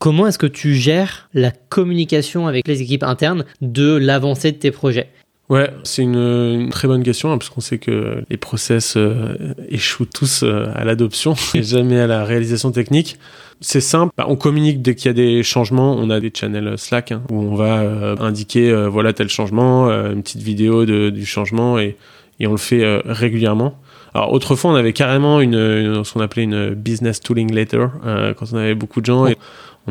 [0.00, 4.70] Comment est-ce que tu gères la communication avec les équipes internes de l'avancée de tes
[4.70, 5.08] projets?
[5.50, 9.34] Ouais, c'est une, très bonne question, hein, parce qu'on sait que les process euh,
[9.68, 13.18] échouent tous euh, à l'adoption et jamais à la réalisation technique.
[13.60, 16.78] C'est simple, bah, on communique dès qu'il y a des changements, on a des channels
[16.78, 21.26] Slack hein, où on va euh, indiquer voilà tel changement, une petite vidéo de, du
[21.26, 21.98] changement et,
[22.38, 23.78] et on le fait régulièrement.
[24.14, 28.56] Alors autrefois on avait carrément une, ce qu'on appelait une business tooling letter quand on
[28.56, 29.36] avait beaucoup de gens et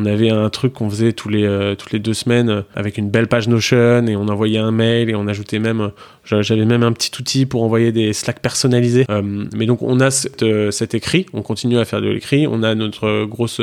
[0.00, 2.96] on avait un truc qu'on faisait tous les, euh, toutes les deux semaines euh, avec
[2.96, 5.90] une belle page Notion et on envoyait un mail et on ajoutait même,
[6.32, 9.06] euh, j'avais même un petit outil pour envoyer des Slack personnalisés.
[9.54, 13.24] mais donc on a cet écrit, on continue à faire de l'écrit, on a notre
[13.24, 13.60] grosse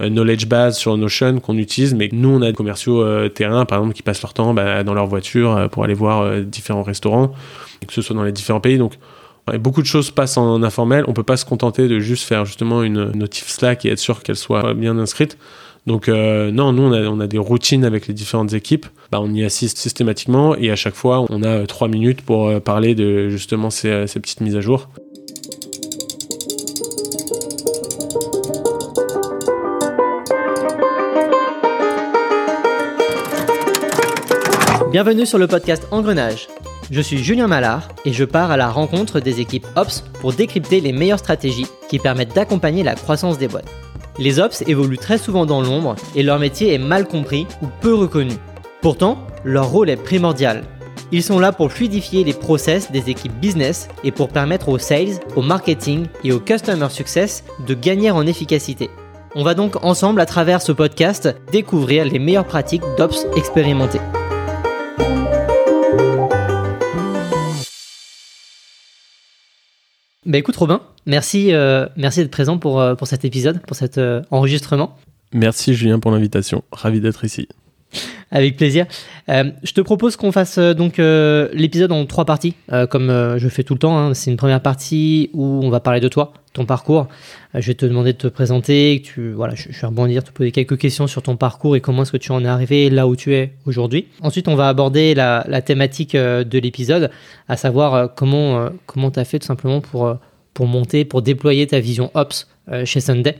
[0.00, 3.94] knowledge base sur Notion qu'on utilise, mais nous on a des commerciaux terrain par exemple
[3.94, 7.32] qui passent leur temps bah, dans leur voiture pour aller voir différents restaurants,
[7.86, 8.78] que ce soit dans les différents pays.
[8.78, 8.94] Donc
[9.58, 11.04] beaucoup de choses passent en informel.
[11.08, 14.22] On peut pas se contenter de juste faire justement une notif Slack et être sûr
[14.22, 15.36] qu'elle soit bien inscrite.
[15.86, 18.86] Donc euh, non, nous on a, des routines avec les différentes équipes.
[19.12, 22.48] Bah, on y assiste systématiquement et à chaque fois on a euh, trois minutes pour
[22.48, 24.88] euh, parler de justement ces, petites mises à jour.
[34.90, 36.48] Bienvenue sur le podcast Engrenage.
[36.90, 40.80] Je suis Julien Mallard et je pars à la rencontre des équipes Ops pour décrypter
[40.80, 43.68] les meilleures stratégies qui permettent d'accompagner la croissance des boîtes.
[44.18, 47.94] Les ops évoluent très souvent dans l'ombre et leur métier est mal compris ou peu
[47.94, 48.32] reconnu.
[48.80, 50.64] Pourtant, leur rôle est primordial.
[51.12, 55.20] Ils sont là pour fluidifier les process des équipes business et pour permettre aux sales,
[55.36, 58.90] au marketing et au customer success de gagner en efficacité.
[59.34, 64.00] On va donc ensemble à travers ce podcast découvrir les meilleures pratiques d'ops expérimentés.
[70.26, 73.96] Bah écoute Robin, merci, euh, merci d'être présent pour, euh, pour cet épisode, pour cet
[73.96, 74.96] euh, enregistrement.
[75.32, 77.46] Merci Julien pour l'invitation, ravi d'être ici.
[78.32, 78.86] Avec plaisir.
[79.28, 82.54] je te propose qu'on fasse donc l'épisode en trois parties,
[82.90, 83.96] comme je fais tout le temps.
[83.96, 84.14] Hein.
[84.14, 87.06] C'est une première partie où on va parler de toi, ton parcours.
[87.54, 89.00] je vais te demander de te présenter.
[89.04, 92.02] Tu, voilà, je, je, vais rebondir, te poser quelques questions sur ton parcours et comment
[92.02, 94.08] est-ce que tu en es arrivé là où tu es aujourd'hui.
[94.20, 97.10] Ensuite, on va aborder la, thématique de l'épisode,
[97.48, 100.18] à savoir comment comment tu as fait tout simplement pour
[100.56, 103.36] pour monter, pour déployer ta vision Ops euh, chez Sunday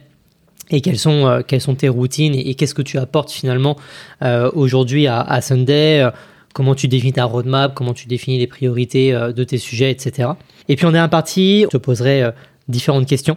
[0.71, 3.77] et quelles sont, euh, quelles sont tes routines et, qu'est-ce que tu apportes finalement
[4.23, 6.09] euh, aujourd'hui à, à, Sunday,
[6.55, 10.31] comment tu définis ta roadmap, comment tu définis les priorités de tes sujets, etc.
[10.69, 12.31] Et puis on est un parti, je te poserai
[12.69, 13.37] différentes questions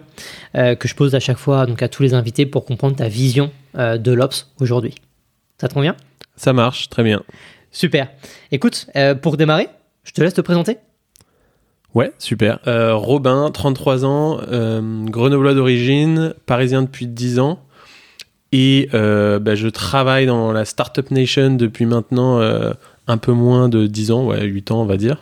[0.53, 3.51] que je pose à chaque fois donc à tous les invités pour comprendre ta vision
[3.75, 4.95] de l'Ops aujourd'hui.
[5.59, 5.97] Ça te convient?
[6.37, 7.21] Ça marche, très bien.
[7.71, 8.07] Super.
[8.51, 8.87] Écoute,
[9.21, 9.67] pour démarrer,
[10.03, 10.77] je te laisse te présenter.
[11.95, 12.59] Ouais, super.
[12.67, 17.59] Euh, Robin, 33 ans, euh, grenoblois d'origine, parisien depuis 10 ans.
[18.51, 22.39] Et euh, bah, je travaille dans la Startup Nation depuis maintenant
[23.07, 25.21] un peu moins de 10 ans, ouais, 8 ans on va dire.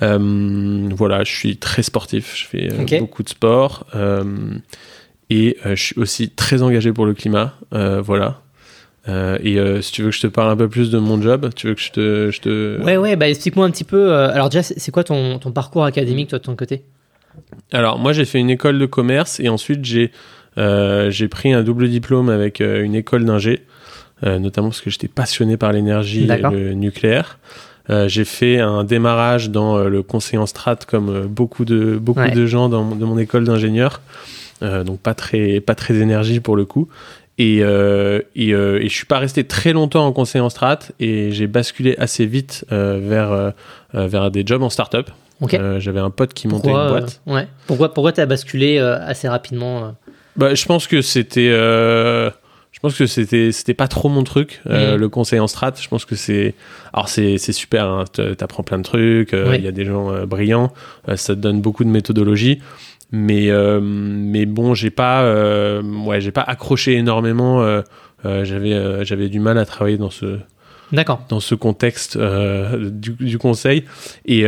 [0.00, 3.86] voilà, je suis très sportif, je fais beaucoup de sport.
[5.30, 7.54] et je suis aussi très engagé pour le climat.
[7.70, 8.42] voilà.
[9.08, 11.20] Euh, et euh, si tu veux que je te parle un peu plus de mon
[11.20, 12.30] job, tu veux que je te...
[12.30, 12.82] Je te...
[12.82, 14.12] Ouais, ouais, bah explique-moi un petit peu.
[14.12, 16.84] Euh, alors déjà, c'est quoi ton, ton, parcours académique, toi, de ton côté?
[17.72, 20.12] Alors, moi, j'ai fait une école de commerce et ensuite, j'ai
[20.56, 23.62] j'ai pris un double diplôme avec une école d'ingé,
[24.22, 27.38] notamment parce que j'étais passionné par l'énergie et le nucléaire.
[27.88, 32.68] j'ai fait un démarrage dans le conseil en strat comme beaucoup de beaucoup de gens
[32.68, 34.02] dans, de mon école d'ingénieur.
[34.60, 36.90] donc pas très pas très énergie pour le coup
[37.38, 40.80] et, euh, et, euh, et, je suis pas resté très longtemps en conseil en strat
[41.00, 43.50] et j'ai basculé assez vite euh, vers, euh,
[43.94, 45.10] vers des jobs en start-up.
[45.78, 47.20] J'avais un pote qui montait une boîte.
[47.26, 47.48] ouais.
[47.66, 49.94] Pourquoi, pourquoi tu as basculé assez rapidement
[50.36, 51.48] bah, Je pense que c'était.
[51.48, 54.96] je pense que c'était c'était pas trop mon truc mhm.
[54.96, 56.54] le conseil en strat je pense que c'est
[56.92, 58.04] alors c'est c'est super hein,
[58.36, 60.72] t'apprends plein de trucs il y a des gens brillants
[61.14, 62.60] ça te donne beaucoup de méthodologie
[63.12, 67.82] mais euh, mais bon j'ai pas euh, ouais j'ai pas accroché énormément euh,
[68.24, 70.38] j'avais j'avais du mal à travailler dans ce
[70.90, 71.22] D'accord.
[71.30, 73.84] Dans ce contexte du, du, conseil.
[74.26, 74.44] Et,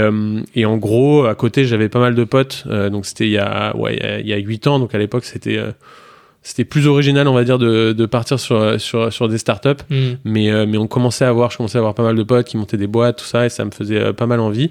[0.55, 2.69] et en gros, à côté, j'avais pas mal de potes.
[2.69, 4.79] donc c'était il y a ouais il y a huit ans.
[4.79, 5.59] Donc à l'époque, c'était
[6.45, 9.83] c'était plus original, on va dire, de, de partir sur, sur, sur des startups.
[9.89, 9.97] Mm.
[10.25, 12.47] Mais, euh, mais on commençait à avoir, je commençais à avoir pas mal de potes
[12.47, 14.71] qui montaient des boîtes, tout ça, et ça me faisait euh, pas mal envie.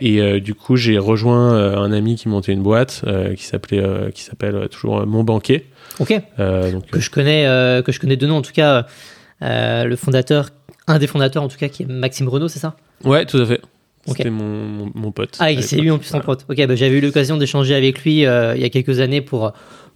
[0.00, 3.04] Et euh, du coup, j'ai rejoint un ami qui montait une boîte
[3.36, 5.66] qui s'appelait, qui s'appelle toujours Mon Banquier.
[6.00, 6.12] Ok.
[6.38, 7.44] Donc, que je connais,
[7.84, 8.86] que je connais de nom, en tout cas,
[9.40, 10.50] le fondateur,
[10.88, 12.74] un des fondateurs en tout cas, qui est Maxime Renault, c'est ça?
[13.04, 13.60] Ouais, tout à fait.
[14.06, 15.36] C'était mon, mon, pote.
[15.38, 16.44] Ah, c'est lui en plus son pote.
[16.48, 19.52] Ok, bah, j'avais eu l'occasion d'échanger avec lui il y a quelques années pour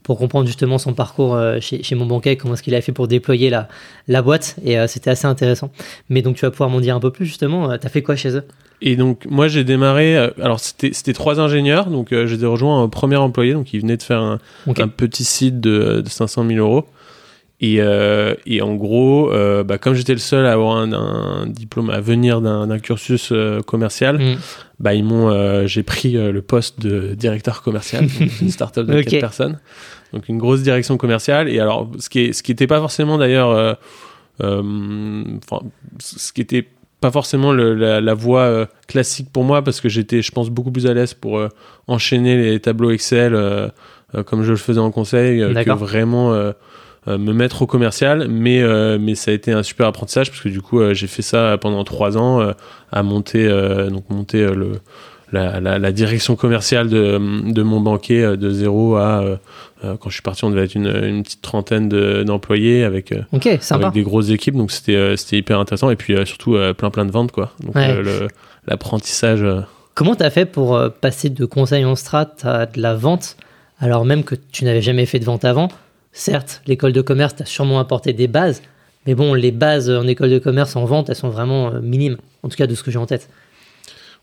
[0.07, 3.09] pour comprendre justement son parcours chez, chez mon banquet, comment est-ce qu'il a fait pour
[3.09, 3.67] déployer la,
[4.07, 4.57] la boîte.
[4.65, 5.73] Et c'était assez intéressant.
[6.09, 7.77] Mais donc, tu vas pouvoir m'en dire un peu plus justement.
[7.77, 8.45] tu as fait quoi chez eux?
[8.83, 13.17] Et donc moi j'ai démarré, alors c'était trois ingénieurs, donc euh, j'ai rejoint un premier
[13.17, 16.85] employé, donc il venait de faire un, un petit site de, de 500 000 euros.
[17.61, 21.89] Et, euh, et, en gros, euh, bah, comme j'étais le seul à avoir un, diplôme
[21.89, 24.37] à venir d'un cursus euh, commercial, mm.
[24.79, 28.07] bah, ils m'ont, j'ai pris le poste de directeur commercial
[28.39, 29.59] d'une startup de 4 personnes.
[30.13, 31.49] Donc une grosse direction commerciale.
[31.49, 33.79] Et alors, ce qui, est, ce qui était pas forcément d'ailleurs,
[34.39, 36.69] ce qui était
[37.01, 40.71] pas forcément le, la, la, voie classique pour moi parce que j'étais, je pense, beaucoup
[40.71, 41.41] plus à l'aise pour
[41.87, 43.35] enchaîner les tableaux Excel
[44.27, 46.53] comme je le faisais en conseil que vraiment
[47.07, 50.49] me mettre au commercial, mais euh, mais ça a été un super apprentissage parce que
[50.49, 52.53] du coup euh, j'ai fait ça pendant trois ans
[52.91, 53.49] à monter
[53.91, 54.73] donc monter le
[55.33, 57.19] la, la, la, direction commerciale de,
[57.53, 59.25] de mon banquier de zéro à
[59.83, 61.89] quand je suis parti on devait être une, une petite trentaine
[62.25, 63.13] d'employés avec
[63.71, 67.11] avec des grosses équipes donc c'était c'était hyper intéressant et puis surtout plein plein de
[67.11, 67.53] ventes quoi.
[67.63, 67.75] Donc
[68.67, 69.45] l'apprentissage
[69.95, 73.37] comment tu as fait pour passer de conseil en strat à de la vente
[73.81, 75.69] alors même que tu n'avais jamais fait de vente avant
[76.17, 78.63] Certes, l'école de commerce t'a sûrement apporté des bases,
[79.07, 82.17] mais bon, les bases en école de commerce en vente, elles sont vraiment euh, minimes,
[82.43, 83.29] en tout cas de ce que j'ai en tête.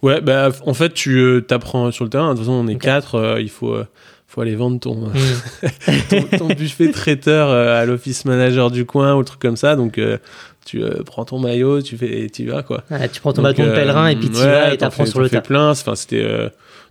[0.02, 2.30] Ouais, bah, en fait, tu euh, t'apprends sur le terrain.
[2.30, 3.78] De toute façon, on est quatre, euh, il faut,
[4.26, 6.38] faut aller vendre ton, mm.
[6.40, 9.76] ton, buffet traiteur à l'office manager du coin ou le truc comme ça.
[9.76, 10.02] Donc,
[10.66, 12.84] tu prends ton maillot, tu fais, tu vas quoi.
[13.14, 15.42] tu prends ton bâton de pèlerin et puis tu vas et t'apprends sur le tas.
[15.42, 15.70] plein.
[15.70, 16.26] Enfin, c'était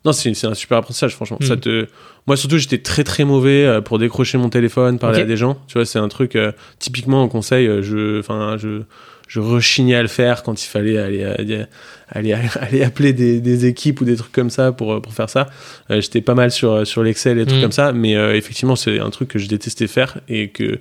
[0.04, 1.38] non, c'est un super apprentissage, franchement.
[1.43, 1.60] Ça hmm.
[1.60, 1.87] te...
[2.26, 5.58] Moi, surtout, j'étais très très mauvais euh, pour décrocher mon téléphone, parler à des gens.
[5.69, 8.82] Tu vois, c'est un truc, euh, typiquement en conseil, euh, je, enfin, je,
[9.28, 11.66] je rechignais à le faire quand il fallait aller, aller,
[12.12, 15.49] aller, aller appeler des, des, équipes ou des trucs comme ça pour, pour faire ça.
[15.91, 17.62] Euh, j'étais pas mal sur, sur l'Excel et des trucs mm.
[17.62, 20.79] comme ça, mais euh, effectivement, c'est un truc que je détestais faire et que,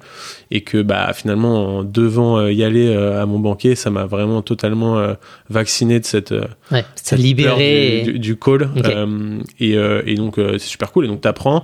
[0.51, 4.41] et que bah, finalement, en devant euh, y aller à mon banquier, ça m'a vraiment
[4.41, 5.15] totalement
[5.49, 6.33] vacciné de cette,
[6.71, 8.69] ouais, cette libéré du, du, call.
[9.59, 11.05] et, et donc, c'est super cool.
[11.05, 11.63] Et donc, tu apprends.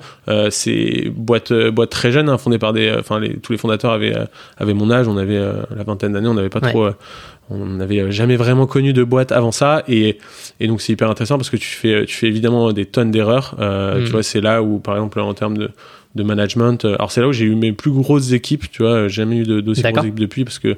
[0.50, 2.94] c'est boîte, boîte très jeune, hein, fondée par des.
[2.98, 4.16] Enfin, tous les fondateurs avaient,
[4.58, 6.90] avaient mon âge, on avait la vingtaine d'années, on n'avait pas trop
[7.50, 9.84] on n'avait jamais vraiment connu de boîte avant ça.
[9.88, 10.18] Et,
[10.60, 13.56] et donc c'est hyper intéressant parce que tu fais tu fais évidemment des tonnes d'erreurs.
[13.60, 14.12] Euh, tu mm.
[14.12, 15.72] vois c'est là où par exemple en termes de,
[16.18, 19.08] de management euh, alors c'est là où j'ai eu mes plus grosses équipes tu vois
[19.08, 20.76] jamais eu d'aussi grosses équipes depuis parce que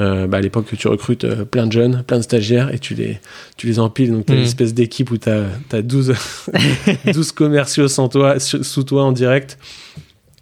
[0.00, 2.94] euh, bah, à l'époque tu recrutes euh, plein de jeunes plein de stagiaires et tu
[2.94, 3.18] les
[3.56, 4.12] tu les empiles.
[4.12, 4.44] Donc t'as une mm.
[4.44, 6.14] espèce d'équipe où t'as as 12
[7.12, 9.58] 12 commerciaux sans toi sous toi en direct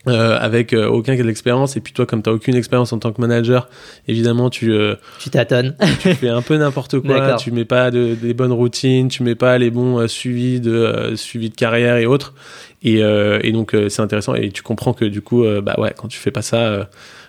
[0.06, 3.10] euh, avec euh, aucun cas d'expérience et puis toi comme tu aucune expérience en tant
[3.10, 3.70] que manager
[4.06, 5.74] évidemment tu euh, tu tâtonnes.
[6.02, 9.34] tu fais un peu n'importe quoi tu mets pas de, des bonnes routines tu mets
[9.34, 12.34] pas les bons suivis de suivi de carrière et autres.
[12.82, 16.18] Et, et donc c'est intéressant et tu comprends que du coup bah ouais quand tu
[16.18, 16.86] fais pas ça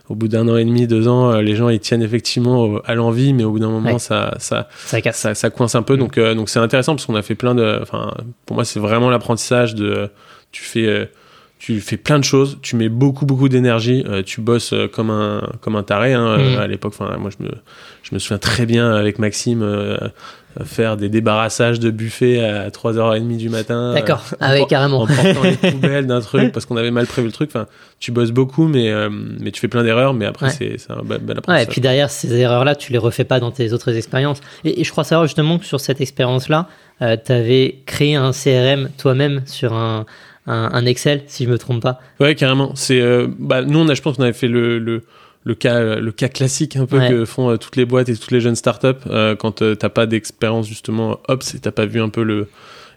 [0.10, 3.32] au bout d'un an et demi deux ans les gens ils tiennent effectivement à l'envie
[3.32, 4.68] mais au bout d'un moment ça ça
[5.14, 5.96] ça, ça coince un peu.
[5.96, 6.00] Mm.
[6.00, 8.14] donc donc c'est intéressant parce qu'on a fait plein de enfin
[8.46, 10.10] pour moi c'est vraiment l'apprentissage de
[10.52, 11.10] tu fais
[11.58, 15.10] tu fais plein de choses, tu mets beaucoup beaucoup d'énergie, euh, tu bosses euh, comme
[15.10, 16.60] un comme un taré hein, mm.
[16.60, 16.94] à l'époque.
[17.00, 17.52] Enfin, moi je me
[18.04, 19.98] je me souviens très bien avec Maxime euh,
[20.64, 23.94] faire des débarrassages de buffet à 3h30 du matin.
[23.94, 25.02] D'accord, ah carrément.
[25.02, 27.50] En portant les poubelles d'un truc parce qu'on avait mal prévu le truc.
[27.50, 27.68] Enfin,
[28.00, 28.90] tu bosses beaucoup, mais,
[29.40, 32.10] mais tu fais plein d'erreurs, mais après, c'est un bel, bel ouais, et puis derrière,
[32.10, 34.40] ces erreurs-là, tu les refais pas dans tes autres expériences.
[34.64, 36.70] Et, et, je crois savoir justement que sur cette expérience-là,
[37.02, 40.06] tu avais créé un CRM toi-même sur un,
[40.48, 42.00] un, Excel, si je me trompe pas.
[42.20, 42.74] Ouais, carrément.
[42.76, 45.04] C'est, euh, bah, nous, on a, je pense qu'on avait fait le, le,
[45.44, 48.32] le, cas, le cas classique un peu que font euh, toutes les boîtes et toutes
[48.32, 52.10] les jeunes startups euh, quand t'as pas d'expérience justement Ops et t'as pas vu un
[52.10, 52.48] peu le,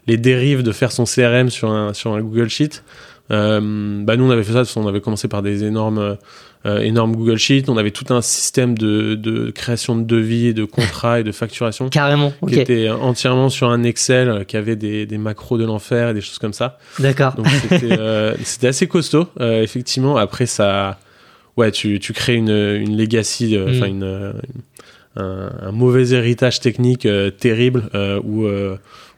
[0.07, 2.83] les dérives de faire son CRM sur un, sur un Google Sheet.
[3.29, 6.17] Bah, nous, on avait fait ça, on avait commencé par des énormes
[6.65, 7.69] euh, énorme Google Sheet.
[7.69, 11.31] On avait tout un système de, de création de devis, et de contrats et de
[11.31, 11.89] facturation.
[11.89, 12.33] Carrément.
[12.47, 16.13] Qui était entièrement sur un Excel, euh, qui avait des, des macros de l'enfer et
[16.13, 16.77] des choses comme ça.
[16.99, 17.35] D'accord.
[17.35, 20.17] Donc c'était euh, assez costaud, euh, effectivement.
[20.17, 20.99] Après, ça,
[21.55, 23.89] ouais, tu, tu crées une, une legacy, euh, enfin mm.
[23.89, 24.33] une,
[25.15, 27.07] un, un, mauvais héritage technique
[27.39, 27.89] terrible
[28.23, 28.47] où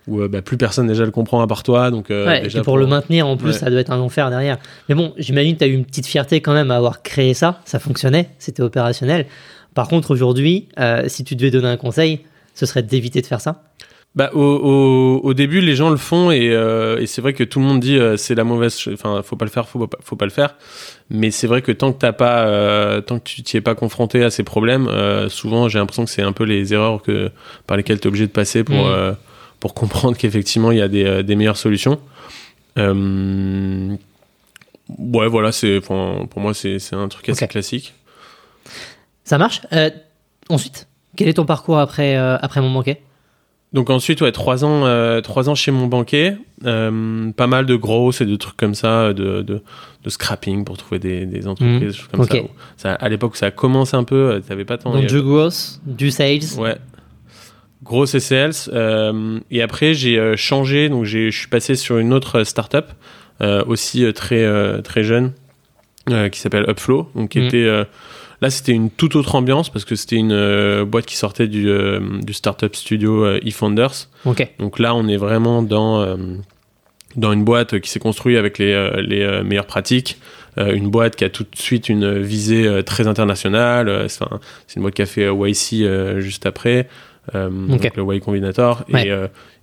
[0.08, 1.92] où euh, bah, plus personne déjà le comprend à part toi.
[1.92, 4.58] Donc, euh, déjà et pour, le maintenir, en plus, ça doit être un enfer derrière.
[4.90, 7.34] Mais bon, j'imagine que tu as eu une petite fierté quand même à avoir créé
[7.34, 7.62] ça.
[7.66, 9.26] Ça fonctionnait, c'était opérationnel.
[9.74, 12.22] Par contre, aujourd'hui, euh, si tu devais donner un conseil,
[12.56, 13.64] ce serait d'éviter de faire ça
[14.14, 17.46] bah, au, au, au, début, les gens le font et, euh, et c'est vrai que
[17.46, 19.98] tout le monde dit euh, c'est la mauvaise, enfin faut pas le faire, faut pas,
[20.04, 20.58] faut pas le faire.
[21.10, 23.74] Mais c'est vrai que tant que t'as pas, euh, tant que tu t'y es pas
[23.74, 24.90] confronté à ces problèmes,
[25.30, 27.32] souvent j'ai l'impression que c'est un peu les erreurs que
[27.68, 29.16] par lesquelles tu es obligé de passer pour mmh
[29.62, 32.00] pour comprendre qu'effectivement il y a des, euh, des meilleures solutions.
[32.78, 33.96] Euh,
[35.00, 37.94] Ouais, voilà, c'est, pour moi, c'est, un truc assez classique.
[39.24, 39.62] Ça marche.
[40.50, 43.02] ensuite, quel est ton parcours après, après mon banquet?
[43.74, 46.34] Donc ensuite, ouais, trois ans, euh, trois ans chez mon banquier,
[46.66, 49.62] euh, pas mal de grosses et de trucs comme ça, de, de,
[50.04, 52.08] de scrapping pour trouver des, des entreprises, mmh.
[52.12, 52.36] comme ça,
[52.76, 54.92] ça, À l'époque, ça a commencé un peu, euh, t'avais pas tant.
[54.92, 56.42] Donc du growth, du sales.
[56.58, 56.76] Ouais.
[57.84, 58.52] Gross et sales.
[58.70, 62.86] Euh, et après, j'ai euh, changé, donc je suis passé sur une autre startup,
[63.42, 65.34] euh, aussi très très jeune,
[66.32, 67.46] qui s'appelle Upflow, donc qui mmh.
[67.46, 67.86] était
[68.42, 71.70] Là, c'était une toute autre ambiance parce que c'était une euh, boîte qui sortait du,
[71.70, 74.10] euh, du startup studio euh, eFounders.
[74.58, 76.18] Donc là, on est vraiment dans,
[77.16, 80.18] dans une boîte qui s'est construite avec les, les meilleures pratiques.
[80.58, 84.08] une boîte qui a tout de suite une visée très internationale.
[84.10, 86.88] c'est une boîte qui a fait YC juste après.
[87.34, 89.12] Donc le Y Combinator et,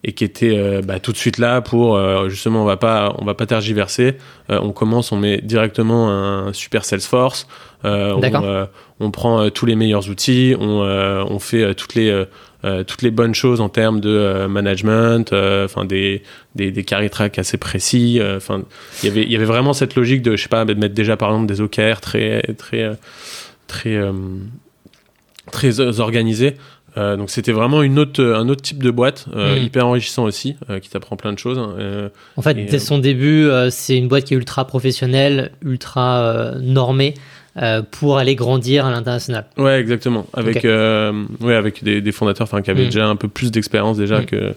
[0.04, 1.98] et qui était bah, tout de suite là pour
[2.28, 4.16] justement on va pas on va pas tergiverser.
[4.48, 7.46] On commence on met directement un super Salesforce.
[7.84, 8.66] Euh, on, euh,
[8.98, 12.24] on, prend euh, tous les meilleurs outils, on, on fait toutes les
[12.86, 16.22] toutes les bonnes choses en termes de management, enfin des,
[16.56, 18.20] des, des carry tracks assez précis.
[18.36, 18.62] Enfin,
[19.02, 20.94] il y avait il y avait vraiment cette logique de je sais pas de mettre
[20.94, 22.96] déjà par exemple des OKR très très
[23.68, 24.00] très
[25.52, 26.56] très organisés.
[26.96, 29.62] Donc c'était vraiment une autre, un autre type de boîte, hmm.
[29.62, 31.58] hyper enrichissant aussi, qui t'apprend plein de choses.
[31.58, 37.14] Hein, en fait, dès son début, c'est une boîte qui est ultra professionnelle, ultra normée.
[37.60, 39.46] Euh, pour aller grandir à l'international.
[39.56, 40.26] Ouais, exactement.
[40.32, 42.90] Avec, euh, ouais, avec des, des fondateurs qui avaient mm.
[42.90, 44.26] déjà un peu plus d'expérience déjà mm.
[44.26, 44.54] que,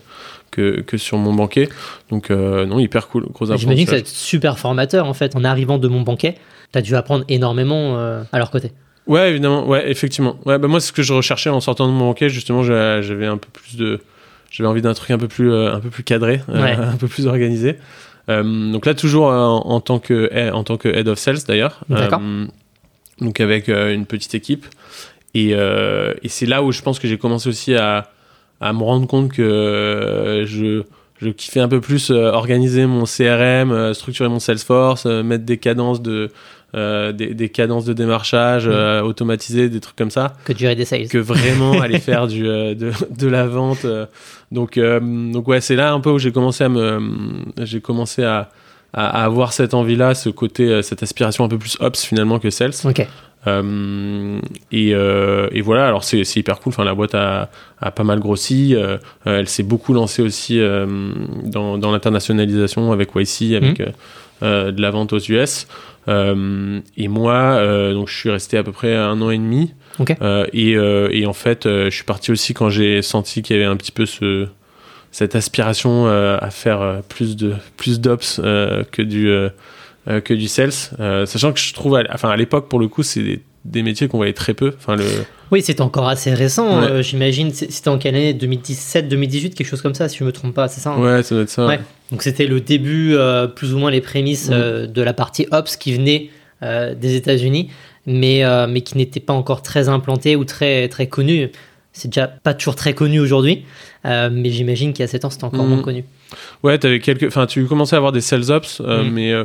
[0.52, 1.68] que, que, sur mon banquet.
[2.12, 3.26] Donc, euh, non, hyper cool.
[3.34, 5.36] Gros J'imagine que c'est super formateur en fait.
[5.36, 6.36] En arrivant de mon banquet,
[6.74, 8.72] tu as dû apprendre énormément à leur côté.
[9.08, 9.68] Ouais, évidemment.
[9.68, 10.38] Ouais, effectivement.
[10.46, 12.30] Ouais, bah, moi, c'est ce que je recherchais en sortant de mon banquet.
[12.30, 14.00] Justement, j'avais un peu plus de.
[14.50, 17.78] J'avais envie d'un truc un peu plus, un peu plus cadré, un peu plus organisé.
[18.28, 21.80] donc là, toujours en, tant que, en tant que head of sales d'ailleurs.
[21.90, 22.22] D'accord
[23.22, 24.66] donc avec euh, une petite équipe.
[25.34, 28.10] Et, euh, et c'est là où je pense que j'ai commencé aussi à,
[28.60, 30.84] à, me rendre compte que euh, je,
[31.22, 36.32] je kiffais un peu plus organiser mon CRM, structurer mon Salesforce, mettre des cadences de,
[36.74, 39.04] des, des, cadences de démarchage, mmh.
[39.04, 40.36] automatiser des trucs comme ça.
[40.46, 41.08] Que durer des sales.
[41.08, 43.86] Que vraiment aller faire du, de, de, la vente.
[44.52, 47.02] donc, donc ouais, c'est là un peu où j'ai commencé à me,
[47.62, 48.50] j'ai commencé à,
[48.94, 52.50] à, avoir cette envie-là, ce côté, euh, cette aspiration un peu plus ops finalement que
[52.50, 52.74] sales.
[52.84, 53.08] Ok.
[53.48, 54.40] Euh,
[54.72, 56.72] et, euh, et, voilà, alors c'est hyper cool.
[56.72, 57.50] Enfin, la boîte a,
[57.80, 58.76] a pas mal grossi.
[58.76, 60.86] Euh, elle s'est beaucoup lancée aussi euh,
[61.44, 63.94] dans, dans l'internationalisation avec YC, avec mhm.
[64.42, 65.68] Euh, de la vente aux US.
[66.08, 69.74] et moi, donc je suis resté à peu près un an et demi.
[70.00, 70.16] Okay.
[70.54, 73.78] et, et, en fait, je suis parti aussi quand j'ai senti qu'il y avait un
[73.78, 74.48] petit peu ce,
[75.12, 79.30] cette aspiration euh, à faire euh, plus de plus d'ops euh, que du
[80.26, 83.22] que du sales, sachant que je trouve, à, enfin à l'époque pour le coup, c'est
[83.22, 84.74] des, métiers qu'on voyait très peu.
[84.78, 85.06] Enfin le.
[85.52, 87.02] Oui, c'est encore assez récent.
[87.02, 88.34] J'imagine, c'était en quelle année?
[88.34, 91.02] 2017, 2018, quelque chose comme ça, si je me trompe pas, c'est ça hein?
[91.02, 91.68] Ouais, ça doit être ça.
[91.68, 91.80] Ouais.
[92.10, 93.18] Donc c'était le début,
[93.56, 94.88] plus ou moins les prémices mm.
[94.88, 96.30] de la partie ops qui venait
[96.62, 97.70] des États-Unis,
[98.06, 101.52] mais mais qui n'était pas encore très implanté ou très très connu
[101.94, 103.66] c'est déjà pas toujours très connu aujourd'hui,
[104.06, 105.84] euh, mais j'imagine qu'il y a 7 ans, c'était encore moins mhm.
[105.84, 106.06] connu.
[106.64, 107.24] Ouais, avais quelques...
[107.24, 109.12] enfin, tu commençais à avoir des sales ops, euh, mhm.
[109.12, 109.44] mais euh,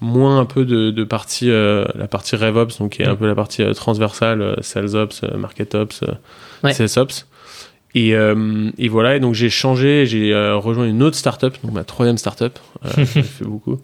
[0.00, 3.18] moins un peu de, de partie, la partie RevOps, donc qui est un mhm.
[3.18, 6.04] peu la partie transversale, sales ops, market ops,
[6.72, 7.26] sales ops.
[7.94, 12.18] Et, et, voilà, et donc j'ai changé, j'ai rejoint une autre startup, donc ma troisième
[12.18, 12.58] startup,
[12.96, 13.78] j'ai fait beaucoup,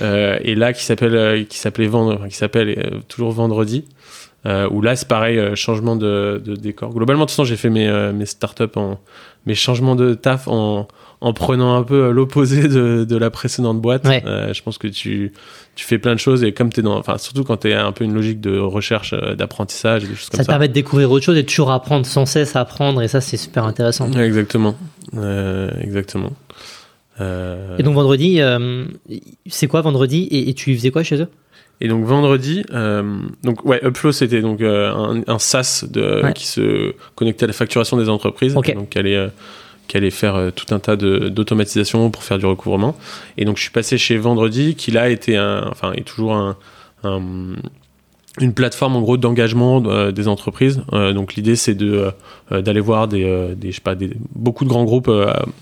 [0.00, 3.84] et là qui s'appelle, qui s'appelait Vendre, qui s'appelle toujours Vendredi.
[4.44, 6.92] Euh, où là c'est pareil, euh, changement de, de, décor.
[6.92, 8.98] Globalement, de toute façon, j'ai fait mes, euh, mes startups, en,
[9.46, 10.88] mes changements de taf en,
[11.22, 14.06] en prenant un peu l'opposé de, de la précédente boîte.
[14.06, 15.32] Euh, je pense que tu,
[15.74, 17.74] tu fais plein de choses et comme tu es dans, enfin, surtout quand tu es
[17.74, 20.38] un peu une logique de recherche, d'apprentissage, des choses comme ça.
[20.38, 23.08] Ça te permet de découvrir autre chose et toujours apprendre sans cesse à apprendre et
[23.08, 24.10] ça, c'est super intéressant.
[24.12, 24.76] exactement.
[25.80, 26.32] exactement.
[27.20, 28.40] Et donc, vendredi,
[29.46, 31.28] c'est quoi vendredi et, et tu faisais quoi chez eux?
[31.82, 36.46] Et donc vendredi, euh, donc ouais, Upflow c'était donc euh, un, un, SaaS de, qui
[36.46, 39.28] se connectait à la facturation des entreprises, donc qui allait, euh,
[39.88, 42.96] qui allait faire euh, tout un tas d'automatisation pour faire du recouvrement.
[43.36, 46.56] Et donc je suis passé chez Vendredi, qui là était un, enfin est toujours un,
[47.04, 47.20] un
[48.40, 50.82] une plateforme en gros d'engagement euh, des entreprises.
[50.92, 52.12] Euh, donc l'idée c'est de
[52.50, 55.10] euh, d'aller voir des, des, je sais pas des, beaucoup de grands groupes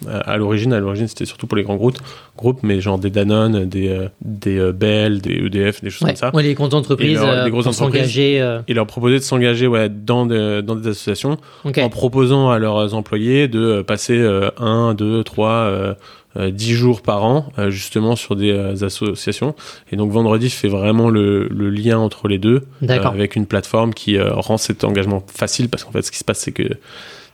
[0.08, 0.72] à, l'origine.
[0.72, 1.98] À l'origine c'était surtout pour les grands groupes,
[2.36, 6.30] groupes mais genre des Danone, des des Bell, des EDF, des choses comme ça.
[6.34, 10.26] Ouais, les grandes entreprises, leur, des grosses entreprises, et leur proposer de s'engager ouais dans
[10.26, 14.20] des, dans des associations en proposant à leurs employés de passer
[14.58, 15.96] un, deux, trois
[16.38, 19.54] 10 jours par an, justement sur des associations.
[19.90, 24.56] Et donc vendredi fait vraiment le, lien entre les deux, avec une plateforme qui rend
[24.56, 26.68] cet engagement facile, parce qu'en fait ce qui se passe c'est que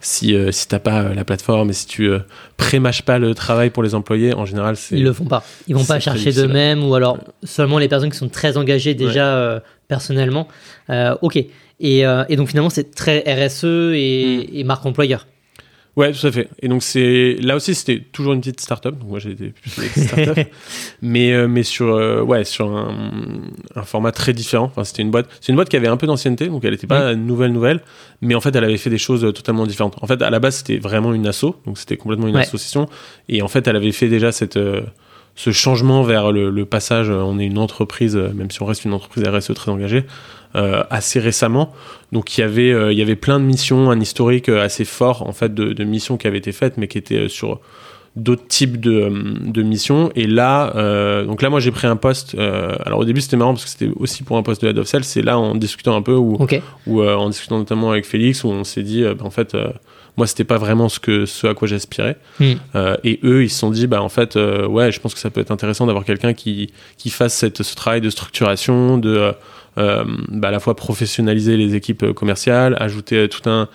[0.00, 2.20] si, euh, si t'as pas la plateforme et si tu euh,
[2.56, 4.96] prémâches pas le travail pour les employés, en général, c'est.
[4.96, 5.42] Ils le font pas.
[5.68, 9.62] Ils vont pas chercher d'eux-mêmes ou alors seulement les personnes qui sont très engagées déjà
[9.88, 10.48] personnellement.
[11.22, 11.36] ok.
[11.78, 14.56] Et, et, donc finalement, c'est très RSE et, mm.
[14.56, 15.26] et marque employeur.
[15.96, 16.50] Ouais, tout à fait.
[16.60, 18.98] Et donc c'est là aussi c'était toujours une petite startup.
[18.98, 20.46] Donc moi j'ai été plus une startup,
[21.02, 22.94] mais euh, mais sur euh, ouais sur un,
[23.74, 24.66] un, format très différent.
[24.66, 26.86] Enfin c'était une boîte, c'est une boîte qui avait un peu d'ancienneté, donc elle n'était
[26.86, 27.80] pas nouvelle nouvelle,
[28.20, 29.96] mais en fait elle avait fait des choses totalement différentes.
[30.02, 32.90] En fait à la base c'était vraiment une asso, donc c'était complètement une association,
[33.30, 34.82] et en fait elle avait fait déjà cette euh,
[35.34, 38.94] ce changement vers le, le, passage, on est une entreprise, même si on reste une
[38.94, 40.06] entreprise RSE très engagée, euh,
[40.90, 41.72] assez récemment.
[42.12, 44.84] Donc il y avait euh, il y avait plein de missions, un historique euh, assez
[44.84, 47.60] fort en fait de, de missions qui avaient été faites, mais qui étaient sur
[48.14, 49.12] d'autres types de,
[49.44, 50.10] de, missions.
[50.14, 52.34] Et là, euh, donc là, moi, j'ai pris un poste.
[52.34, 54.78] Euh, alors au début, c'était marrant parce que c'était aussi pour un poste de head
[54.78, 55.04] of sales.
[55.04, 56.38] C'est là en discutant un peu ou,
[56.98, 59.54] en discutant notamment avec Félix où on s'est dit, bah, en fait,
[60.16, 62.16] moi, c'était pas vraiment ce que ce à quoi j'aspirais.
[62.40, 62.54] Hmm.
[63.04, 65.42] et eux, ils se sont dit, bah en fait, ouais, je pense que ça peut
[65.42, 69.32] être intéressant d'avoir quelqu'un qui qui fasse cette, ce travail de structuration, de euh,
[69.76, 73.68] bah, à la fois professionnaliser les équipes commerciales, ajouter tout un,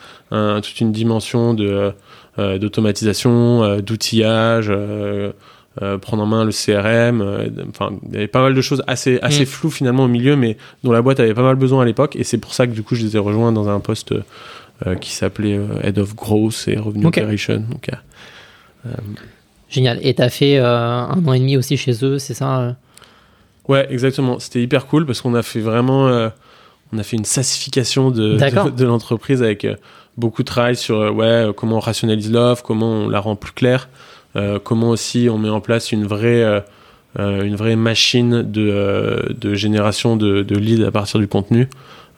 [0.61, 1.93] toute une dimension de
[2.39, 4.71] euh, d'automatisation, euh, d'outillage.
[6.01, 7.21] prendre en main le CRM.
[7.69, 9.47] Enfin, il y avait pas mal de choses assez, assez mm.
[9.47, 12.15] floues finalement au milieu, mais dont la boîte avait pas mal besoin à l'époque.
[12.15, 14.13] Et c'est pour ça que du coup, je les ai rejoints dans un poste
[14.99, 17.63] qui s'appelait Head of Growth et Revenue Operation.
[17.69, 17.89] Donc,
[19.69, 19.99] Génial.
[20.01, 22.75] Et tu as fait un an et demi aussi chez eux, c'est ça
[23.71, 24.37] Ouais, exactement.
[24.39, 26.27] C'était hyper cool parce qu'on a fait vraiment, euh,
[26.91, 28.37] on a fait une sassification de,
[28.69, 29.75] de, l'entreprise avec euh,
[30.17, 33.53] beaucoup de travail sur euh, ouais comment on rationalise l'offre, comment on la rend plus
[33.53, 33.87] claire,
[34.65, 36.63] comment aussi on met en place une vraie
[37.17, 41.69] une vraie machine de, de génération de, de leads à partir du contenu.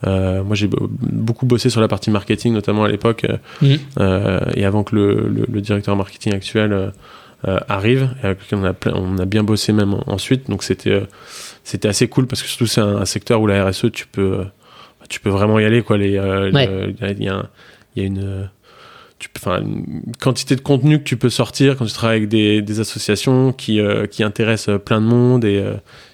[0.04, 3.26] moi, j'ai beaucoup bossé sur la partie marketing, notamment à l'époque,
[3.62, 3.74] mmh.
[4.56, 6.92] et avant que le, le, le directeur marketing actuel
[7.46, 10.50] euh, arrive et avec lequel on a, on a bien bossé même ensuite.
[10.50, 11.08] Donc c'était euh,
[11.66, 14.46] c'était assez cool parce que surtout c'est un, secteur où la RSE tu peux euh,
[15.10, 15.98] tu peux vraiment y aller quoi.
[15.98, 17.50] Les, il y, a,
[17.96, 18.50] y a une
[19.20, 22.62] tu enfin, une quantité de contenu que tu peux sortir quand tu travailles avec des,
[22.62, 25.64] des associations qui, qui intéressent plein de monde et,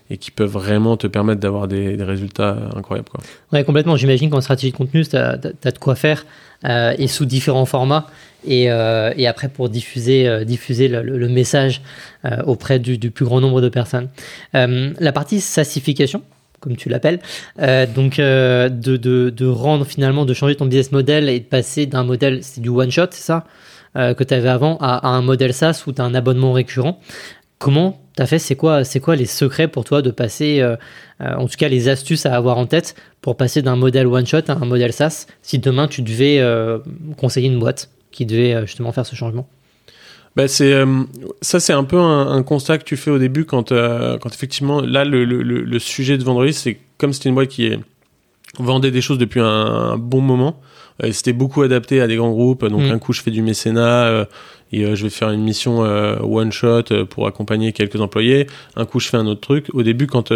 [0.10, 3.10] et qui peuvent vraiment te permettre d'avoir des, des, résultats incroyables.
[3.10, 3.22] Quoi.
[3.52, 3.96] Ouais, complètement.
[3.96, 6.26] J'imagine qu'en stratégie de contenu, tu as, as, de quoi faire
[6.64, 8.08] et sous différents formats.
[8.46, 11.82] Et, euh, et, après pour diffuser, euh, diffuser le, le, message
[12.24, 14.08] euh, auprès du, du, plus grand nombre de personnes.
[14.54, 16.22] la partie sassification,
[16.62, 17.20] comme tu l'appelles,
[17.58, 22.04] donc de, de, de, rendre finalement, de changer ton business model et de passer d'un
[22.04, 23.46] modèle, c'est du one shot, c'est ça,
[23.96, 27.00] que tu avais avant, à, à, un modèle SaaS où tu un abonnement récurrent.
[27.60, 30.66] Comment tu as fait C'est quoi, c'est quoi les secrets pour toi de passer,
[31.20, 34.44] en tout cas les astuces à avoir en tête pour passer d'un modèle one shot
[34.48, 36.42] à un modèle SaaS si demain tu devais
[37.18, 39.48] conseiller une boîte qui devait euh, justement faire ce changement?
[40.36, 41.04] Bah c'est euh,
[41.42, 44.80] ça c'est un peu un, constat que tu fais au début quand euh, quand effectivement
[44.80, 47.80] là le, le, le sujet de vendredi c'est comme c'était une boîte qui est,
[48.60, 50.62] vendait des choses depuis un, bon moment
[51.12, 52.92] c'était beaucoup adapté à des grands groupes donc mm.
[52.92, 54.28] un coup je fais du mécénat
[54.72, 58.48] et je vais faire une mission one shot pour accompagner quelques employés.
[58.76, 59.68] Un coup je fais un autre truc.
[59.74, 60.34] Au début quand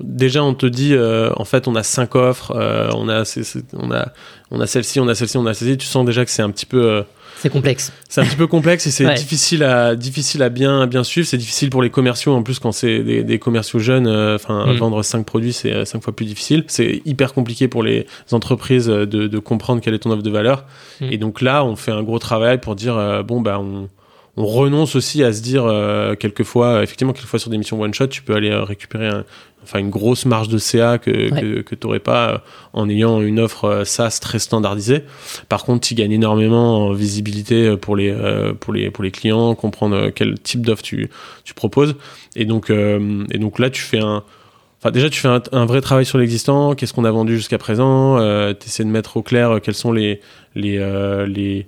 [0.00, 2.52] déjà on te dit en fait on a cinq offres
[2.94, 3.22] on a
[3.74, 4.12] on a
[4.50, 5.78] on a celle-ci on a celle-ci on a celle-ci.
[5.78, 7.04] Tu sens déjà que c'est un petit peu
[7.36, 7.92] c'est complexe.
[8.08, 11.26] C'est un petit peu complexe et c'est difficile à difficile à bien bien suivre.
[11.26, 14.06] C'est difficile pour les commerciaux en plus quand c'est des, des, commerciaux jeunes.
[14.06, 14.76] Euh, enfin, mm.
[14.76, 16.64] vendre cinq produits c'est euh, cinq fois plus difficile.
[16.68, 20.64] C'est hyper compliqué pour les entreprises de, de, comprendre quelle est ton offre de valeur.
[21.00, 21.12] Mm.
[21.12, 23.88] Et donc là, on fait un gros travail pour dire euh, bon bah on
[24.38, 25.64] on renonce aussi à se dire
[26.18, 29.24] quelquefois, effectivement, quelquefois sur des missions one shot, tu peux aller récupérer un,
[29.66, 32.38] enfin une grosse marge de CA que, que, tu n'aurais pas euh,
[32.72, 35.02] en ayant une offre euh, SaaS très standardisée.
[35.48, 38.14] Par contre, tu gagnes énormément en visibilité euh, pour les,
[38.60, 41.10] pour les, pour les clients, comprendre quel type d'offre tu,
[41.44, 41.96] tu proposes.
[42.36, 44.22] Et donc, et donc là, tu fais un,
[44.78, 46.74] Enfin, déjà, tu fais un, vrai travail sur l'existant.
[46.74, 48.18] Qu'est-ce qu'on a vendu jusqu'à présent
[48.54, 50.20] Tu essaies de mettre au clair quels sont les,
[50.54, 50.78] les,
[51.26, 51.66] les,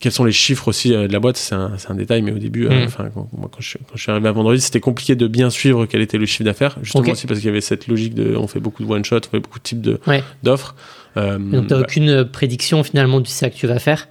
[0.00, 2.38] quels sont les chiffres aussi euh, de la boîte C'est un, un, détail, mais au
[2.38, 2.84] début, euh, mm.
[2.84, 3.28] enfin, quand,
[3.60, 6.26] je, quand, je, suis arrivé à vendredi, c'était compliqué de bien suivre quel était le
[6.26, 8.90] chiffre d'affaires, justement aussi parce qu'il y avait cette logique de, on fait beaucoup de
[8.90, 10.00] one shot, on fait beaucoup de types de
[10.42, 10.74] d'offres.
[11.16, 14.08] Euh, donc t'as aucune prédiction finalement du CA que tu vas faire,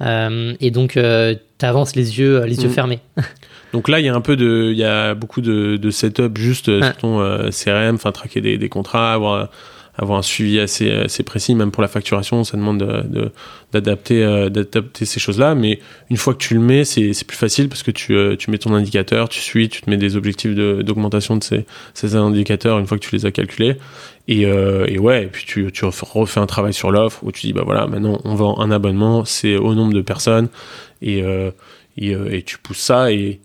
[0.00, 2.72] et donc tu avances les yeux, les yeux mm.
[2.72, 3.00] fermés.
[3.72, 6.38] donc là, il y a un peu de, il y a beaucoup de, de setup
[6.38, 9.50] juste sur ton CRM, enfin traquer des, des contrats, avoir
[10.00, 13.30] avoir un suivi assez, assez précis, même pour la facturation, ça demande de,
[13.70, 15.54] d'adapter, euh, d'adapter ces choses-là.
[15.54, 18.50] Mais une fois que tu le mets, c'est, plus facile parce que tu, euh, tu
[18.50, 22.16] mets ton indicateur, tu suis, tu te mets des objectifs de, d'augmentation de ces, ces
[22.16, 23.76] indicateurs une fois que tu les as calculés.
[24.26, 27.46] Et, euh, et ouais, et puis tu, tu refais un travail sur l'offre où tu
[27.46, 30.48] dis, bah voilà, maintenant on vend un abonnement, c'est au nombre de personnes
[31.02, 31.22] et,
[31.98, 33.40] et, et tu pousses ça et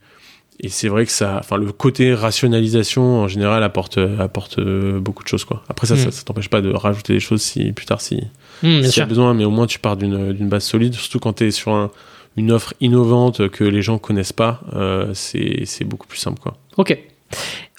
[0.60, 5.28] et c'est vrai que ça, enfin, le côté rationalisation en général apporte, apporte beaucoup de
[5.28, 5.64] choses, quoi.
[5.70, 6.24] Après, ça, ça, Mm.
[6.26, 8.22] t'empêche pas de rajouter des choses si, plus tard, si,
[8.64, 11.20] Hmm, bien s'il y a besoin, mais au moins tu pars d'une, base solide, surtout
[11.20, 11.92] quand tu es sur un-
[12.38, 16.56] une offre innovante que les gens connaissent pas, euh, c'est, beaucoup plus simple, quoi.
[16.78, 16.98] Ok.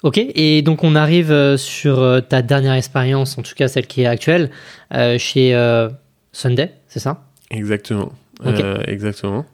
[0.03, 3.87] Ok, et donc on arrive euh, sur euh, ta dernière expérience, en tout cas celle
[3.87, 4.51] qui est actuelle,
[4.93, 5.89] euh, chez euh,
[6.31, 7.23] Sunday, c'est ça?
[7.49, 8.11] Exactement.
[8.45, 9.45] Euh, exactement.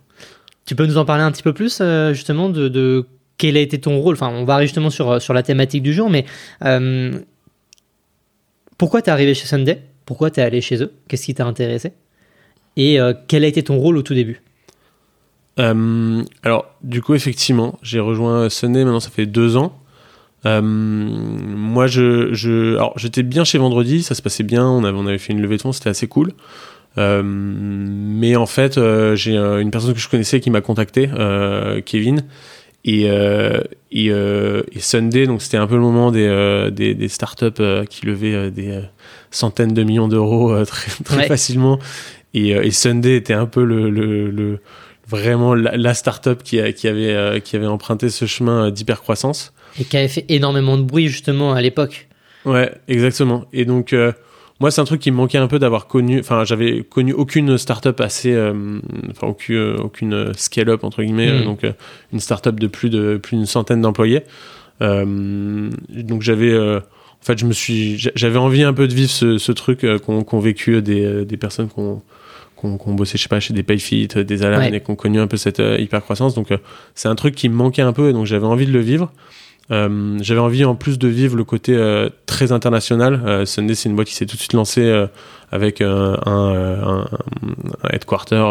[0.66, 3.06] Tu peux nous en parler un petit peu plus, euh, justement, de,
[3.38, 4.16] quel a été ton rôle?
[4.16, 6.26] Enfin, on va arriver justement sur, sur la thématique du jour, mais
[6.64, 7.12] euh,
[8.78, 9.82] pourquoi t'es arrivé chez Sunday?
[10.06, 10.94] Pourquoi t'es allé chez eux?
[11.08, 11.94] Qu'est-ce qui t'a intéressé?
[12.76, 14.42] Et euh, quel a été ton rôle au tout début?
[15.60, 19.78] Euh, alors, du coup, effectivement, j'ai rejoint Sunday, maintenant ça fait deux ans.
[20.46, 25.06] Euh, moi, je, je, j'étais bien chez Vendredi, ça se passait bien, on avait, on
[25.06, 26.34] avait fait une levée de fonds, c'était assez cool.
[26.98, 31.82] Euh, mais en fait, euh, j'ai une personne que je connaissais qui m'a contacté, euh,
[31.82, 32.24] Kevin,
[32.86, 36.94] et, euh, et, euh, et Sunday, donc c'était un peu le moment des, euh, des,
[36.94, 38.80] des startups qui levaient des
[39.32, 41.28] centaines de millions d'euros très, très Ouais.
[41.28, 41.80] facilement.
[42.34, 44.60] Et, et Sunday était un peu le, le, le-
[45.08, 49.54] vraiment la, la startup qui, avait, qui avait emprunté ce chemin d'hypercroissance.
[49.80, 52.08] Et qui avait fait énormément de bruit, justement, à l'époque.
[52.46, 53.46] Ouais, exactement.
[53.54, 53.94] Et donc,
[54.60, 56.20] moi, c'est un truc qui me manquait un peu d'avoir connu.
[56.20, 58.32] Enfin, j'avais connu aucune startup assez.
[58.34, 58.80] euh,
[59.12, 61.32] Enfin, aucune, aucune scale-up, entre guillemets.
[61.32, 61.36] Mm.
[61.42, 61.72] euh, Donc, euh,
[62.14, 64.22] une startup de plus de plus d'une centaine d'employés.
[64.82, 66.52] Euh, donc, j'avais.
[66.52, 67.98] euh, en fait, je me suis.
[67.98, 71.04] j'a- J'avais envie un peu de vivre ce, ce truc euh, qu'ont qu'ont vécu des,
[71.06, 72.02] euh, des personnes qui ont
[72.56, 74.74] qu'on qu'on bossait, je sais pas, chez des Payfit, euh, des Alan, Ouais.
[74.76, 76.34] et qui ont connu un peu cette euh, hyper croissance.
[76.36, 76.58] Donc, euh,
[76.96, 79.12] c'est un truc qui me manquait un peu, et donc j'avais envie de le vivre.
[79.72, 83.22] Euh, j'avais envie en plus de vivre le côté euh, très international.
[83.26, 85.08] Euh, Sunday, c'est une boîte qui s'est tout de suite lancée
[85.52, 87.06] avec un,
[87.90, 88.44] headquarter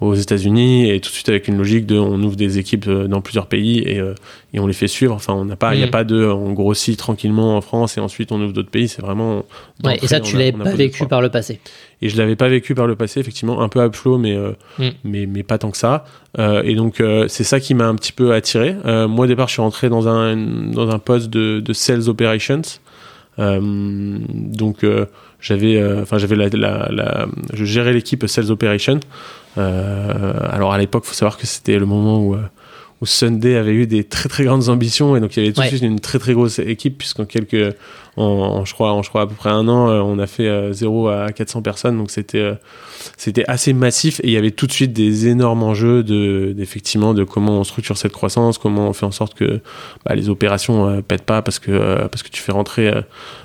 [0.00, 3.06] aux États-Unis et tout de suite avec une logique de on ouvre des équipes euh,
[3.08, 4.14] dans plusieurs pays et, euh,
[4.52, 5.14] et on les fait suivre.
[5.14, 5.90] Enfin, on n'a pas, il n'y a Mm.
[5.90, 8.88] pas de on grossit tranquillement en France et ensuite on ouvre d'autres pays.
[8.88, 9.44] C'est vraiment.
[9.84, 11.60] Ouais, et ça, tu l'avais pas vécu par le passé.
[12.02, 14.52] Et je l'avais pas vécu par le passé, effectivement, un peu à flot, mais, euh,
[14.78, 14.88] Mm.
[15.04, 16.04] mais, mais pas tant que ça.
[16.38, 18.76] Euh, et donc, euh, c'est ça qui m'a un petit peu attiré.
[18.84, 22.10] Euh, moi, au départ, je suis rentré dans un, dans un poste de, de sales
[22.10, 22.60] operations.
[23.38, 25.06] Euh, donc, euh,
[25.40, 29.00] j'avais, euh, enfin, j'avais la, la, la- je gérais l'équipe sales operations.
[29.58, 32.36] Euh, alors, à l'époque, faut savoir que c'était le moment où,
[33.06, 35.60] où Sunday avait eu des très très grandes ambitions et donc il y avait tout
[35.60, 35.66] Ouais.
[35.70, 37.74] de suite une très très grosse équipe puisqu'en quelques
[38.16, 40.26] en, en, je crois en je crois à peu près un an euh, on a
[40.26, 42.54] fait euh, 0 à 400 personnes donc c'était euh,
[43.16, 47.14] c'était assez massif et il y avait tout de suite des énormes enjeux de d'effectivement
[47.14, 49.60] de comment on structure cette croissance comment on fait en sorte que
[50.04, 53.02] bah, les opérations euh, pètent pas parce que euh, parce que tu fais rentrer euh,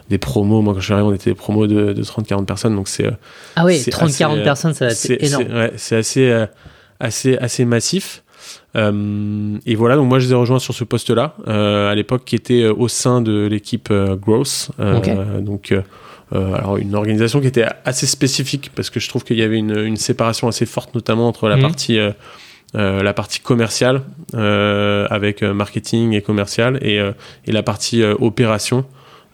[0.09, 2.47] des promos moi quand je suis arrivé on était des promos de, de 30 40
[2.47, 3.11] personnes donc c'est euh,
[3.57, 5.45] Ah oui, C'est 30-40 assez, euh, personnes, ça c'est énorme.
[5.75, 6.45] c'est- ouais, assez, euh,
[6.99, 8.23] assez, assez massif.
[8.75, 12.23] Euh, et voilà, donc moi je les ai rejoints sur ce poste-là, euh, à l'époque
[12.25, 14.71] qui était euh, au sein de l'équipe Growth.
[15.41, 15.81] Donc, euh,
[16.55, 19.77] alors une organisation qui était assez spécifique parce que je trouve qu'il y avait une,
[19.77, 21.61] une séparation assez forte, notamment entre la Mhm.
[21.61, 21.99] partie.
[21.99, 22.11] euh,
[22.75, 24.01] euh, la partie commerciale
[24.33, 26.99] avec marketing et commercial et,
[27.45, 28.85] et la partie opération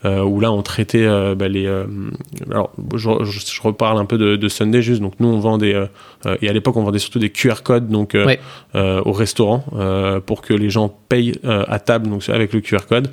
[0.05, 1.85] euh, où là on traitait euh, bah, les euh,
[2.51, 5.57] alors je, je, je reparle un peu de, de Sunday juste donc nous on vend
[5.57, 5.87] des euh,
[6.27, 8.39] euh, et à l'époque on vendait surtout des QR codes donc euh, Ouais.
[8.75, 12.61] euh, au restaurant euh, pour que les gens payent euh, à table donc avec le
[12.61, 13.09] QR code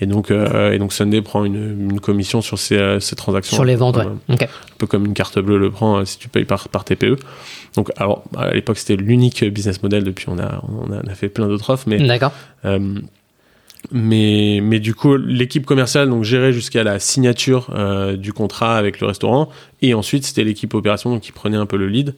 [0.00, 3.56] et donc euh, et donc Sunday prend une, une commission sur ces, euh, ces transactions
[3.56, 4.04] Sur les ventes, ouais.
[4.06, 4.42] Euh, Ok.
[4.44, 4.46] un
[4.78, 7.16] peu comme une carte bleue le prend si tu payes par, par TPE.
[7.74, 10.04] Donc, alors, à l'époque, c'était l'unique business model.
[10.04, 12.32] Depuis, on a, on a, on a fait plein d'autres offres, mais, D'accord.
[13.92, 19.00] Mais, mais du coup, l'équipe commerciale donc gérait jusqu'à la signature euh, du contrat avec
[19.00, 19.48] le restaurant,
[19.82, 22.14] et ensuite c'était l'équipe opération donc, qui prenait un peu le lead.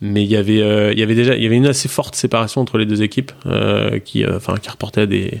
[0.00, 2.14] Mais il y avait, euh, il y avait déjà, il y avait une assez forte
[2.14, 5.40] séparation entre les deux équipes, euh, qui, enfin, qui reportaient à des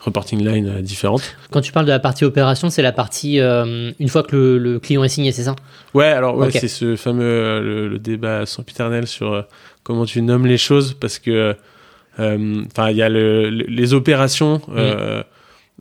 [0.00, 1.36] reporting lines différentes.
[1.52, 4.80] Quand tu parles de la partie opération, c'est la partie une fois que le, le
[4.80, 5.54] client est signé, c'est ça?
[5.94, 9.46] Ouais, alors ouais, c'est ce fameux le, le débat sempiternel sur
[9.84, 11.54] comment tu nommes les choses parce que
[12.18, 15.22] enfin il y a le, le- les opérations euh,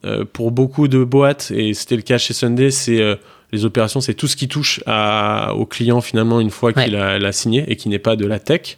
[0.05, 3.15] euh, pour beaucoup de boîtes et c'était le cas chez Sunday, c'est euh,
[3.51, 7.19] les opérations, c'est tout ce qui touche à, au client finalement une fois qu'il a,
[7.19, 8.77] l'a signé et qui n'est pas de la tech.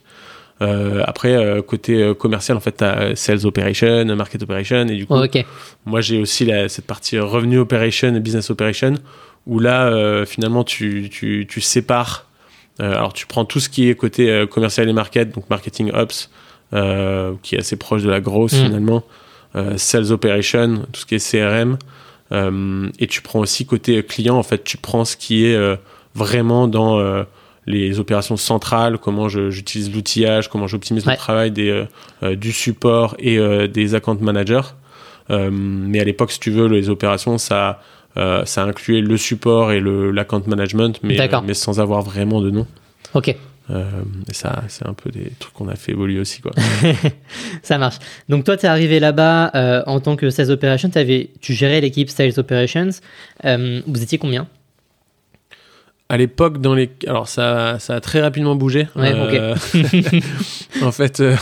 [0.61, 4.95] Euh, après, euh, côté euh, commercial, en fait, tu as sales operation, market operation, et
[4.95, 5.13] du coup,
[5.85, 8.93] Oh, moi, j'ai aussi la- cette partie revenu operation et business operation
[9.45, 12.29] où là, finalement, tu, tu, tu sépares.
[12.79, 16.29] alors, tu prends tout ce qui est côté commercial et market, donc marketing ops,
[17.41, 18.65] qui est assez proche de la grosse Mm.
[18.65, 19.03] finalement,
[19.77, 21.77] sales operation, tout ce qui est CRM,
[22.99, 25.77] et tu prends aussi côté client, en fait, tu prends ce qui est
[26.15, 27.25] vraiment dans
[27.65, 31.13] les opérations centrales, comment j'utilise l'outillage, comment j'optimise Ouais.
[31.13, 31.85] le travail des, euh,
[32.23, 34.61] euh, du support et euh, des account managers.
[35.29, 37.79] Euh, mais à l'époque, si tu veux, les opérations, ça,
[38.17, 42.49] euh, ça incluait le support et l'account management, mais, euh, mais sans avoir vraiment de
[42.51, 42.67] nom.
[43.13, 43.33] Ok, Euh,
[43.69, 46.41] et ça, c'est un peu des trucs qu'on a fait évoluer aussi.
[46.41, 46.51] Quoi.
[47.63, 47.97] ça marche.
[48.29, 51.79] Donc toi, tu es arrivé là-bas euh, en tant que Sales Operations, t'avais- tu gérais
[51.81, 52.89] l'équipe Sales Operations.
[53.45, 54.47] Euh, vous étiez combien?
[56.09, 58.87] À l'époque, dans les, alors ça, ça a très rapidement bougé.
[58.95, 59.55] Ouais, Euh,
[60.83, 61.35] en fait, euh,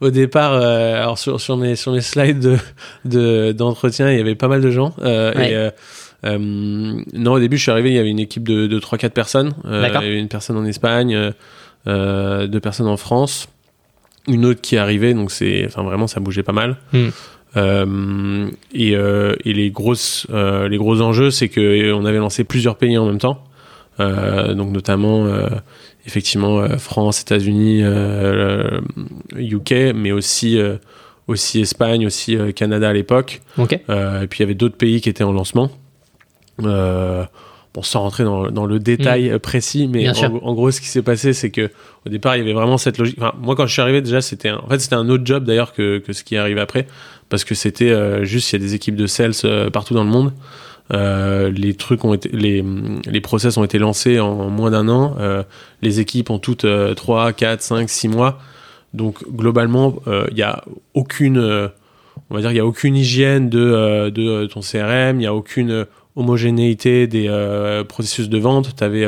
[0.00, 2.56] au départ, euh, alors sur, sur mes sur mes slides de
[3.04, 4.94] de- d'entretien, il y avait pas mal de gens.
[5.02, 5.50] euh, Ouais.
[5.50, 5.70] Et euh,
[6.24, 6.38] euh,
[7.12, 9.52] non, au début, je suis arrivé, il y avait une équipe de, de 3-4 personnes.
[9.66, 9.84] Euh.
[9.86, 11.32] Il y avait une personne en Espagne,
[11.86, 13.48] euh, deux personnes en France,
[14.28, 15.14] une autre qui est arrivée.
[15.14, 16.76] Donc c'est, enfin vraiment, ça bougeait pas mal.
[16.92, 17.08] Hmm.
[17.56, 22.44] Euh, et, euh, et les grosses euh, les gros enjeux, c'est que on avait lancé
[22.44, 23.42] plusieurs pays en même temps.
[23.98, 25.26] Donc notamment
[26.06, 27.82] effectivement France, États-Unis,
[29.34, 30.58] UK, mais aussi
[31.26, 33.40] aussi Espagne, aussi Canada à l'époque.
[33.88, 35.70] Et puis il y avait d'autres pays qui étaient en lancement.
[37.76, 41.02] Bon, sans rentrer dans, dans le détail euh, précis, mais en, gros, ce qui s'est
[41.02, 41.70] passé, c'est que
[42.06, 43.18] au départ, il y avait vraiment cette logique.
[43.20, 44.56] Enfin, moi, quand je suis arrivé, déjà, c'était un...
[44.64, 46.86] en fait c'était un autre job d'ailleurs que, que ce qui est arrivé après,
[47.28, 50.04] parce que c'était euh, juste il y a des équipes de sales euh, partout dans
[50.04, 50.32] le monde.
[50.94, 52.64] Euh, les trucs ont été, les,
[53.04, 55.14] les process ont été lancés en moins d'un an.
[55.82, 58.38] Les équipes ont toutes euh, 3, 4, 5, 6 mois.
[58.94, 59.96] Donc globalement,
[60.30, 64.60] il y a aucune, on va dire, il y a aucune hygiène de, de ton
[64.60, 65.20] CRM.
[65.20, 65.84] Il y a aucune
[66.16, 68.74] homogénéité des euh, processus de vente.
[68.76, 69.06] Tu avais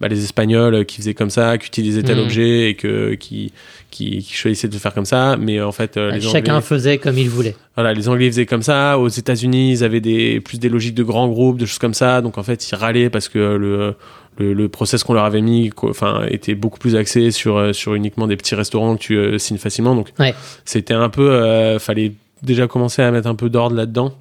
[0.00, 2.24] bah, les Espagnols qui faisaient comme ça, qui utilisaient tel Mhm.
[2.24, 3.52] objet et que, qui,
[3.90, 5.36] qui, qui choisissaient de faire comme ça.
[5.38, 7.54] Mais en fait, euh, les Chacun Anglais, faisait comme il voulait.
[7.76, 8.98] voilà, les Anglais faisaient comme ça.
[8.98, 12.20] Aux États-Unis, ils avaient des, plus des logiques de grands groupes, de choses comme ça.
[12.22, 13.94] Donc en fait, ils râlaient parce que le,
[14.38, 17.94] le, le process qu'on leur avait mis, enfin, était beaucoup plus axé sur, euh, sur
[17.94, 19.94] uniquement des petits restaurants que tu euh, signes facilement.
[19.94, 20.34] Donc Ouais.
[20.64, 24.14] c'était un peu, euh, fallait déjà commencer à mettre un peu d'ordre là-dedans.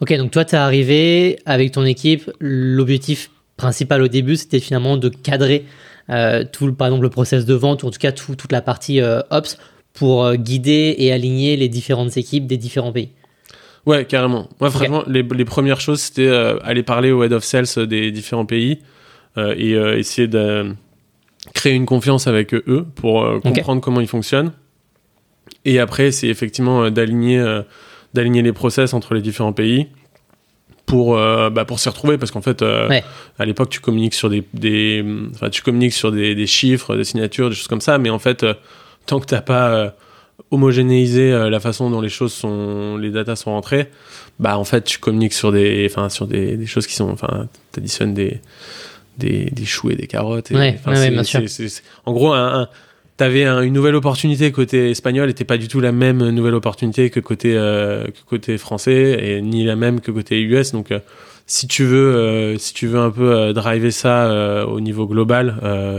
[0.00, 2.30] Ok, donc toi, tu es arrivé avec ton équipe.
[2.40, 5.64] L'objectif principal au début, c'était finalement de cadrer
[6.10, 8.60] euh, tout, par exemple, le process de vente, ou en tout cas tout- toute la
[8.60, 9.58] partie euh, Ops,
[9.94, 13.08] pour euh, guider et aligner les différentes équipes des différents pays.
[13.86, 14.48] Ouais, carrément.
[14.60, 18.44] Moi, franchement, les, les premières choses, c'était aller parler au head of sales des différents
[18.44, 18.80] pays
[19.38, 20.74] et essayer de
[21.54, 24.50] créer une confiance avec eux pour comprendre comment ils fonctionnent.
[25.64, 27.60] Et après, c'est effectivement d'aligner
[28.16, 29.86] d'aligner les process entre les différents pays
[30.86, 33.04] pour euh, bah, pour s'y retrouver parce qu'en fait euh, Ouais.
[33.38, 37.04] à l'époque tu communiques sur des, des enfin tu communiques sur des, des chiffres des
[37.04, 38.54] signatures des choses comme ça mais en fait euh,
[39.06, 39.90] tant que t'as pas euh,
[40.50, 43.88] homogénéisé la façon dont les choses sont les datas sont rentrées
[44.38, 47.48] bah en fait tu communiques sur des enfin sur des, des choses qui sont enfin
[47.72, 48.40] t'additionnes des,
[49.18, 51.80] des des choux et des carottes et, Ouais, enfin, ouais, ouais, c'est- bien sûr.
[52.04, 52.68] en gros un, un-
[53.16, 56.54] T'avais un- une nouvelle opportunité côté espagnol et t'es pas du tout la même nouvelle
[56.54, 60.90] opportunité que côté euh, que côté français et ni la même que côté US donc
[60.92, 60.98] euh,
[61.46, 65.54] si tu veux euh, si tu veux un peu driver ça au niveau global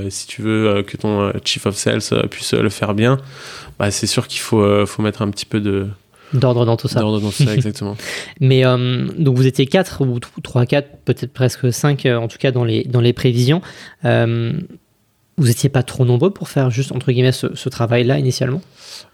[0.10, 3.18] si tu veux que ton chief of sales puisse le faire bien
[3.80, 5.88] bah c'est sûr qu'il faut faut mettre un petit peu de
[6.34, 7.00] D'ordre dans tout ça.
[7.00, 7.96] d'ordre dans tout ça exactement
[8.42, 12.52] Mais euh, donc vous étiez 4 ou 3, 4, peut-être presque 5 en tout cas
[12.52, 13.62] dans les, dans les prévisions.
[14.04, 14.52] Euh,
[15.38, 18.62] vous n'étiez pas trop nombreux pour faire juste entre guillemets ce, ce travail-là initialement?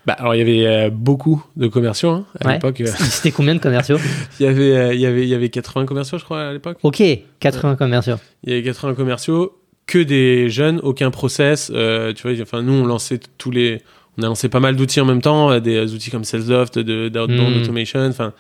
[0.05, 2.53] Bah alors il y avait euh, beaucoup de commerciaux hein, à Ouais.
[2.53, 3.97] l'époque euh, C'était combien de commerciaux?
[4.39, 6.53] Il y avait euh, il y avait il y avait 80 commerciaux je crois à
[6.53, 7.01] l'époque Ok,
[7.39, 8.15] 80 commerciaux.
[8.43, 11.69] Il y avait 80 commerciaux, que des jeunes, aucun process.
[11.75, 13.81] euh, tu vois, enfin, nous, on lançait tous les.
[14.17, 17.57] On a lancé pas mal d'outils en même temps, euh, des outils comme Salesloft, d'Outbound
[17.57, 17.61] Mm.
[17.61, 18.05] Automation.
[18.07, 18.31] Enfin,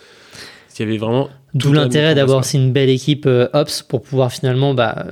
[0.79, 1.29] il y avait vraiment.
[1.53, 5.07] D'où l'intérêt d'avoir aussi une belle équipe euh, Ops pour pouvoir finalement bah,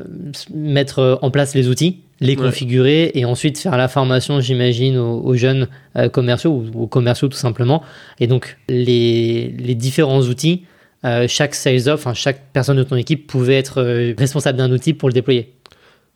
[0.53, 2.45] mettre euh, en place les outils, les Ouais.
[2.45, 7.27] configurer et ensuite faire la formation, j'imagine, aux, aux jeunes euh, commerciaux ou aux commerciaux
[7.27, 7.83] tout simplement.
[8.19, 10.63] Et donc les, les différents outils,
[11.03, 14.93] euh, chaque sales off, chaque personne de ton équipe pouvait être euh, responsable d'un outil
[14.93, 15.51] pour le déployer.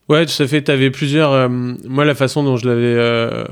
[0.07, 0.61] Ouais, tout à fait.
[0.63, 1.31] Tu avais plusieurs.
[1.31, 3.43] euh, moi, la façon dont je l'avais euh,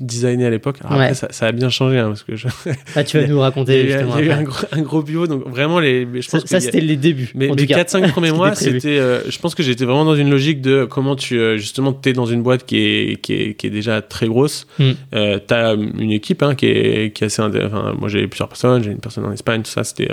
[0.00, 0.76] designé à l'époque.
[0.84, 1.04] alors Ouais.
[1.06, 2.46] Après, ça, ça a bien changé hein, parce que je,
[2.94, 4.16] Ah, tu vas nous il y a raconter justement.
[4.18, 5.26] il y a eu un, gros, un gros bio.
[5.26, 7.32] Donc vraiment, les, je Ça, pense ça, qu'il y a- c'était les débuts.
[7.34, 7.82] Mais cas.
[7.82, 8.98] 4-5 premiers mois, c'était.
[8.98, 11.36] euh, je pense que j'étais vraiment dans une logique de comment tu.
[11.58, 14.68] justement, tu es dans une boîte qui est, qui est, qui est déjà très grosse.
[14.78, 14.90] Mm.
[15.12, 17.42] Tu as une équipe hein, qui, est, qui est assez.
[17.42, 19.82] Enfin, moi, j'avais plusieurs personnes, j'ai une personne en Espagne, tout ça.
[19.82, 20.08] C'était.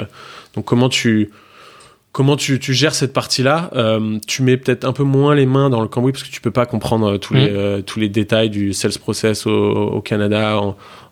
[0.55, 1.29] donc, comment tu.
[2.11, 3.71] Comment tu, tu, gères cette partie-là
[4.27, 6.51] Tu mets peut-être un peu moins les mains dans le cambouis parce que tu peux
[6.51, 7.83] pas comprendre tous, les, mmh.
[7.83, 10.59] tous les détails du sales process au, au Canada,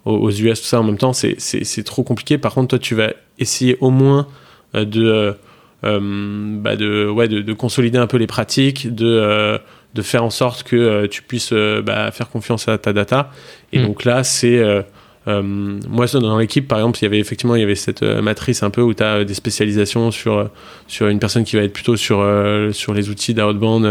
[0.06, 1.14] aux, US, tout ça en même temps.
[1.14, 2.38] C'est trop compliqué.
[2.38, 4.28] Par contre, toi, tu vas essayer au moins
[4.74, 5.36] de,
[5.84, 9.60] bah de, ouais, de, de, consolider un peu les pratiques, de
[9.98, 13.32] de faire en sorte que euh, tu puisses euh, bah, faire confiance à ta data.
[13.74, 13.86] Et mm.
[13.86, 14.84] donc là, c'est euh,
[15.28, 18.70] moi dans l'équipe par exemple il y avait effectivement il y avait cette matrice un
[18.70, 20.50] peu où tu as des spécialisations sur
[20.88, 22.26] sur une personne qui va être plutôt sur
[22.72, 23.86] sur les outils d'outbound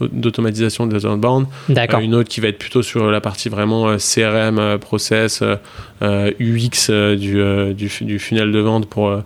[0.00, 1.46] d'automatisation des outbound.
[2.00, 5.42] Une autre qui va être plutôt sur la partie vraiment CRM process
[6.02, 9.22] UX du, du, du funnel de vente pour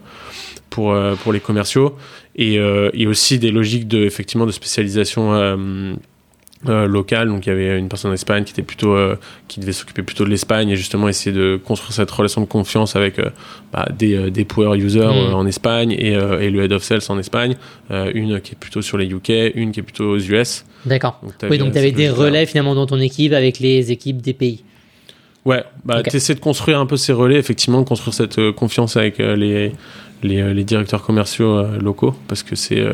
[0.71, 1.97] pour pour les commerciaux.
[2.35, 5.35] Et, euh, et, aussi des logiques de effectivement de spécialisation
[6.69, 7.29] euh, euh, locale.
[7.29, 8.97] Donc il y avait une personne en Espagne qui était plutôt
[9.49, 12.97] qui devait s'occuper plutôt de l'Espagne et justement essayer de construire cette relation de confiance
[12.97, 13.21] avec
[13.73, 15.35] bah, des, des power users mm.
[15.35, 17.57] en Espagne et, et, le head of sales en Espagne.
[17.91, 20.65] une qui est plutôt sur les UK, une qui est plutôt aux US.
[20.87, 21.21] D'accord.
[21.49, 24.65] Oui, donc tu avais des relais finalement dans ton équipe avec les équipes des pays.
[25.45, 29.19] Ouais, bah, tu essaies de construire un peu ces relais, effectivement, construire cette confiance avec
[29.19, 29.73] les,
[30.25, 32.93] euh, les, directeurs commerciaux euh, locaux parce que c'est euh,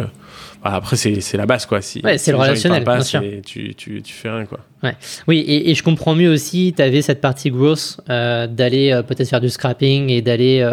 [0.63, 4.13] bah, après c'est la base quoi si, ouais, c'est le relationnel pas, Tu, tu, tu,
[4.13, 4.97] fais rien quoi ouais.
[5.27, 9.41] oui et, et, je comprends mieux aussi tu avais cette partie grosse d'aller peut-être faire
[9.41, 10.69] du scrapping et d'aller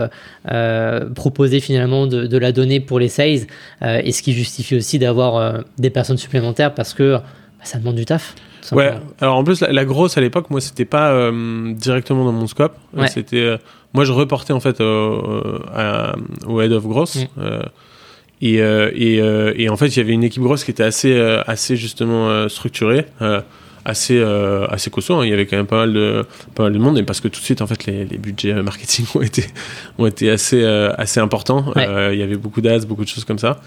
[1.15, 3.47] proposer finalement de, de, la donnée pour les sales
[3.81, 7.21] et ce qui justifie aussi d'avoir des personnes supplémentaires parce que bah,
[7.63, 8.35] ça demande du taf
[8.71, 11.31] Ouais, alors en plus, la, grosse à l'époque, moi, c'était pas
[11.75, 12.75] directement dans mon scope.
[13.07, 13.57] C'était
[13.93, 17.15] moi, je reportais en fait au head of gross.
[17.37, 17.61] Mm.
[18.43, 20.71] Euh, et, euh, et, euh, et, en fait, il y avait une équipe grosse qui
[20.71, 21.17] était assez,
[21.47, 23.05] assez justement structurée,
[23.85, 24.21] assez,
[24.69, 25.15] assez costaud.
[25.15, 25.25] Hein.
[25.25, 27.27] Il y avait quand même pas mal de, pas mal de monde, et parce que
[27.27, 29.45] tout de suite, en fait, les, les budgets marketing ont été,
[29.97, 31.73] ont été assez, assez importants.
[31.75, 33.61] il y avait beaucoup d'ads, beaucoup de choses comme ça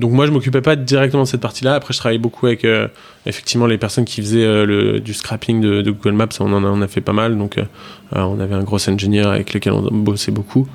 [0.00, 1.74] donc moi je m'occupais pas directement de cette partie-là.
[1.74, 2.88] Après je travaillais beaucoup avec euh,
[3.26, 6.28] effectivement les personnes qui faisaient euh, le, du scrapping de, Google Maps.
[6.40, 7.36] On en a, on a fait pas mal.
[7.36, 7.64] Donc euh,
[8.12, 10.66] on avait un gros engineer avec lequel on bossait beaucoup.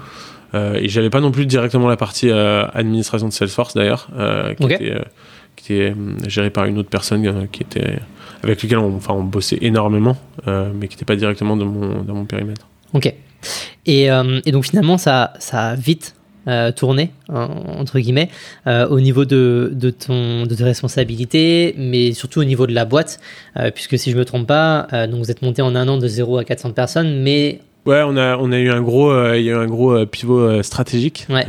[0.53, 4.07] Et j'avais pas non plus directement la partie administration de Salesforce d'ailleurs,
[4.57, 4.93] qui, était,
[5.55, 5.95] qui était
[6.27, 7.99] gérée par une autre personne qui était
[8.43, 12.13] avec lequel on, enfin on bossait énormément, mais qui n'était pas directement dans mon, dans
[12.13, 12.67] mon périmètre.
[12.93, 13.13] Ok.
[13.85, 16.15] Et, et, donc finalement ça ça a vite
[16.47, 18.29] euh, tourner entre guillemets
[18.67, 22.85] euh, au niveau de, de, ton de tes responsabilités mais surtout au niveau de la
[22.85, 23.19] boîte
[23.57, 26.07] euh, puisque si je me trompe pas donc vous êtes monté en un an de
[26.07, 29.49] 0 à 400 personnes mais ouais on a on a eu un gros il y
[29.49, 31.45] a eu un gros pivot stratégique ouais.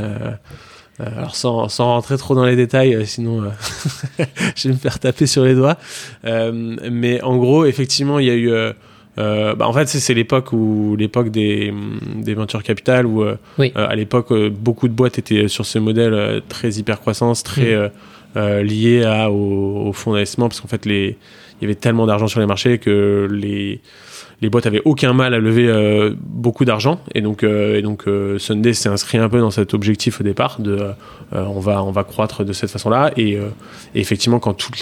[0.98, 3.42] alors sans, sans rentrer trop dans les détails, sinon
[4.56, 5.76] je vais me faire taper sur les doigts.
[6.24, 8.50] mais en gros, effectivement, il y a eu
[9.18, 11.72] euh, bah en fait, c'est l'époque où l'époque des,
[12.16, 16.42] des ventures capital où euh, euh, à l'époque beaucoup de boîtes étaient sur ce modèle
[16.48, 17.90] très hyper croissance, très
[18.34, 18.60] mm.
[18.60, 21.16] lié à, au, au fonds d'investissement parce qu'en fait les
[21.58, 23.80] il y avait tellement d'argent sur les marchés que les
[24.42, 27.00] les boîtes avaient aucun mal à lever euh, beaucoup d'argent.
[27.14, 30.58] Et donc euh, euh, Sunday s'est inscrit un peu dans cet objectif au départ
[31.32, 33.12] on va croître de cette façon-là.
[33.16, 33.38] Et,
[33.94, 34.80] effectivement quand toute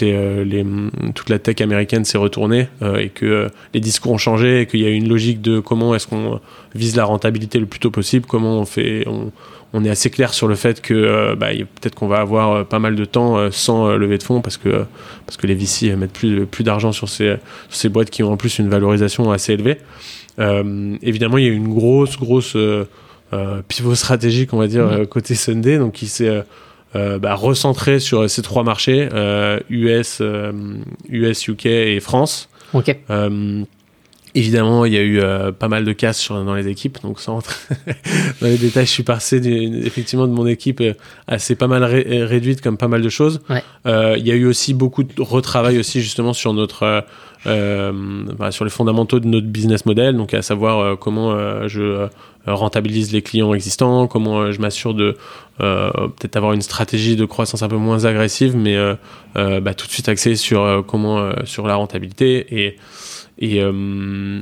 [1.29, 2.67] la tech américaine s'est retournée
[2.99, 6.07] et que les discours ont changé et qu'il y a une logique de comment est-ce
[6.07, 6.39] qu'on
[6.73, 9.05] vise la rentabilité le plus tôt possible comment on fait
[9.75, 12.63] on est assez clair sur le fait que euh, bah, peut-être qu'on va avoir euh,
[12.63, 14.85] pas mal de temps euh, sans lever de fonds parce que,
[15.25, 17.35] parce que les VC mettent plus, plus d'argent sur ces,
[17.69, 19.77] ces boîtes qui ont en plus une valorisation assez élevée.
[21.01, 22.57] évidemment, il y a eu une grosse, grosse
[23.67, 25.07] pivot stratégique, on va dire, mmh.
[25.07, 26.43] côté Sunday, donc qui s'est
[26.93, 29.09] bah, recentré sur ces trois marchés,
[29.69, 30.21] US,
[31.09, 32.49] US, UK et France.
[34.37, 37.35] Évidemment, il y a eu euh, pas mal de casses dans les équipes, donc sans
[37.35, 37.55] rentrer
[38.41, 39.37] dans les détails, je suis passé
[39.85, 40.93] effectivement de mon équipe euh,
[41.25, 43.39] assez pas mal euh, réduite comme pas mal de choses.
[43.85, 47.05] Euh, il y a eu aussi beaucoup de retravail aussi justement sur notre
[47.45, 52.07] bah, sur les fondamentaux de notre business model, donc à savoir comment je
[52.47, 55.15] rentabilise les clients existants, comment je m'assure de
[55.59, 58.75] peut-être avoir une stratégie de croissance un peu moins agressive, mais
[59.35, 62.77] bah, tout de suite axée sur comment sur la rentabilité et
[63.37, 64.41] et, euh,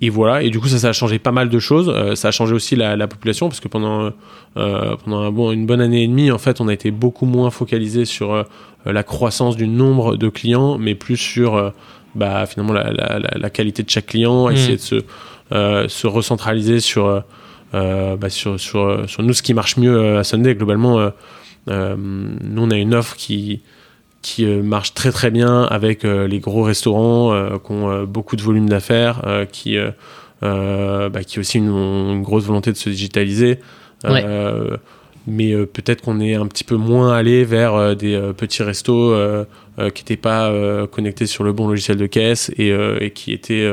[0.00, 1.88] et voilà, et du coup ça, ça a changé pas mal de choses.
[1.88, 4.12] Euh, ça a changé aussi la, la population parce que pendant,
[4.56, 7.26] euh, pendant un bon, une bonne année et demie, en fait, on a été beaucoup
[7.26, 8.44] moins focalisé sur
[8.84, 11.72] la croissance du nombre de clients, mais plus sur
[12.14, 14.52] bah, finalement la, la, la, qualité de chaque client, mmh.
[14.52, 14.96] essayer de se,
[15.88, 17.22] se recentraliser sur,
[17.72, 20.54] bah, sur, sur, sur, nous ce qui marche mieux à Sunday.
[20.54, 21.10] Globalement,
[21.66, 23.62] nous on a une offre qui
[24.24, 28.36] qui euh, marche très très bien avec euh, les gros restaurants euh, qui ont beaucoup
[28.36, 29.22] de volume d'affaires,
[29.52, 29.76] qui,
[30.40, 33.60] bah, qui ont aussi une, grosse volonté de se digitaliser.
[35.26, 39.14] mais peut-être qu'on est un petit peu moins allé vers des petits restos
[39.76, 40.52] qui n'étaient pas
[40.90, 42.70] connectés sur le bon logiciel de caisse et,
[43.00, 43.70] et qui étaient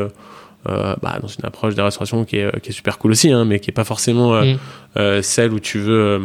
[0.65, 3.59] bah, dans une approche de restauration qui est, qui est super cool aussi, hein, mais
[3.59, 5.21] qui n'est pas forcément mm.
[5.21, 6.21] celle où tu veux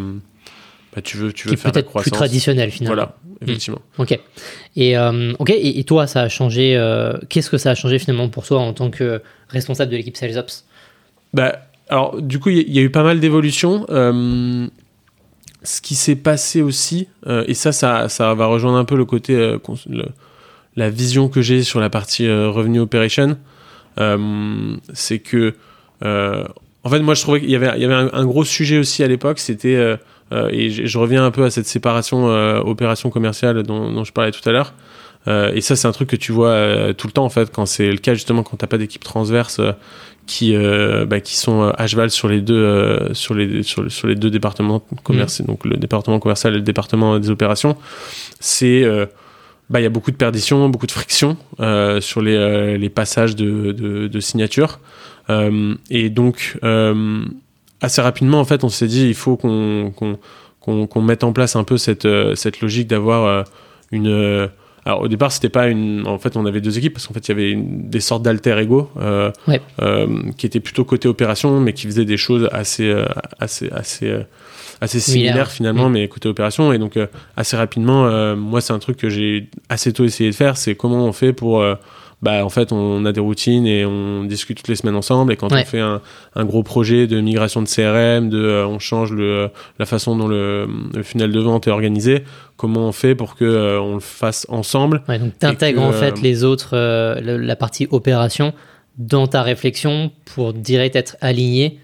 [0.97, 2.95] bah, tu veux, tu veux faire peut-être plus traditionnel finalement.
[2.95, 3.83] Voilà, effectivement.
[3.99, 4.03] Hmm.
[4.03, 4.19] Ok.
[4.77, 5.51] Et euh, ok.
[5.51, 6.75] Et, toi, ça a changé.
[6.75, 9.21] Euh, qu'est-ce que ça a changé finalement pour toi en tant que
[9.51, 10.65] responsable de l'équipe Sales Ops?
[11.35, 11.59] Bah,
[11.91, 13.85] alors du coup, il y, a eu pas mal d'évolutions.
[13.91, 14.67] Euh,
[15.63, 19.57] ce qui s'est passé aussi, et ça, ça, ça va rejoindre un peu le côté,
[20.77, 23.37] la vision que j'ai sur la partie revenu operation,
[24.95, 25.55] c'est que
[26.01, 29.03] en fait, moi, je trouvais qu'il y avait, il y avait un, gros sujet aussi
[29.03, 29.99] à l'époque, c'était
[30.33, 34.47] et je, reviens un peu à cette séparation euh, opération commerciale dont, je parlais tout
[34.49, 34.75] à l'heure.
[35.29, 37.67] Euh, et ça, c'est un truc que tu vois tout le temps en fait, quand
[37.67, 39.61] c'est le cas justement quand t'as pas d'équipe transverse
[40.27, 40.57] qui
[41.07, 44.81] bah, qui sont à cheval sur les deux sur les sur, sur, les deux départements
[45.05, 45.49] commerciaux, mmh.
[45.49, 47.77] donc le département commercial et le département des opérations.
[48.41, 48.85] C'est
[49.69, 51.37] bah, il y a beaucoup de perditions, beaucoup de frictions
[52.01, 54.79] sur les, les passages de, de, de signature.
[55.91, 56.59] et donc,
[57.81, 61.79] assez rapidement, en fait, on s'est dit il faut qu'on mette en place un peu
[61.79, 63.43] cette, euh, cette logique d'avoir euh,
[63.93, 64.09] une.
[64.09, 64.49] Euh,
[64.85, 66.07] alors au départ, c'était pas une.
[66.07, 68.57] En fait, on avait deux équipes parce qu'en fait, il y avait des sortes d'alter
[68.59, 68.91] ego
[70.37, 72.95] qui étaient plutôt côté opération, mais qui faisaient des choses assez
[73.41, 74.15] assez assez
[74.81, 75.93] assez similaires finalement, mm.
[75.93, 76.73] mais côté opération.
[76.73, 76.97] Et donc
[77.37, 81.05] assez rapidement, moi, c'est un truc que j'ai assez tôt essayé de faire, c'est comment
[81.05, 81.65] on fait pour
[82.27, 85.33] bah en fait on a des routines et on discute toutes les semaines ensemble.
[85.33, 86.03] Et quand on fait un,
[86.35, 90.27] un, gros projet de migration de CRM de euh, on change le, la façon dont
[90.27, 92.25] le, le, funnel de vente est organisé
[92.57, 96.21] comment on fait pour que euh, on le fasse ensemble ouais, donc t'intègres en fait
[96.21, 98.53] les autres euh, la partie opération
[98.99, 101.79] dans ta réflexion pour direct être aligné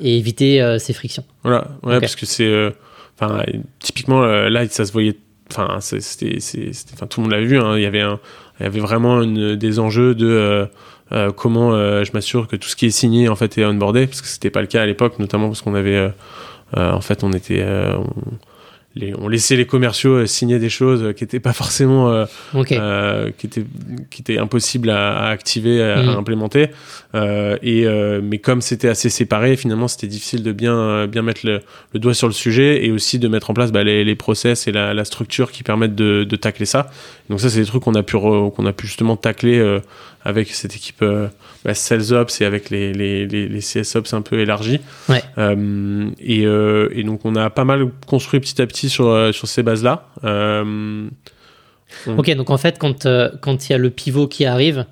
[0.00, 1.24] et éviter ces frictions.
[1.44, 1.68] Voilà.
[1.82, 2.74] Parce que c'est
[3.18, 3.42] enfin
[3.78, 5.16] typiquement là ça se voyait
[5.50, 6.38] enfin c'était
[6.92, 8.18] enfin tout le monde l'a vu hein, il y avait un
[8.60, 10.66] il y avait vraiment des enjeux de euh,
[11.12, 14.06] euh, comment euh, je m'assure que tout ce qui est signé en fait est onboardé
[14.06, 16.10] parce que c'était pas le cas à l'époque notamment parce qu'on avait
[16.76, 17.64] en fait on était
[19.16, 22.26] on laissait les commerciaux signer des choses qui n'étaient pas forcément
[22.66, 23.64] qui étaient
[24.10, 26.08] qui étaient impossibles à, activer à, mm.
[26.08, 26.68] implémenter
[27.14, 27.86] et
[28.22, 31.60] mais comme c'était assez séparé finalement c'était difficile de bien bien mettre le,
[31.94, 34.72] doigt sur le sujet et aussi de mettre en place bah, les, les, process et
[34.72, 36.90] la, structure qui permettent de, de tacler ça
[37.30, 39.80] donc ça c'est des trucs qu'on a pu qu'on a pu justement tacler
[40.22, 41.02] avec cette équipe
[41.64, 44.80] bah, Sales Ops et avec les, les, les, CS Ops un peu élargis.
[45.38, 49.32] Euh, et, euh, et, donc on a pas mal construit petit à petit sur, euh,
[49.32, 50.08] sur ces bases-là.
[52.06, 53.08] Ok, donc en fait quand
[53.40, 54.84] quand il y a le pivot qui arrive,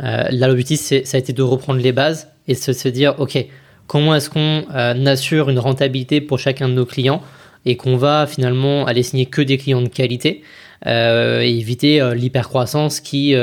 [0.00, 3.46] là l'objectif ça a été de reprendre les bases et de se dire ok
[3.86, 4.64] comment est-ce qu'on
[5.06, 7.22] assure une rentabilité pour chacun de nos clients
[7.66, 10.42] et qu'on va finalement aller signer que des clients de qualité
[10.86, 13.34] et éviter l'hypercroissance qui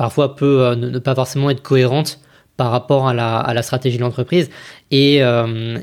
[0.00, 2.20] parfois peut euh, ne, pas forcément être cohérente
[2.56, 4.48] par rapport à la, stratégie de l'entreprise.
[4.90, 5.78] Et, euh,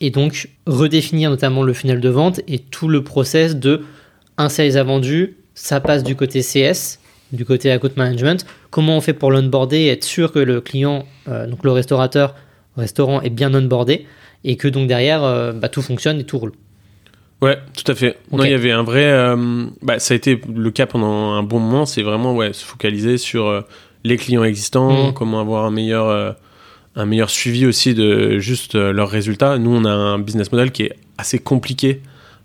[0.00, 3.82] et donc redéfinir notamment le funnel de vente et tout le process de
[4.38, 6.99] un sales a vendu, ça passe du côté CS,
[7.32, 8.44] du côté account management.
[8.70, 12.34] Comment on fait pour l'onboarder et être sûr que le client, euh, donc le restaurateur,
[12.76, 14.06] restaurant est bien onboardé
[14.44, 15.20] et que donc derrière
[15.54, 16.52] bah, tout fonctionne et tout roule.
[17.42, 18.18] Ouais, tout à fait.
[18.32, 19.04] il y avait un vrai.
[19.04, 21.86] Euh, bah, ça a été le cas pendant un bon moment.
[21.86, 23.62] C'est vraiment ouais, se focaliser sur euh,
[24.04, 25.14] les clients existants, mm.
[25.14, 26.32] comment avoir un meilleur, euh,
[26.96, 29.56] un meilleur suivi aussi de juste leurs résultats.
[29.56, 32.02] Nous, on a un business model qui est assez compliqué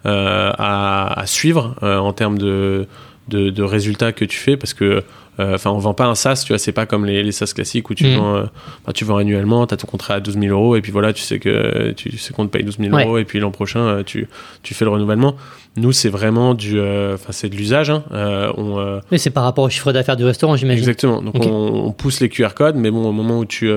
[0.08, 2.86] à, à, suivre en termes de,
[3.28, 5.04] de, de, résultats que tu fais parce que
[5.40, 7.52] euh, enfin, on vend pas un SaaS, tu vois, c'est pas comme les, les SaaS
[7.54, 8.16] classiques où tu mm.
[8.16, 8.46] vends, euh,
[8.94, 11.22] tu vends annuellement, tu as ton contrat à 12 000 euros et puis voilà, tu
[11.22, 14.04] sais que tu sais qu'on te paye 12 000 euros et puis l'an prochain, euh,
[14.04, 14.30] tu,
[14.64, 15.36] tu fais le renouvellement.
[15.76, 17.90] Nous, c'est vraiment du, enfin, c'est de l'usage.
[17.90, 18.04] Hein.
[18.12, 20.80] on, oui, c'est par rapport au chiffre d'affaires du restaurant, j'imagine.
[20.80, 21.22] Exactement.
[21.22, 23.70] Donc, on, pousse les QR codes, mais bon, au moment où tu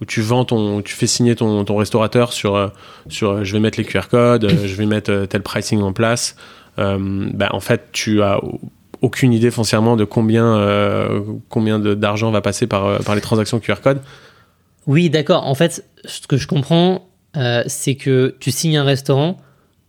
[0.00, 2.70] où tu vends ton, tu fais signer ton, ton restaurateur sur,
[3.08, 6.36] sur je vais mettre les QR codes, je vais mettre tel pricing en place.
[6.76, 8.40] Bah, en fait, tu as
[9.04, 11.20] aucune idée foncièrement de combien, euh,
[11.50, 14.00] combien d'argent va passer par, euh, par les transactions QR code.
[14.86, 15.46] Oui, d'accord.
[15.46, 17.06] En fait, ce que je comprends,
[17.36, 19.36] euh, c'est que tu signes un restaurant,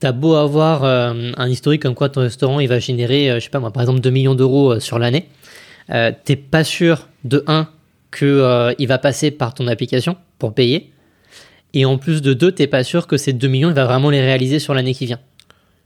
[0.02, 3.50] tu as beau avoir un historique comme quoi ton restaurant il va générer, je sais
[3.50, 5.30] pas moi, par exemple 2 millions d'euros sur l'année.
[5.88, 7.70] t'es pas sûr de 1
[8.12, 10.92] qu'il il va passer par ton application pour payer.
[11.74, 14.10] Et en plus de 2, t'es pas sûr que ces 2 millions, il va vraiment
[14.10, 15.20] les réaliser sur l'année qui vient.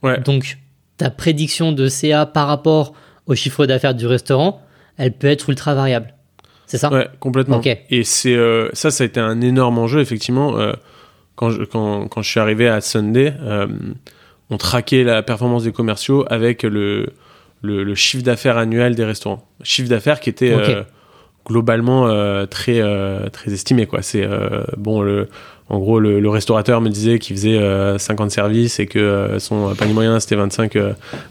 [0.01, 0.19] Ouais.
[0.21, 0.57] Donc,
[0.99, 2.93] ta prédiction de CA par rapport
[3.25, 4.61] au chiffre d'affaires du restaurant,
[4.97, 6.13] elle peut être ultra variable.
[6.67, 6.91] C'est ça?
[6.91, 7.61] Ouais, complètement.
[7.89, 10.59] Et c'est euh, ça, ça a été un énorme enjeu, effectivement.
[10.59, 10.73] Euh,
[11.35, 13.33] quand je, quand, quand je suis arrivé à Sunday,
[14.49, 17.13] on traquait la performance des commerciaux avec le,
[17.61, 19.47] le, chiffre d'affaires annuel des restaurants.
[19.63, 20.53] Chiffre d'affaires qui était
[21.47, 22.07] globalement
[22.47, 22.81] très
[23.31, 24.01] très estimé quoi.
[24.01, 24.27] C'est
[24.75, 25.29] bon le
[25.70, 27.59] en gros, le, restaurateur me disait qu'il faisait
[27.99, 30.76] 50 euh, services et que euh, son panier moyen c'était 25,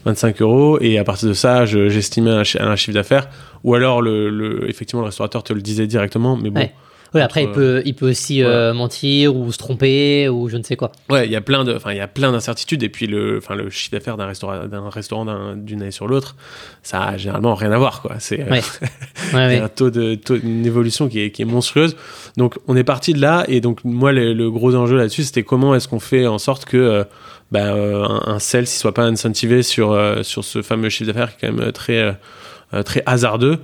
[0.05, 0.77] 25 euh, euros.
[0.79, 3.27] Et à partir de ça, j'estimais un, un, chiffre d'affaires.
[3.65, 6.37] Ou alors, le, effectivement, le restaurateur te le disait directement.
[6.37, 6.69] Mais bon.
[7.15, 10.63] Oui, après, il peut, il peut aussi euh, mentir ou se tromper ou je ne
[10.63, 10.91] sais quoi.
[11.09, 12.83] Ouais, il y a plein de, enfin, il y a plein d'incertitudes.
[12.83, 16.35] Et puis, le, enfin, le chiffre d'affaires d'un restaurant, d'un restaurant d'une année sur l'autre,
[16.83, 18.15] ça a généralement rien à voir, quoi.
[18.19, 18.61] C'est euh,
[19.63, 21.95] un taux de, taux, une évolution qui est, qui est monstrueuse.
[22.37, 23.43] Donc, on est parti de là.
[23.47, 26.77] Et donc, moi, le, gros enjeu là-dessus, c'était comment est-ce qu'on fait en sorte que,
[26.77, 27.03] euh,
[27.51, 31.45] bah, un, un sales, ne soit pas incentivé sur, sur ce fameux chiffre d'affaires qui
[31.45, 32.15] est quand même très,
[32.85, 33.57] très hasardeux.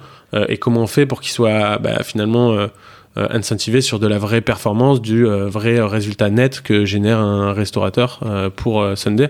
[0.50, 2.68] et comment on fait pour qu'il soit, bah, finalement, euh,
[3.16, 8.20] incentivé sur de la vraie performance, du euh, vrai résultat net que génère un restaurateur
[8.26, 9.30] euh, pour Sunday.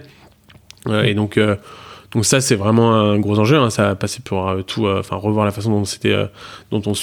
[1.03, 1.39] et donc,
[2.11, 3.57] donc ça, c'est vraiment un gros enjeu.
[3.57, 3.69] Hein.
[3.69, 6.15] Ça a passé pour tout, enfin revoir la façon dont c'était,
[6.71, 6.93] dont on,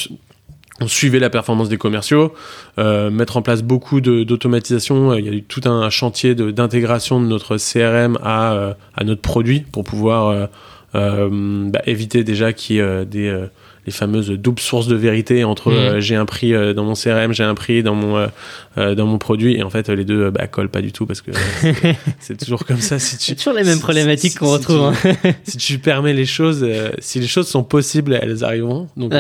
[0.81, 2.33] on suivait la performance des commerciaux,
[2.79, 5.15] mettre en place beaucoup d'automatisation.
[5.15, 9.61] Il y a eu tout un chantier d'intégration de, notre CRM à, à notre produit
[9.61, 10.49] pour pouvoir
[10.95, 13.49] bah, éviter déjà qu'il y ait des
[13.85, 15.75] les fameuses doubles sources de vérité entre mm.
[15.75, 18.29] euh, j'ai un prix euh, dans mon CRM, j'ai un prix dans mon
[18.79, 21.21] euh, dans mon produit et en fait les deux bah, collent pas du tout parce
[21.21, 21.33] que
[22.21, 22.99] c'est toujours comme ça.
[22.99, 24.95] Si c'est toujours les mêmes problématiques qu'on retrouve.
[24.95, 25.17] Si, hein.
[25.45, 26.67] si tu permets les choses,
[27.01, 28.89] si les choses sont possibles, elles arriveront.
[28.97, 29.13] Donc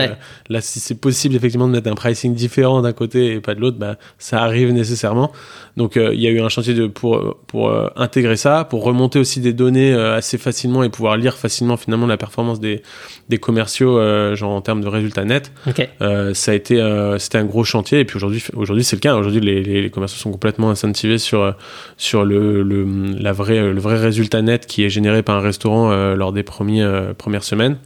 [0.49, 3.61] là, si c'est possible effectivement de mettre un pricing différent d'un côté et pas de
[3.61, 5.33] l'autre, bah, ça arrive nécessairement.
[5.77, 9.41] Donc il y a eu un chantier de, pour pour intégrer ça, pour remonter aussi
[9.41, 12.83] des données assez facilement et pouvoir lire facilement finalement la performance des
[13.29, 13.99] des commerciaux
[14.35, 15.53] genre en termes de résultats nets.
[16.01, 18.01] Euh, ça a été, euh, c'était un gros chantier.
[18.01, 19.15] Et puis aujourd'hui, aujourd'hui c'est le cas.
[19.15, 21.55] Aujourd'hui, les, les, commerçants sont complètement incentivés sur
[21.97, 22.87] sur le, le,
[23.19, 26.43] la vraie, le vrai résultat net qui est généré par un restaurant euh, lors des
[26.43, 26.87] premiers,
[27.19, 27.77] premières semaines.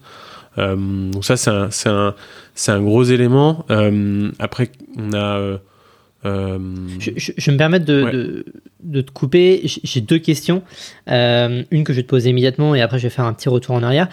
[0.56, 2.14] donc ça, c'est un, c'est un,
[2.54, 3.66] c'est un gros élément.
[4.38, 5.58] après, on a
[6.24, 8.44] je, je, me permets de, de,
[8.82, 9.62] de, te couper.
[9.64, 10.62] J'ai deux questions.
[11.06, 13.76] une que je vais te poser immédiatement et après je vais faire un petit retour
[13.76, 14.08] en arrière.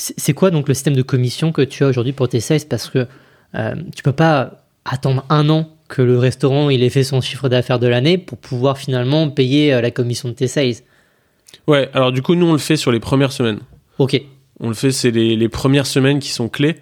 [0.00, 2.66] C'est quoi donc le système de commission que tu as aujourd'hui pour tes sales?
[2.68, 3.06] Parce que
[3.54, 7.48] euh, tu peux pas attendre un an que le restaurant il ait fait son chiffre
[7.48, 10.76] d'affaires de l'année pour pouvoir finalement payer euh, la commission de tes sales.
[11.66, 13.58] Ouais, alors du coup, nous on le fait sur les premières semaines.
[13.98, 14.20] Ok.
[14.60, 16.76] On le fait, c'est les, les, premières semaines qui sont clés.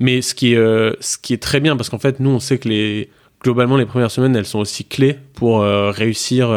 [0.00, 2.40] Mais ce qui est, euh, ce qui est très bien, parce qu'en fait, nous on
[2.40, 3.10] sait que les,
[3.42, 6.48] globalement, les premières semaines elles sont aussi clés pour euh, réussir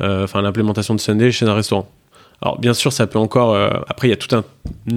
[0.00, 1.88] enfin l'implémentation de Sunday chez un restaurant.
[2.42, 3.54] Alors bien sûr, ça peut encore.
[3.54, 4.44] Euh, après, il y a tout un,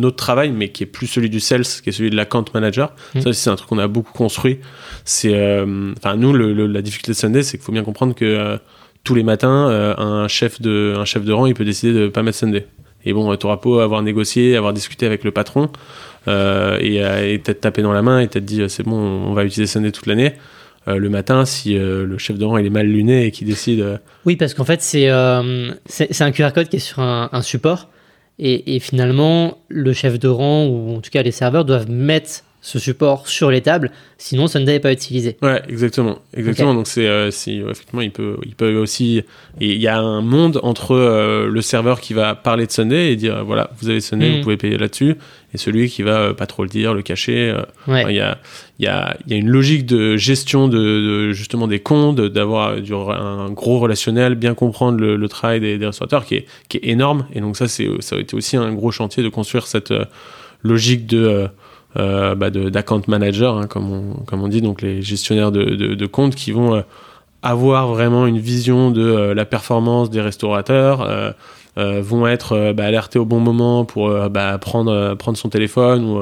[0.04, 2.91] autre travail, mais qui est plus celui du sales, qui est celui de l'account manager.
[3.14, 3.22] Mmh.
[3.22, 4.60] Ça, c'est un truc qu'on a beaucoup construit.
[5.06, 8.26] C'est, euh, enfin, nous, le, la difficulté de Sunday, c'est qu'il faut bien comprendre que
[8.26, 8.58] euh,
[9.04, 9.68] tous les matins,
[10.00, 12.66] un chef de, un chef de rang, il peut décider de pas mettre Sunday.
[13.06, 15.70] Et bon, tu auras beau avoir négocié, avoir discuté avec le patron,
[16.28, 19.72] et, et peut-être taper dans la main et peut-être dit c'est bon, on va utiliser
[19.72, 20.34] Sunday toute l'année.
[20.88, 23.44] Euh, le matin si euh, le chef de rang il est mal luné et qui
[23.44, 23.82] décide.
[23.82, 27.90] Euh, oui, parce qu'en fait, c'est un QR code qui est sur un, support.
[28.38, 32.44] Et, et, finalement, le chef de rang, ou en tout cas les serveurs, doivent mettre
[32.66, 35.38] ce support sur les tables, sinon Sunday n'est pas utilisé.
[35.43, 36.74] Ouais, exactement, exactement.
[36.74, 39.22] Donc c'est, euh, effectivement, il peut, il peut aussi,
[39.61, 43.18] il y a un monde entre euh, le serveur qui va parler de Sunday et
[43.18, 44.41] dire voilà, vous avez Sunday, vous mm.
[44.41, 45.13] pouvez payer là-dessus,
[45.53, 47.55] et celui qui va euh, pas trop le dire, le cacher.
[47.88, 48.39] Il y a,
[48.80, 52.72] il y a, il y a une logique de gestion de, justement des comptes, d'avoir
[53.11, 57.28] un gros relationnel, bien comprendre le, travail des, des, restaurateurs qui est, qui est énorme.
[57.36, 59.93] Et donc ça, c'est, ça a été aussi un gros chantier de construire cette
[60.63, 61.47] logique de
[61.98, 65.96] euh, bah d'account manager, hein, comme, on, comme on dit, donc les gestionnaires de, de,
[65.96, 66.82] de comptes qui vont euh,
[67.41, 71.32] avoir vraiment une vision de euh, la performance des restaurateurs, euh,
[71.78, 76.05] vont être euh, bah, alertés au bon moment pour euh, bah, prendre prendre son téléphone
[76.05, 76.21] ou,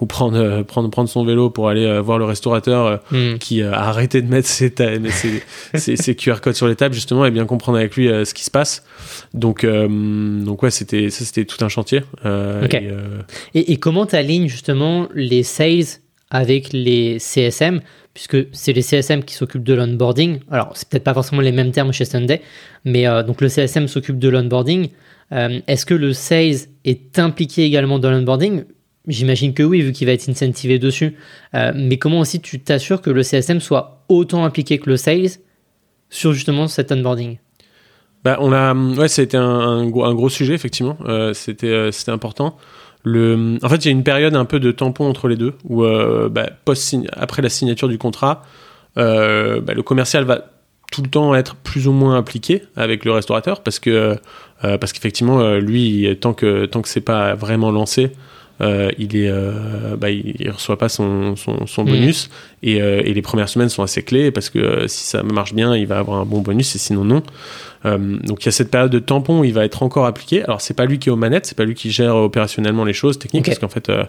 [0.00, 3.36] ou prendre prendre prendre son vélo pour aller voir le restaurateur hmm.
[3.38, 4.72] qui a arrêté de mettre ses,
[5.74, 8.44] ses, ses, QR codes sur les tables justement et bien comprendre avec lui ce qui
[8.44, 8.84] se passe.
[9.34, 12.02] Donc donc ouais c'était ça c'était tout un chantier.
[12.24, 12.90] Et,
[13.54, 16.00] et, et, comment tu alignes justement les sales
[16.30, 17.80] avec les CSM
[18.16, 20.40] puisque c'est les CSM qui s'occupent de l'onboarding.
[20.50, 22.40] Alors, c'est peut-être pas forcément les mêmes termes chez Sunday,
[22.86, 24.88] mais euh, donc le CSM s'occupe de l'onboarding.
[25.32, 28.64] Euh, est-ce que le sales est impliqué également dans l'onboarding?
[29.06, 31.14] J'imagine que oui, vu qu'il va être incentivé dessus.
[31.54, 35.28] Euh, mais comment aussi tu t'assures que le CSM soit autant impliqué que le sales
[36.08, 37.36] sur justement cet onboarding?
[38.24, 40.96] Bah, on a, ouais, été un, un gros, sujet effectivement.
[41.34, 42.56] c'était, c'était important.
[43.08, 45.54] Le, en fait, il y a une période un peu de tampon entre les deux,
[45.64, 48.42] où bah, post après la signature du contrat,
[48.96, 50.46] bah, le commercial va
[50.90, 54.16] tout le temps être plus ou moins impliqué avec le restaurateur parce que
[54.60, 58.12] parce qu'effectivement lui tant que tant que c'est pas vraiment lancé
[58.62, 62.30] euh, il est, euh, bah, il, reçoit pas son, son, son bonus
[62.62, 65.76] et, euh, et, les premières semaines sont assez clés parce que si ça marche bien,
[65.76, 67.22] il va avoir un bon bonus et sinon non.
[67.86, 70.42] Euh, donc il y a cette période de tampon où il va être encore appliqué.
[70.44, 72.92] Alors c'est pas lui qui est aux manettes, c'est pas lui qui gère opérationnellement les
[72.92, 74.04] choses techniques parce qu'en fait euh,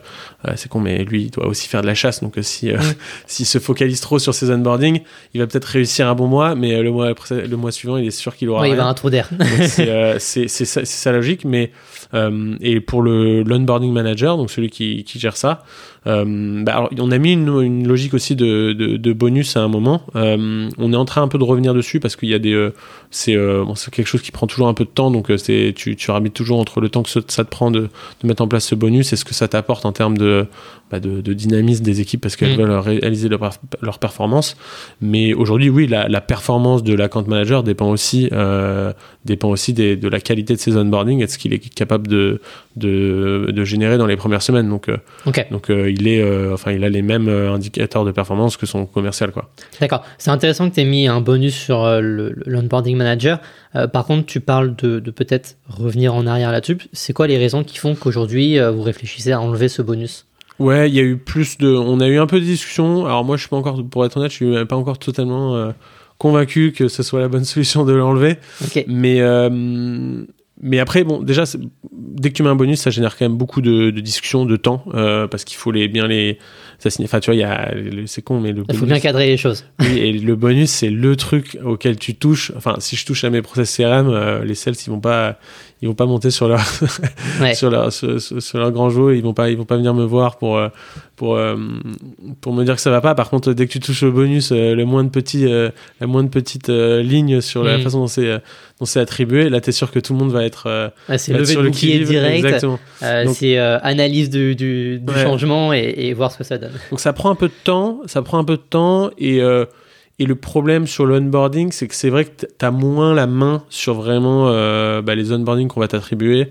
[0.48, 2.22] euh, c'est con, mais lui il doit aussi faire de la chasse.
[2.22, 2.72] Donc si
[3.28, 5.02] s'il se focalise trop sur ses onboarding,
[5.34, 8.12] il va peut-être réussir un bon mois, mais le mois le mois suivant il est
[8.12, 8.62] sûr qu'il aura.
[8.62, 9.30] Ouais, il va un trou d'air.
[9.68, 11.72] c'est c'est ça, ça logique, mais
[12.62, 15.64] et pour le l'onboarding manager, donc celui qui, qui gère ça.
[16.08, 19.62] Euh, bah alors, on a mis une, une logique aussi de, de, de, bonus à
[19.62, 20.02] un moment.
[20.16, 22.54] Euh, on est en train un peu de revenir dessus parce qu'il y a des,
[22.54, 22.74] euh,
[23.12, 26.12] c'est bon, quelque chose qui prend toujours un peu de temps, donc c'est tu, tu
[26.12, 27.90] rabites toujours entre le temps que ça te prend de,
[28.22, 30.48] de mettre en place ce bonus et ce que ça t'apporte en termes de,
[30.90, 32.62] bah de, de, dynamisme des équipes parce qu'elles mmh.
[32.62, 33.50] veulent réaliser leur,
[33.82, 34.56] leur performance.
[35.02, 38.94] Mais aujourd'hui, oui, la, la, performance de l'account manager dépend aussi, euh,
[39.26, 42.08] dépend aussi des, de la qualité de ses onboarding et de ce qu'il est capable
[42.08, 42.40] de,
[42.78, 44.70] de, de, générer dans les premières semaines.
[44.70, 44.90] Donc,
[45.26, 45.46] okay.
[45.52, 45.70] donc
[46.00, 49.32] il est, euh, enfin, il a les mêmes euh, indicateurs de performance que son commercial,
[49.32, 49.50] quoi.
[49.80, 50.04] D'accord.
[50.18, 52.02] C'est intéressant que tu aies mis un bonus sur euh,
[52.46, 53.40] l'onboarding manager.
[53.94, 56.78] par contre, tu parles de, peut-être revenir en arrière là-dessus.
[56.94, 60.26] C'est quoi les raisons qui font qu'aujourd'hui vous réfléchissez à enlever ce bonus?
[60.60, 63.06] Ouais, il y a eu plus de, on a eu un peu de discussions.
[63.06, 65.74] Alors moi, je suis pas encore, pour être honnête, je suis pas encore totalement
[66.18, 68.38] convaincu que ce soit la bonne solution de l'enlever.
[68.88, 69.22] Mais
[70.60, 71.44] mais après, bon, déjà,
[71.92, 74.56] dès que tu mets un bonus, ça génère quand même beaucoup de, de discussions, de
[74.56, 76.40] temps, euh, parce qu'il faut les, bien les.
[77.04, 77.72] Enfin, tu vois, il y a.
[78.08, 78.64] C'est con, mais le.
[78.70, 79.66] Il faut bien cadrer les choses.
[79.80, 82.52] Oui, et le bonus, c'est le truc auquel tu touches.
[82.56, 85.38] Enfin, si je touche à mes process CRM, euh, les sales, ils vont pas
[85.82, 86.62] ils vont pas monter sur leur
[87.54, 89.16] sur leur sur, sur, leur grand jeu.
[89.16, 90.70] Ils vont pas ils vont pas venir me voir pour euh,
[91.16, 91.56] pour euh,
[92.42, 93.14] pour me dire que ça va pas.
[93.14, 96.24] Par contre dès que tu touches au bonus euh, le moins de petits la moins
[96.24, 97.82] de petites lignes sur la mm.
[97.82, 98.42] façon dont c'est
[98.80, 101.46] dont c'est attribué là tu es sûr que tout le monde va être c'est levé
[101.46, 102.66] sur le bouclier direct.
[103.34, 106.74] C'est analyse du, du, du changement et, et, voir ce que ça donne.
[106.90, 109.42] Donc ça prend un peu de temps ça prend un peu de temps et
[110.20, 113.64] et le problème sur l'onboarding, c'est que c'est vrai que tu as moins la main
[113.70, 116.48] sur vraiment euh, bah, les onboarding qu'on va t'attribuer.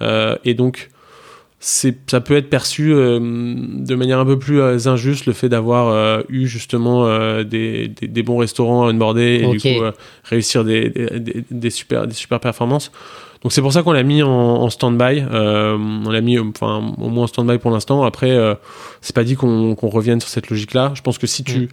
[0.00, 0.90] Euh, et donc,
[1.60, 5.88] ça peut être perçu euh, de manière un peu plus euh, injuste le fait d'avoir
[5.88, 9.74] euh, eu justement euh, des, des, des, bons restaurants à onboarder et okay.
[9.74, 9.84] du coup
[10.22, 12.92] réussir des, super, des super performances.
[13.42, 15.24] Donc c'est pour ça qu'on l'a mis en, en stand-by.
[15.32, 18.04] on l'a mis enfin, au moins en stand-by pour l'instant.
[18.04, 18.36] Après,
[19.00, 20.92] c'est pas dit qu'on qu'on revienne sur cette logique-là.
[20.94, 21.58] Je pense que si tu...
[21.62, 21.68] Mm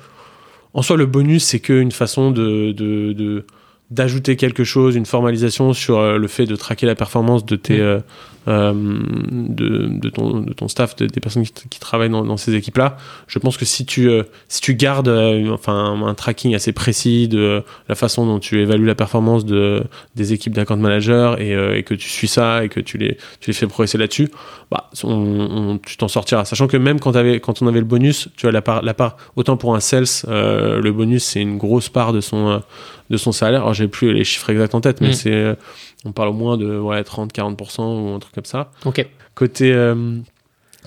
[0.76, 3.46] en soi, le bonus, c'est qu'une façon de, de, de
[3.92, 7.78] d'ajouter quelque chose, une formalisation sur euh, le fait de traquer la performance de tes,
[7.78, 7.82] mm.
[7.82, 8.00] euh,
[8.48, 12.54] euh, de, de, ton, de ton staff, des personnes qui, qui travaillent dans, dans ces
[12.54, 12.98] équipes-là.
[13.28, 17.28] Je pense que si tu, euh, si tu gardes euh, enfin, un tracking assez précis
[17.28, 19.84] de la façon dont tu évalues la performance de,
[20.16, 23.50] des équipes d'account manager et, et, que tu suis ça et que tu les, tu
[23.50, 24.30] les fais progresser là-dessus,
[24.70, 26.46] bah, on, on, tu t'en sortiras.
[26.46, 28.94] Sachant que même quand, avais, quand on avait le bonus, tu as la part, la
[28.94, 32.62] part autant pour un sales, le bonus c'est une grosse part de son,
[33.10, 33.62] de son salaire.
[33.62, 35.14] Alors j'ai plus les chiffres exacts en tête, mais mm.
[35.14, 35.58] c'est
[36.06, 38.72] on parle au moins de ouais, 30-40% ou un truc comme ça.
[38.86, 39.06] Ok.
[39.34, 40.16] Côté, euh,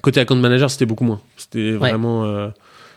[0.01, 1.21] côté account manager, c'était beaucoup moins.
[1.37, 2.25] C'était vraiment.
[2.25, 2.49] Euh,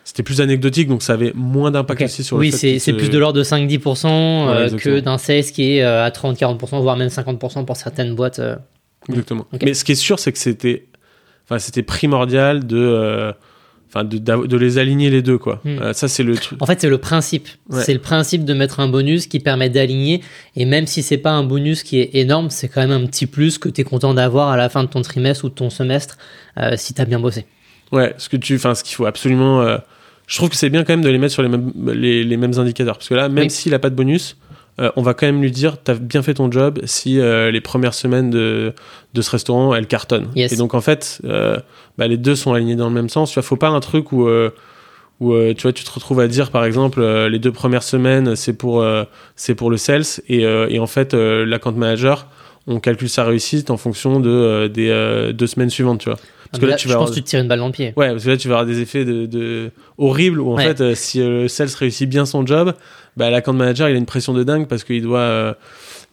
[0.04, 2.58] c'était plus anecdotique, donc ça avait moins d'impact aussi sur oui, le.
[2.58, 6.82] Oui, c'est plus de l'ordre de 5-10% euh, que d'un sales qui est à 30-40%,
[6.82, 8.42] voire même 50% pour certaines boîtes.
[9.10, 9.46] Exactement.
[9.62, 10.86] Mais ce qui est sûr, c'est que c'était
[11.46, 13.34] enfin, c'était primordial de
[13.94, 15.62] enfin de, de, les aligner les deux quoi.
[15.66, 15.80] Hmm.
[15.82, 16.62] Euh, ça c'est le truc.
[16.62, 17.48] En fait c'est le principe.
[17.72, 20.22] C'est le principe de mettre un bonus qui permet d'aligner
[20.56, 23.26] et même si c'est pas un bonus qui est énorme, c'est quand même un petit
[23.26, 25.70] plus que tu es content d'avoir à la fin de ton trimestre ou de ton
[25.70, 26.18] semestre
[26.58, 27.46] euh, si tu as bien bossé.
[27.92, 29.78] Ouais, ce que tu enfin ce qu'il faut absolument euh,
[30.28, 32.38] je trouve que c'est bien quand même de les mettre sur les mêmes les, les
[32.38, 34.38] mêmes indicateurs parce que là même s'il a pas de bonus,
[34.80, 37.62] euh, on va quand même lui dire t'as bien fait ton job si euh, les
[37.62, 38.74] premières semaines de,
[39.14, 40.30] de ce restaurant elles cartonnent.
[40.36, 40.54] Yes.
[40.54, 41.58] Et donc en fait, euh,
[41.98, 43.32] bah, les deux sont alignés dans le même sens.
[43.32, 44.28] Tu vois, faut pas un truc où
[45.20, 48.54] où tu vois tu te retrouves à dire par exemple les deux premières semaines c'est
[48.54, 48.84] pour
[49.36, 52.26] c'est pour le sales et, et en fait l'account manager
[52.66, 56.18] on calcule sa réussite en fonction de des deux semaines suivantes tu vois
[56.52, 57.94] parce que là, tu je pense que tu te tires une balle dans le pied.
[57.96, 59.72] Ouais, parce que là, tu vas avoir des effets de, de...
[59.98, 62.74] horribles où en fait, euh, si le sales réussit bien son job,
[63.18, 65.54] bah, l'account manager, il a une pression de dingue parce qu'il doit, euh,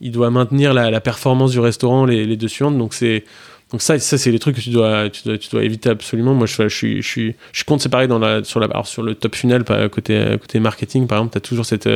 [0.00, 2.78] il doit maintenir la, la, performance du restaurant les, les deux suivantes.
[2.78, 3.24] Donc, c'est.
[3.70, 6.32] Donc ça, ça c'est les trucs que tu dois, tu dois, tu dois éviter absolument.
[6.32, 9.14] Moi, je, je, suis, je suis, je séparer dans la, sur la, alors sur le
[9.14, 11.86] top funnel, côté, côté marketing, par exemple, tu as toujours cette,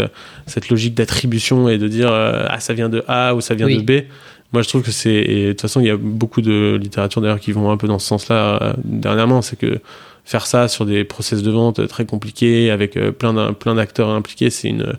[0.47, 3.65] cette logique d'attribution et de dire, euh, ah, ça vient de A ou ça vient
[3.65, 3.83] oui.
[3.83, 4.05] de B.
[4.53, 7.41] moi je trouve que c'est de toute façon il y a beaucoup de littérature d'ailleurs
[7.41, 9.81] qui vont un peu dans ce sens-là euh, dernièrement c'est que
[10.25, 14.51] faire ça sur des process de vente très compliqués avec euh, plein plein d'acteurs impliqués
[14.51, 14.95] c'est une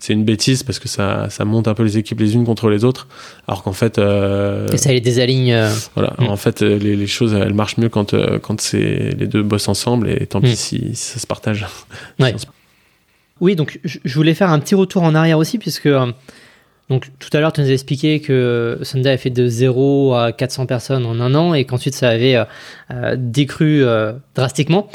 [0.00, 2.68] c'est une bêtise parce que ça, ça monte un peu les équipes les unes contre
[2.68, 3.06] les autres
[3.48, 5.56] alors qu'en fait euh, et ça les désaligne
[5.94, 6.24] voilà Mm.
[6.28, 9.42] en fait euh, les, les choses elles marchent mieux quand euh, quand c'est les deux
[9.42, 10.54] bossent ensemble et tant pis Mm.
[10.56, 11.66] si, si ça se partage
[12.18, 12.34] Ouais.
[13.40, 16.06] Oui, donc je voulais faire un petit retour en arrière aussi, puisque euh,
[16.90, 20.32] donc, tout à l'heure, tu nous as expliqué que Sunday a fait de 0 à
[20.32, 22.44] 400 personnes en un an et qu'ensuite ça avait euh,
[22.90, 24.88] euh, décru euh, drastiquement.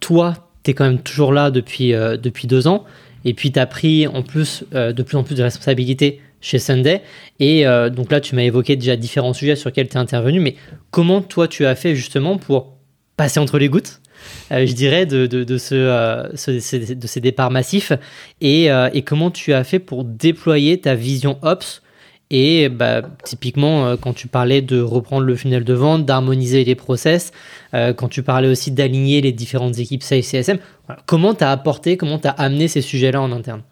[0.00, 2.84] Toi, tu es quand même toujours là depuis, depuis deux ans
[3.26, 7.02] et puis tu as pris en plus de plus en plus de responsabilités chez Sunday.
[7.38, 10.56] Et donc là, tu m'as évoqué déjà différents sujets sur lesquels tu es intervenu, mais
[10.90, 12.78] comment toi tu as fait justement pour
[13.18, 14.00] passer entre les gouttes?
[14.50, 17.92] Je dirais, de, de, ce, euh, de ces départs massifs
[18.40, 21.82] et, euh, et comment tu as fait pour déployer ta vision Ops
[22.30, 26.76] et bah, typiquement, euh, quand tu parlais de reprendre le funnel de vente, d'harmoniser les
[26.76, 27.32] process,
[27.74, 30.58] euh, quand tu parlais aussi d'aligner les différentes équipes Sales CSM,
[31.06, 33.62] comment tu as apporté, comment tu as amené ces sujets-là en interne?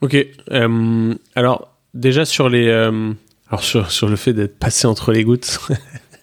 [0.00, 0.16] Ok.
[0.50, 3.12] euh, alors déjà sur les, euh,
[3.48, 5.60] alors sur, sur le fait d'être passé entre les gouttes,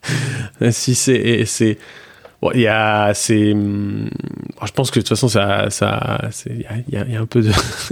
[0.71, 1.77] si c'est,
[2.53, 4.09] il y a, c'est, hum,
[4.65, 7.51] je pense que de toute façon ça, ça, il y a, un peu de,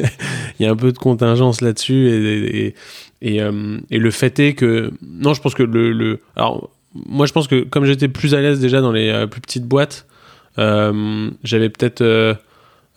[0.60, 2.76] il y a un peu de contingence là-dessus et,
[3.22, 3.38] et,
[3.90, 7.48] et, le fait est que, non, je pense que le, le, alors moi je pense
[7.48, 10.06] que comme j'étais plus à l'aise déjà dans les euh, plus petites boîtes,
[10.60, 12.34] euh, j'avais peut-être euh,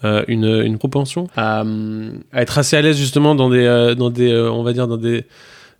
[0.04, 1.62] euh, une, une propension à,
[2.32, 5.24] à être assez à l'aise justement dans des, dans des on va dire dans des,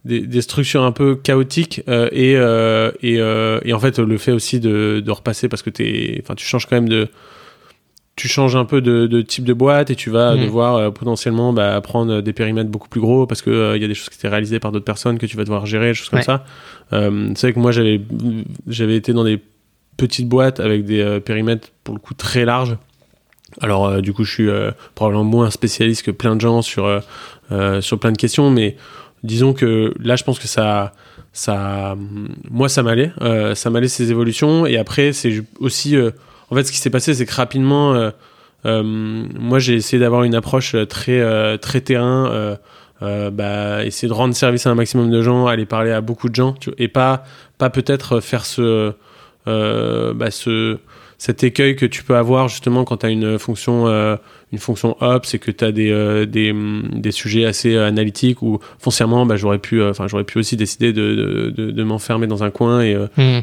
[0.04, 4.18] des, des structures un peu chaotiques euh, et, euh, et, euh, et en fait le
[4.18, 7.08] fait aussi de, de repasser parce que t'es, enfin tu changes quand même de
[8.16, 10.44] tu changes un peu de, de type de boîte et tu vas Mhm.
[10.44, 13.94] devoir potentiellement bah, prendre des périmètres beaucoup plus gros parce que il y a des
[13.94, 16.22] choses qui étaient réalisées par d'autres personnes que tu vas devoir gérer, des choses comme
[16.22, 16.44] ça.
[16.90, 18.00] C'est vrai que moi j'avais
[18.66, 19.40] j'avais été dans des
[19.96, 22.76] petites boîtes avec des périmètres pour le coup très larges.
[23.62, 24.48] Alors du coup je suis
[24.94, 27.02] probablement moins spécialiste que plein de gens sur
[27.80, 28.76] sur plein de questions, mais
[29.22, 30.92] disons que là je pense que ça
[31.32, 31.96] ça
[32.50, 34.66] moi ça m'allait euh, ça m'allait ces évolutions.
[34.66, 36.10] Et après c'est aussi euh,
[36.50, 37.94] en fait ce qui s'est passé c'est que rapidement
[38.64, 42.56] euh, moi j'ai essayé d'avoir une approche très très terrain
[43.00, 46.34] bah, essayer de rendre service à un maximum de gens aller parler à beaucoup de
[46.34, 47.24] gens tu vois, et pas
[47.56, 48.92] pas peut-être faire ce
[49.46, 50.78] bah, ce
[51.20, 54.16] cet écueil que tu peux avoir justement quand tu as une fonction euh,
[54.52, 57.86] une fonction ops c'est que tu as des, euh, des, hum, des sujets assez euh,
[57.86, 61.82] analytiques où foncièrement bah, j'aurais pu enfin j'aurais pu aussi décider de, de, de, de
[61.84, 62.96] m'enfermer dans un coin et,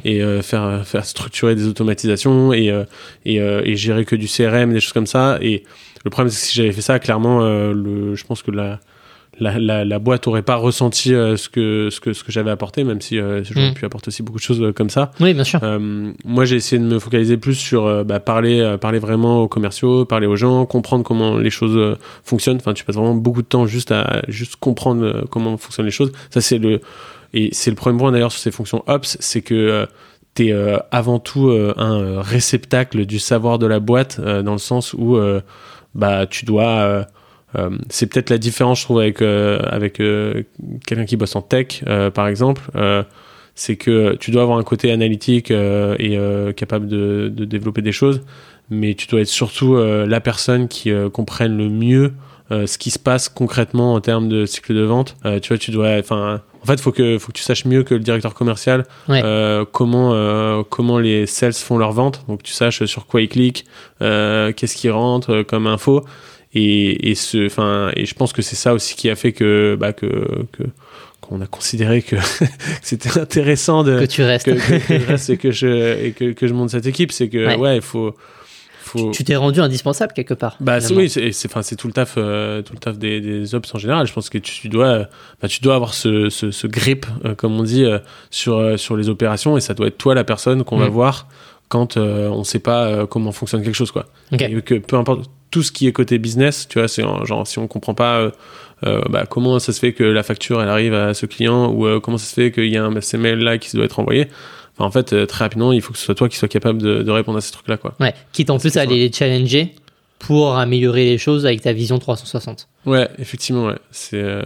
[0.04, 2.74] et euh, faire faire structurer des automatisations et
[3.26, 5.38] et, et gérer que du CRM des choses comme ça.
[5.44, 5.64] Et
[6.04, 8.80] le problème c'est que si j'avais fait ça clairement le je pense que la
[9.40, 12.50] la, la, la boîte aurait pas ressenti euh, ce que ce que ce que j'avais
[12.50, 13.74] apporté même si euh, j'aurais Mm.
[13.76, 15.60] pu apporter aussi beaucoup de choses euh, comme ça Oui, bien sûr.
[15.64, 20.06] euh, moi, j'ai essayé de me focaliser plus sur bah, parler, parler vraiment aux commerciaux,
[20.06, 22.58] parler aux gens, comprendre comment les choses fonctionnent.
[22.58, 26.12] Enfin, tu passes vraiment beaucoup de temps juste à juste comprendre comment fonctionnent les choses.
[26.30, 26.82] Ça, c'est le
[27.34, 29.86] et c'est le premier point d'ailleurs sur ces fonctions ops, c'est que
[30.34, 35.18] t'es euh, avant tout un réceptacle du savoir de la boîte dans le sens où
[35.96, 37.06] bah tu dois
[37.90, 40.44] c'est peut-être la différence, je trouve, avec, euh, avec euh,
[40.86, 42.62] quelqu'un qui bosse en tech, euh, par exemple.
[42.76, 43.04] Euh,
[43.56, 47.82] c'est que tu dois avoir un côté analytique euh, et euh, capable de, de développer
[47.82, 48.22] des choses,
[48.70, 52.14] mais tu dois être surtout euh, la personne qui euh, comprenne le mieux
[52.52, 55.18] euh, ce qui se passe concrètement en termes de cycle de vente.
[55.26, 57.84] Euh, tu vois, tu dois, enfin, en fait, faut que faut que tu saches mieux
[57.84, 59.22] que le directeur commercial Ouais.
[59.24, 62.24] euh, comment euh, comment les sales font leur vente.
[62.30, 63.66] Donc tu saches sur quoi ils cliquent,
[64.02, 66.06] euh, qu'est-ce qui rentre euh, comme info.
[66.54, 69.76] Et, et ce, enfin, et je pense que c'est ça aussi qui a fait que
[69.80, 70.08] bah, que
[70.54, 70.64] que
[71.22, 72.16] qu'on a considéré que
[72.82, 74.46] c'était intéressant de Que tu restes.
[74.46, 77.12] que, que- que je reste et que je et que, que je monte cette équipe
[77.12, 77.56] c'est que Ouais.
[77.58, 78.16] ouais, il faut
[78.80, 80.56] faut Tu t'es rendu indispensable quelque part.
[80.62, 83.20] bah c'est- oui c'est c'est enfin c'est tout le taf euh, tout le taf des,
[83.20, 85.04] des ops en général je pense que tu, tu dois euh,
[85.42, 88.96] bah, tu dois avoir ce, ce, ce grip euh, comme on dit euh, sur sur
[88.96, 90.92] les opérations et ça doit être toi la personne qu'on va Mm.
[90.94, 91.28] voir
[91.68, 95.72] quand on sait pas comment fonctionne quelque chose quoi et que peu importe tout ce
[95.72, 98.32] qui est côté business, tu vois, c'est en- genre si on comprend pas euh,
[98.86, 101.88] euh, bah, comment ça se fait que la facture elle arrive à ce client ou
[101.88, 104.28] euh, comment ça se fait qu'il y a un SML là qui doit être envoyé.
[104.76, 107.02] Enfin, en fait, très rapidement, il faut que ce soit toi qui sois capable de,
[107.02, 107.96] de répondre à ces trucs-là, quoi.
[108.00, 108.14] Ouais.
[108.32, 109.74] Quitte en plus à aller les challenger
[110.20, 112.68] pour améliorer les choses avec ta vision 360.
[112.86, 113.76] Ouais, effectivement, ouais.
[113.90, 114.44] C'est euh,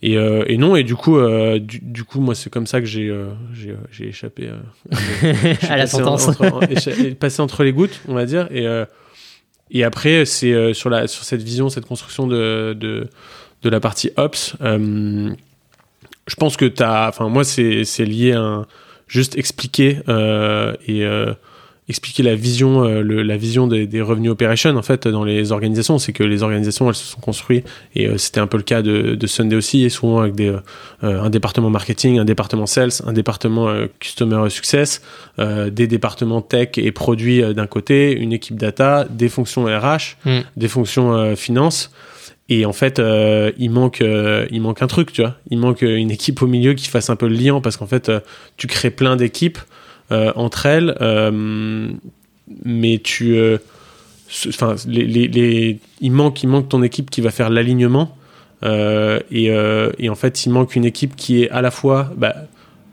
[0.00, 2.80] et, euh, et non et du coup, euh, du, du coup, moi, c'est comme ça
[2.80, 3.26] que j'ai euh,
[3.90, 4.48] j'ai échappé
[5.68, 6.28] à la sentence.
[6.28, 8.48] entre, en- écha- passé entre les gouttes, on va dire.
[8.50, 8.66] Et,
[9.70, 13.08] et après, c'est euh, sur, sur cette vision, cette construction de, de,
[13.62, 14.56] de la partie Ops.
[14.60, 15.32] euh,
[16.26, 18.66] je pense que t'as, enfin moi c'est lié à un,
[19.08, 19.98] juste expliquer
[20.86, 21.06] et
[21.88, 25.52] expliquer la vision, euh, le, la vision des, des revenus operations en fait dans les
[25.52, 25.98] organisations.
[25.98, 28.80] C'est que les organisations elles se sont construites et euh, c'était un peu le cas
[28.80, 30.60] de, de, Sunday aussi, et souvent avec des, euh,
[31.02, 35.02] un département marketing, un département sales, un département customer success,
[35.38, 40.40] des départements tech et produits d'un côté, une équipe data, des fonctions RH, mm.
[40.56, 41.90] des fonctions finance.
[42.48, 43.00] Et en fait,
[43.58, 44.02] il manque,
[44.50, 45.36] il manque un truc, tu vois.
[45.50, 48.10] Il manque une équipe au milieu qui fasse un peu le lien parce qu'en fait,
[48.56, 49.58] tu crées plein d'équipes
[50.10, 51.88] entre elles, euh,
[52.64, 53.58] mais tu, euh,
[54.48, 55.78] enfin, il
[56.12, 58.16] manque, il manque ton équipe qui va faire l'alignement.
[58.62, 62.34] Et, en fait, il manque une équipe qui est à la fois bah,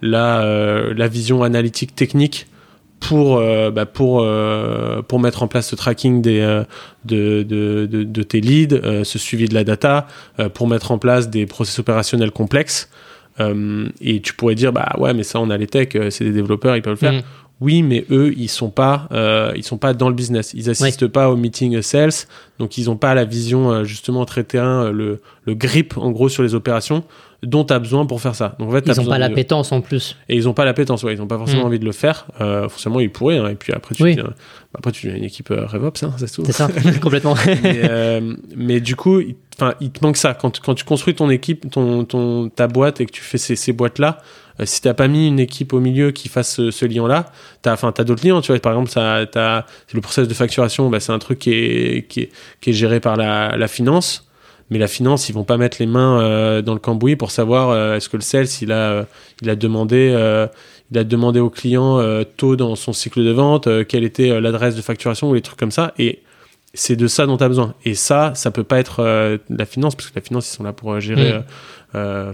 [0.01, 2.47] la, la vision analytique technique
[2.99, 4.27] pour, bah, pour,
[5.07, 6.63] pour mettre en place ce tracking des,
[7.05, 10.07] de, de, de, de, tes leads, ce suivi de la data,
[10.53, 12.89] pour mettre en place des process opérationnels complexes.
[13.39, 16.25] Euh, et tu pourrais dire, bah ouais, mais ça, on a les techs, euh, c'est
[16.25, 17.13] des développeurs, ils peuvent le faire.
[17.13, 17.21] Mm.
[17.61, 20.53] Oui, mais eux, ils sont pas, euh, ils sont pas dans le business.
[20.53, 22.25] Ils assistent pas au meeting sales,
[22.59, 26.43] donc ils ont pas la vision justement très terrain, le, le grip en gros sur
[26.43, 27.03] les opérations
[27.43, 28.55] dont tu as besoin pour faire ça.
[28.59, 30.15] Donc, en fait, ils n'ont pas l'appétence en plus.
[30.29, 31.13] Et ils n'ont pas l'appétence, ouais.
[31.13, 31.67] Ils n'ont pas forcément mm.
[31.67, 32.27] envie de le faire.
[32.39, 33.37] Euh, forcément, ils pourraient.
[33.37, 33.49] Hein.
[33.49, 34.33] Et puis après, tu, deviens, bah,
[34.77, 36.43] après, tu une équipe euh, RevOps, hein, c'est tout.
[36.45, 36.69] C'est ça,
[37.01, 37.35] complètement.
[37.63, 39.35] mais, euh, mais, du coup, il,
[39.79, 40.35] il te manque ça.
[40.35, 43.55] Quand, quand tu construis ton équipe, ton, ton, ta boîte et que tu fais ces,
[43.55, 46.85] ces boîtes-là, euh, si t'as pas mis une équipe au milieu qui fasse ce, ce
[46.85, 47.31] lien-là,
[47.61, 48.59] t'as, enfin, t'as d'autres liens, tu vois.
[48.59, 52.21] Par exemple, ça, t'as, le process de facturation, bah, c'est un truc qui est, qui
[52.21, 52.29] est,
[52.61, 54.27] qui est géré par la, la finance
[54.71, 57.69] mais la finance, ils vont pas mettre les mains euh, dans le cambouis pour savoir
[57.69, 59.03] euh, est-ce que le sales, il a, euh,
[59.41, 60.15] il a demandé,
[60.91, 62.01] il a demandé au client
[62.37, 65.71] tôt dans son cycle de vente quelle était l'adresse de facturation ou les trucs comme
[65.71, 65.93] ça.
[65.99, 66.23] Et
[66.73, 67.75] c'est de ça dont tu as besoin.
[67.83, 70.71] Et ça, ça peut pas être la finance, parce que la finance, ils sont là
[70.73, 71.41] pour gérer.
[71.93, 72.33] Mm.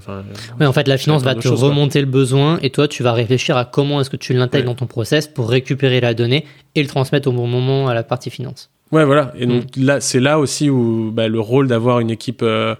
[0.59, 3.57] oui, en fait, la finance va te remonter le besoin et toi, tu vas réfléchir
[3.57, 6.45] à comment est-ce que tu l'intègres dans ton process pour récupérer la donnée
[6.75, 8.69] et le transmettre au bon moment à la partie finance.
[8.91, 9.33] Ouais, voilà.
[9.37, 9.83] Et donc mm.
[9.83, 12.75] là, c'est là aussi où bah, le rôle d'avoir une équipe euh,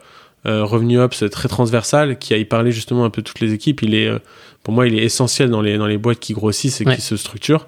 [0.45, 3.82] euh, Revenu Ops très transversale, qui a y parlé justement un peu toutes les équipes,
[3.82, 4.19] il est, euh,
[4.63, 7.17] pour moi, il est essentiel dans les, dans les boîtes qui grossissent et qui se
[7.17, 7.67] structurent.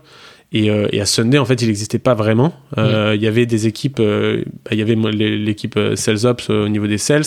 [0.52, 2.54] Et, euh, et, à Sunday, en fait, il n'existait pas vraiment.
[2.78, 3.14] Euh.
[3.16, 6.97] Il y avait des équipes, bah, il y avait l'équipe Sales Ops au niveau des
[6.97, 7.24] sales,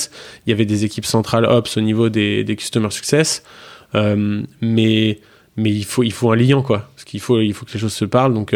[0.46, 3.44] il y avait des équipes Central Ops au niveau des, des Customer Success.
[3.94, 5.18] mais
[5.54, 6.88] mais il faut, il faut un lien, quoi.
[6.94, 8.32] Parce qu'il faut, il faut que les choses se parlent.
[8.32, 8.54] Donc,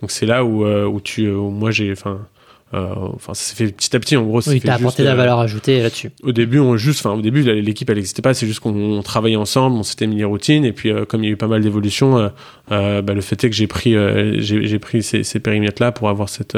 [0.00, 2.39] donc c'est là où, euh, où tu, où moi j'ai, enfin, euh,
[2.72, 4.40] enfin ça s'est fait petit à petit en gros.
[4.48, 6.10] Oui, t'as apporté de la euh, valeur ajoutée là-dessus.
[6.22, 9.36] Au début, on juste, enfin au début l'équipe elle n'existait pas, c'est juste qu'on travaillait
[9.36, 11.62] ensemble, on s'était mis les routines et puis comme il y a eu pas mal
[11.62, 12.30] d'évolutions,
[12.68, 13.94] bah, le fait est que j'ai pris,
[14.38, 16.56] j'ai pris ces, ces périmètres là pour avoir cette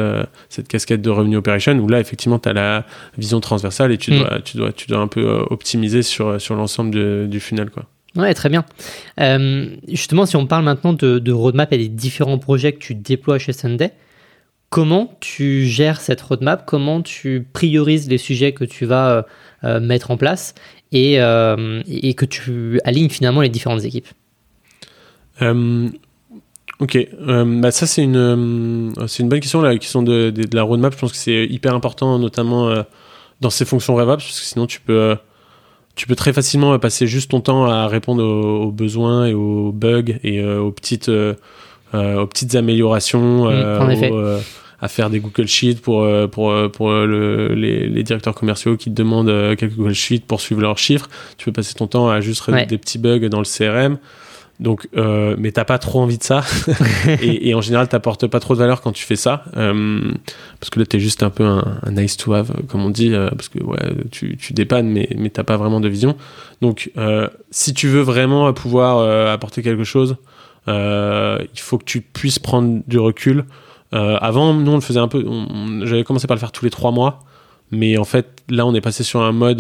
[0.48, 2.86] cette casquette de revenu operation où là effectivement tu as la
[3.16, 4.18] vision transversale et tu mm.
[4.18, 7.84] dois tu dois tu dois un peu optimiser sur sur l'ensemble du funnel quoi.
[8.16, 8.64] Ouais, très bien.
[9.20, 13.38] Euh, justement, si on parle maintenant de, roadmap et des différents projets que tu déploies
[13.38, 13.92] chez Sunday,
[14.73, 19.23] comment tu gères cette roadmap Comment tu priorises les sujets que tu vas euh,
[19.64, 20.55] euh, mettre en place
[20.93, 24.09] et, et, que tu alignes finalement les différentes équipes?
[25.41, 30.93] Ok, bah ça c'est une, c'est une bonne question, la question de, de, la roadmap.
[30.93, 32.75] Je pense que c'est hyper important, notamment
[33.41, 35.16] dans ces fonctions RevOps, parce que sinon tu peux
[35.95, 40.18] tu peux très facilement passer juste ton temps à répondre aux, besoins et aux bugs
[40.23, 41.35] et euh, aux petites euh, euh,
[41.95, 43.47] aux petites améliorations
[44.80, 48.95] à faire des Google Sheets pour pour pour le, les, les, directeurs commerciaux qui te
[48.95, 52.40] demandent quelques Google Sheets pour suivre leurs chiffres tu peux passer ton temps à juste
[52.40, 53.99] résoudre des petits bugs dans le CRM
[54.62, 56.45] donc, euh, mais t'as pas trop envie de ça.
[57.20, 59.45] et, et, en général, t'apportes pas trop de valeur quand tu fais ça.
[59.57, 60.12] Euh,
[60.61, 63.12] parce que là, t'es juste un peu un, nice to have, comme on dit.
[63.12, 63.78] Euh, parce que ouais,
[64.12, 66.16] tu, tu dépannes, mais, mais t'as pas vraiment de vision.
[66.61, 70.16] Donc, euh, si tu veux vraiment pouvoir euh, apporter quelque chose,
[70.66, 73.44] il faut que tu puisses prendre du recul.
[73.92, 75.24] avant, nous, on le faisait un peu.
[75.84, 77.20] J'avais commencé par le faire tous les trois mois.
[77.70, 79.58] Mais en fait, là, on est passé sur un mode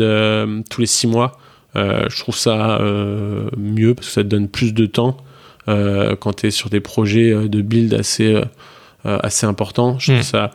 [0.68, 1.38] tous les six mois.
[1.74, 5.16] Euh, je trouve ça euh, mieux parce que ça te donne plus de temps
[5.68, 8.40] euh, quand tu es sur des projets de build assez,
[9.04, 9.98] assez importants.
[9.98, 10.22] Je trouve hmm.
[10.22, 10.50] ça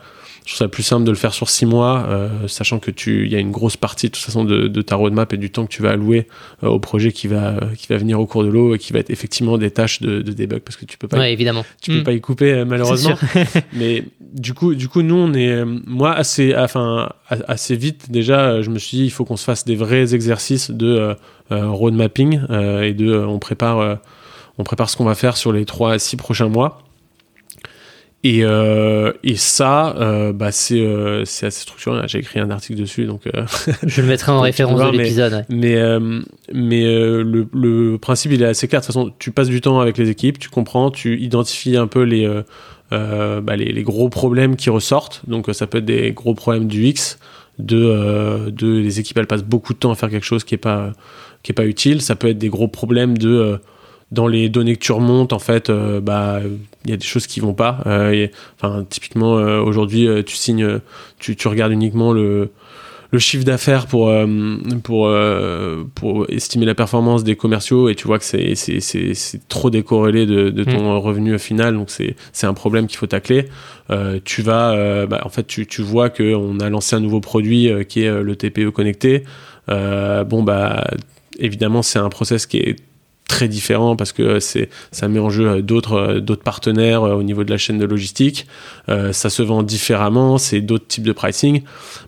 [0.48, 3.26] je trouve ça plus simple de le faire sur six mois, euh, sachant que tu,
[3.26, 5.50] il y a une grosse partie de toute façon de, de, ta roadmap et du
[5.50, 6.26] temps que tu vas allouer
[6.64, 8.98] euh, au projet qui va, qui va venir au cours de l'eau et qui va
[9.00, 11.66] être effectivement des tâches de, de debug parce que tu peux pas, ouais, évidemment.
[11.82, 12.02] tu peux hmm.
[12.02, 13.18] pas y couper malheureusement.
[13.74, 18.70] Mais du coup, du coup, nous on est, moi assez, enfin assez vite déjà, je
[18.70, 21.14] me suis dit il faut qu'on se fasse des vrais exercices de
[21.50, 22.40] road mapping
[22.82, 23.98] et de, on prépare,
[24.56, 26.87] on prépare ce qu'on va faire sur les trois à six prochains mois
[28.24, 32.00] Et, euh, et ça, euh, bah c'est euh, c'est assez structuré.
[32.08, 33.44] J'ai écrit un article dessus, donc euh,
[33.86, 35.32] Je le mettrai en référence voir, de mais- l'épisode.
[35.34, 35.44] ouais.
[35.48, 36.20] mais euh,
[36.52, 38.80] mais euh, le, le principe il est assez clair.
[38.80, 41.86] De toute façon, tu passes du temps avec les équipes, tu comprends, tu identifies un
[41.86, 42.26] peu les
[42.90, 45.22] bah, les, les gros problèmes qui ressortent.
[45.28, 47.18] Donc ça peut être des gros problèmes du X,
[47.60, 50.54] de euh, de les équipes elles passent beaucoup de temps à faire quelque chose qui
[50.54, 50.92] est pas
[51.44, 52.02] qui est pas utile.
[52.02, 53.56] Ça peut être des gros problèmes de euh,
[54.10, 56.40] dans les données que tu remontes, en fait, euh, bah,
[56.88, 57.80] il y a des choses qui vont pas.
[57.86, 58.30] Euh, et-
[58.60, 60.80] enfin, typiquement, euh, aujourd'hui, euh, tu signes,
[61.18, 62.50] tu, tu regardes uniquement le,
[63.10, 64.26] le chiffre d'affaires pour, euh,
[64.82, 69.14] pour, euh, pour estimer la performance des commerciaux et tu vois que c'est, c'est, c'est,
[69.14, 71.74] c'est trop décorrélé de, de ton revenu final.
[71.74, 73.48] Donc, c'est, c'est un problème qu'il faut tacler.
[73.90, 77.70] Euh, tu vas, bah, en fait, tu, tu vois qu'on a lancé un nouveau produit
[77.88, 79.24] qui est le TPE connecté.
[79.68, 80.86] Bon, bah,
[81.38, 82.76] évidemment, c'est un process qui est
[83.28, 87.22] très différent parce que ça met en jeu euh, d'autres euh, d'autres partenaires euh, au
[87.22, 88.46] niveau de la chaîne de logistique.
[88.88, 91.62] Ça se vend différemment c'est d'autres types de pricing.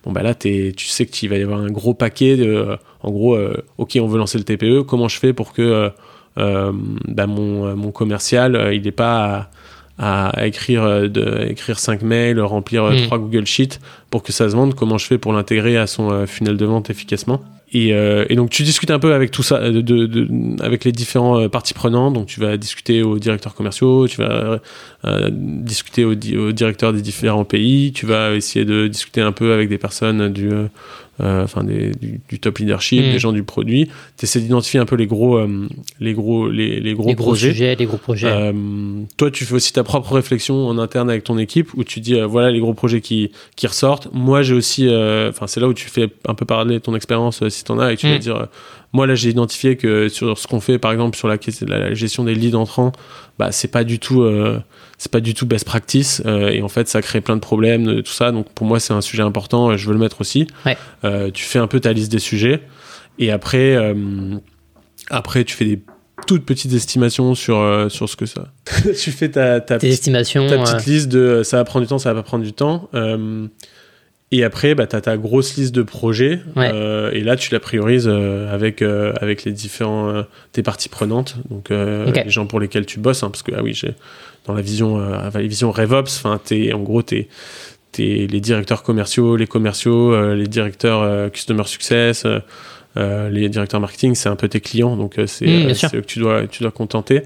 [0.05, 3.39] Bon bah là tu sais qu'il va y avoir un gros paquet de en gros
[3.77, 5.91] ok on veut lancer le TPE comment je fais pour que
[6.37, 9.51] bah, mon commercial il n'est pas
[10.03, 13.03] à écrire euh, de, écrire 5 mails remplir euh, Mm.
[13.07, 13.79] trois Google Sheets
[14.11, 16.65] pour que ça se vende comment je fais pour l'intégrer à son euh, funnel de
[16.65, 17.43] vente efficacement?
[17.73, 20.29] Et, euh, et donc tu discutes un peu avec tout ça, de, de- de-
[20.61, 22.15] avec les différents parties prenantes.
[22.15, 24.59] Donc tu vas discuter aux directeurs commerciaux, tu vas
[25.05, 29.31] euh, discuter aux, di- aux directeurs des différents pays, tu vas essayer de discuter un
[29.33, 30.49] peu avec des personnes du,
[31.23, 33.13] enfin des, du, du top leadership, Mm.
[33.13, 33.89] des gens du produit.
[34.19, 35.69] Tu essaies d'identifier un peu les gros, euh,
[36.01, 37.51] les gros, les, les gros les gros projets.
[37.51, 38.29] sujets, les gros projets.
[38.31, 38.53] Euh,
[39.17, 42.15] toi, tu fais aussi ta propre réflexion en interne avec ton équipe où tu dis
[42.15, 44.09] euh, voilà les gros projets qui, qui ressortent.
[44.13, 46.95] Moi, j'ai aussi, euh, enfin, c'est là où tu fais un peu parler de ton
[46.95, 48.11] expérience euh, si t'en as et tu Mm.
[48.13, 48.47] vas dire euh,
[48.93, 51.37] moi là j'ai identifié que sur ce qu'on fait par exemple sur la,
[51.69, 52.91] la, la gestion des leads entrants,
[53.41, 54.61] bah c'est pas du tout, euh,
[54.99, 57.87] c'est pas du tout best practice euh, et en fait ça crée plein de problèmes
[57.87, 58.33] de tout ça.
[58.33, 60.47] Donc pour moi c'est un sujet important, euh, je veux le mettre aussi.
[60.67, 60.77] Ouais.
[61.05, 62.61] Euh, tu fais un peu ta liste des sujets
[63.19, 63.95] et après, euh,
[65.09, 65.81] après tu fais des
[66.27, 68.49] toutes petites estimations sur, euh, sur ce que ça.
[69.01, 70.47] tu fais ta, ta, Tes estimations.
[70.47, 72.45] ta euh, petite liste de euh, ça va prendre du temps, ça va pas prendre
[72.45, 72.91] du temps.
[74.33, 76.41] Et après, bah, tu as ta grosse liste de projets.
[76.55, 76.71] Ouais.
[76.73, 80.23] euh, et là, tu la priorises euh, avec, euh, avec les différents, euh,
[80.53, 81.37] tes parties prenantes.
[81.51, 83.23] Donc, euh, les gens pour lesquels tu bosses.
[83.25, 83.95] hein, parce que, ah oui, j'ai,
[84.47, 87.29] dans la vision, euh, la vision RevOps, enfin, t'es, en gros, tu es,
[87.99, 92.25] les directeurs commerciaux, les commerciaux, euh, les directeurs euh, Customer Success,
[92.97, 94.97] les directeurs marketing, c'est un peu tes clients.
[94.97, 97.23] Donc, euh, c'est, Mm, eux que tu dois, tu dois contenter.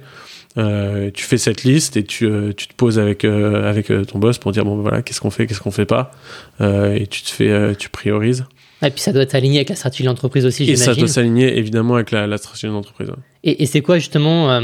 [0.56, 4.20] Euh, tu fais cette liste et tu, euh, tu te poses avec, euh, avec ton
[4.20, 6.12] boss pour dire bon ben voilà qu'est-ce qu'on fait qu'est-ce qu'on fait pas?
[6.60, 8.44] Et tu te fais tu priorises
[8.82, 11.00] Et puis ça doit aligné avec la stratégie de l'entreprise aussi, et ça j'imagine.
[11.00, 13.10] doit s'aligner évidemment avec la, la stratégie de l'entreprise.
[13.42, 14.60] Et, et c'est quoi justement,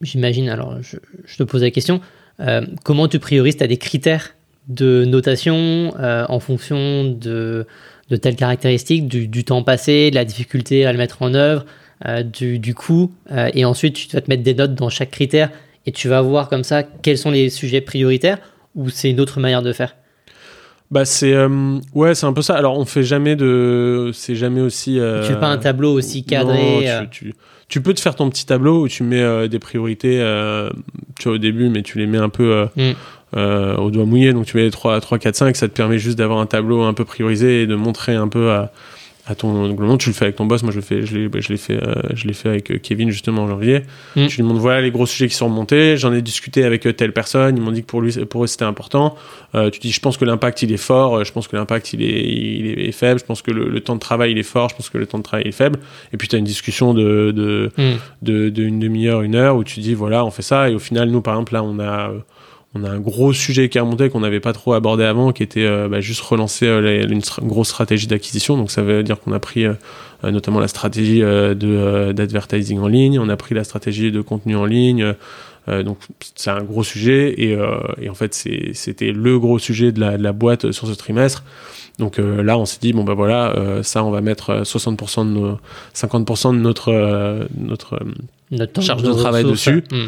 [0.00, 2.00] j'imagine, alors je, je te pose la question,
[2.84, 3.56] comment tu priorises?
[3.56, 4.36] Tu as des critères
[4.68, 7.66] de notation en fonction de,
[8.10, 11.64] de telles caractéristiques, du, du temps passé, de la difficulté à le mettre en œuvre,
[12.06, 15.10] euh, du, du coût, euh, et ensuite tu vas te mettre des notes dans chaque
[15.10, 15.50] critère
[15.86, 18.38] et tu vas voir comme ça quels sont les sujets prioritaires
[18.76, 19.96] ou c'est une autre manière de faire.
[20.90, 22.54] Bah c'est euh, ouais c'est un peu ça.
[22.54, 26.24] Alors on fait jamais de c'est jamais aussi euh, Tu fais pas un tableau aussi
[26.24, 27.34] cadré non, tu, tu,
[27.68, 30.16] tu peux te faire ton petit tableau où tu mets euh, des priorités
[31.18, 32.92] tu vois au début mais tu les mets un peu Mm.
[33.36, 34.32] au doigt mouillé.
[34.32, 36.82] Donc tu mets les 3, 3 4 5 ça te permet juste d'avoir un tableau
[36.82, 38.72] un peu priorisé et de montrer un peu à,
[39.28, 40.62] à ton globalement tu le fais avec ton boss.
[40.62, 42.78] Moi je le fais je l'ai je l'ai fait euh, je l'ai fait avec euh,
[42.78, 43.82] Kevin justement en janvier.
[44.16, 44.26] Mm.
[44.26, 45.96] tu lui montres voilà les gros sujets qui sont remontés.
[45.98, 47.56] J'en ai discuté avec euh, telle personne.
[47.56, 49.16] Ils m'ont dit que pour lui pour eux c'était important.
[49.54, 51.22] Euh, tu dis je pense que l'impact il est fort.
[51.24, 53.20] Je pense que l'impact il est il est faible.
[53.20, 54.70] Je pense que le, le temps de travail il est fort.
[54.70, 55.78] Je pense que le temps de travail est faible.
[56.12, 57.96] Et puis tu as une discussion de, de hmm.
[58.22, 60.70] de, de une demi-heure, une heure, où tu dis voilà, on fait ça.
[60.70, 62.12] Et au final, nous, par exemple, là, on a,
[62.74, 65.42] on a un gros sujet qui est remonté qu'on n'avait pas trop abordé avant, qui
[65.42, 68.56] était euh, bah, juste relancer euh, une grosse stratégie d'acquisition.
[68.56, 69.74] Donc ça veut dire qu'on a pris euh,
[70.24, 74.20] notamment la stratégie euh, de euh, d'advertising en ligne, on a pris la stratégie de
[74.20, 75.14] contenu en ligne.
[75.68, 75.98] Euh, donc
[76.34, 78.32] c'est un gros sujet et, euh, et en fait
[78.72, 81.44] c'était le gros sujet de la, de la boîte sur ce trimestre.
[81.98, 84.62] Donc euh, là on s'est dit bon bah voilà euh, ça on va mettre euh,
[84.62, 85.58] 60% de nos
[85.94, 88.04] 50% de notre euh, notre euh,
[88.50, 89.84] Notre temps Charge de travail dessus.
[89.90, 90.06] Hmm,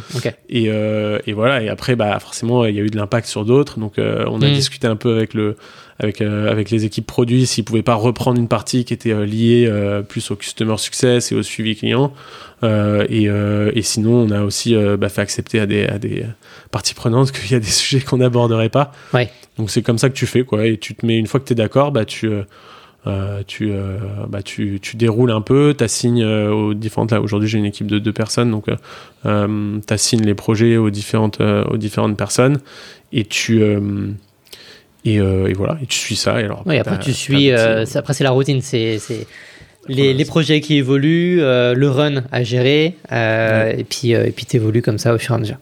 [0.49, 3.45] et, euh, et voilà et après bah forcément il y a eu de l'impact sur
[3.45, 4.53] d'autres donc euh, on a Mm.
[4.55, 5.57] discuté un peu avec le
[6.01, 9.27] avec euh, avec les équipes produits s'ils pouvaient pas reprendre une partie qui était euh,
[9.27, 12.13] liée euh, plus au customer success et au suivi client
[12.63, 16.27] et, et sinon on a aussi bah, fait accepter à des à des
[16.71, 19.31] parties prenantes qu'il y a des sujets qu'on n'aborderait pas Ouais.
[19.57, 21.47] donc c'est comme ça que tu fais quoi et tu te mets une fois que
[21.47, 22.29] tu es d'accord bah tu
[23.07, 23.73] euh, tu,
[24.29, 27.13] bah, tu, tu, déroules un peu, tu assignes aux différentes.
[27.13, 28.67] Là, aujourd'hui, j'ai une équipe de deux personnes, donc
[29.25, 32.59] tu assignes les projets aux différentes, aux différentes personnes
[33.11, 33.63] et tu.
[35.05, 36.41] Et, et, voilà, et tu suis ça.
[36.41, 37.51] Et alors, oui, après, tu suis.
[37.53, 38.61] après, c'est la routine.
[38.61, 38.99] C'est
[39.89, 44.99] les, les, projets qui évoluent, le run à gérer, et puis et puis t'évolues comme
[44.99, 45.59] ça au fur et à mesure.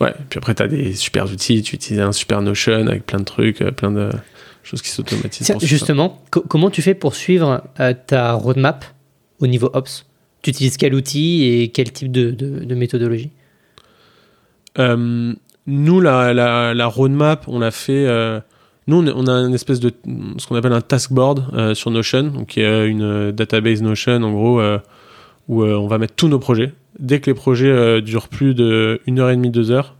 [0.00, 3.18] Ouais, puis après, tu as des super outils, tu utilises un super Notion avec plein
[3.18, 4.10] de trucs, euh, plein de
[4.62, 5.52] choses qui s'automatisent.
[5.62, 8.84] Justement, comment tu fais pour suivre euh, ta roadmap
[9.38, 10.06] au niveau Ops?
[10.42, 13.30] Tu utilises quel outil et quel type de, de, méthodologie?
[14.78, 15.32] Euh,
[15.66, 18.06] Nous, la, la, la, roadmap, on l'a fait.
[18.86, 19.92] Nous, on a une espèce de
[20.38, 24.60] ce qu'on appelle un task board sur Notion, qui est une database Notion en gros
[25.48, 29.00] où on va mettre tous nos projets dès que les projets euh, durent plus de
[29.08, 29.94] 1 heure et demie, 2 heures,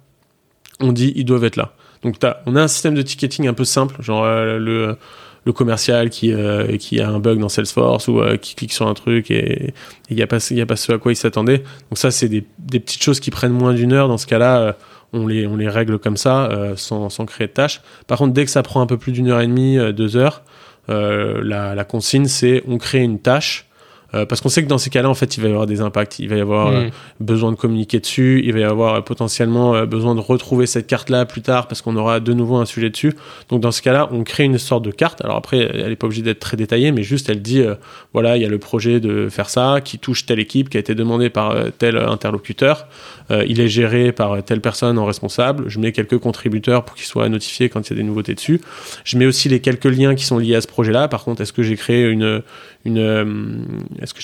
[0.81, 1.73] on dit ils doivent être là.
[2.03, 2.17] Donc
[2.47, 4.97] on a un système de ticketing un peu simple, genre euh, le,
[5.45, 8.95] le commercial qui, euh, qui a un bug dans Salesforce ou qui clique sur un
[8.95, 9.73] truc et
[10.11, 11.59] il n'y a, pas, a pas ce à quoi il s'attendait.
[11.91, 14.09] Donc ça, c'est des, des, petites choses qui prennent moins d'une heure.
[14.09, 14.77] Dans ce cas-là,
[15.13, 17.81] on, les, on les règle comme ça, sans, sans, créer de tâches.
[18.07, 20.43] Par contre, dès que ça prend un peu plus d'une heure et demie, deux heures,
[20.89, 23.67] la, la consigne, c'est on crée une tâche
[24.15, 25.81] euh, parce qu'on sait que dans ces cas-là, en fait, il va y avoir des
[25.81, 26.19] impacts.
[26.19, 26.91] Il va y avoir euh, mm.
[27.21, 28.43] besoin de communiquer dessus.
[28.45, 31.97] Il va y avoir euh, potentiellement besoin de retrouver cette carte-là plus tard parce qu'on
[31.97, 33.15] aura de nouveau un sujet dessus.
[33.49, 35.25] Donc, dans ce cas-là, on crée une sorte de carte.
[35.25, 37.65] Alors après, elle n'est pas obligée d'être très détaillée, mais juste, elle dit,
[38.13, 40.81] voilà, il y a le projet de faire ça qui touche telle équipe qui a
[40.81, 42.87] été demandé par tel interlocuteur.
[43.31, 45.65] Il est géré par telle personne en responsable.
[45.69, 48.61] Je mets quelques contributeurs pour qu'ils soient notifiés quand il y a des nouveautés dessus.
[49.05, 51.09] Je mets aussi les quelques liens qui sont liés à ce projet-là.
[51.09, 52.43] Par contre, est-ce que j'ai créé une,
[52.85, 53.67] une
[54.01, 54.21] est-ce que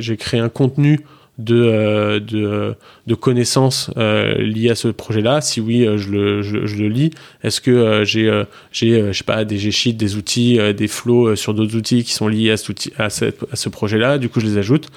[0.00, 1.00] j'ai créé un contenu
[1.38, 2.74] de, euh, de,
[3.06, 5.40] de, connaissances euh, liées à ce projet-là?
[5.40, 7.10] Si oui, euh, je le, je, le lis.
[7.42, 11.76] Est-ce que j'ai, j'ai je sais pas, des G-Sheets, des outils, des flows sur d'autres
[11.76, 13.10] outils qui sont liés à, ce, à, à
[13.56, 14.18] ce projet-là?
[14.18, 14.88] Du coup, je les ajoute.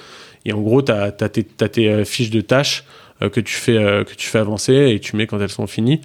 [0.44, 4.04] Et en gros, tu as, tes, tes fiches de tâches euh, que tu fais euh,
[4.04, 6.00] que tu fais avancer et tu mets quand elles sont finies.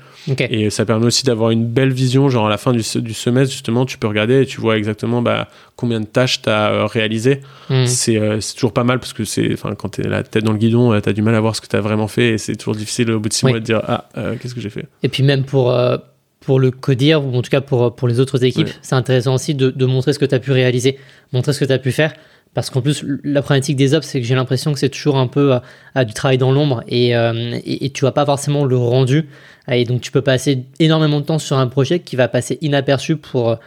[0.50, 3.52] Et ça permet aussi d'avoir une belle vision, genre à la fin du, du, semestre
[3.52, 6.86] justement, tu peux regarder et tu vois exactement bah, combien de tâches tu as euh,
[6.86, 7.42] réalisées.
[7.70, 7.86] Hmm.
[7.86, 8.20] C'est
[8.56, 11.10] toujours pas mal parce que c'est quand tu es la tête dans le guidon, tu
[11.10, 13.12] as du mal à voir ce que tu as vraiment fait et c'est toujours difficile
[13.12, 14.06] au bout de six mois de dire ah
[14.40, 14.86] qu'est-ce que j'ai fait?
[15.04, 15.74] Et puis même pour
[16.42, 19.54] pour le codir, ou en tout cas pour, pour les autres équipes, c'est intéressant aussi
[19.54, 20.98] de, de, montrer ce que tu as pu réaliser,
[21.34, 22.14] montrer ce que tu as pu faire.
[22.54, 25.28] Parce qu'en plus, la problématique des ops, c'est que j'ai l'impression que c'est toujours un
[25.28, 25.58] peu
[25.96, 29.30] à, du travail dans l'ombre et, euh, et, tu vois pas forcément le rendu.
[29.70, 33.16] Et donc, tu peux passer énormément de temps sur un projet qui va passer inaperçu
[33.16, 33.58] pour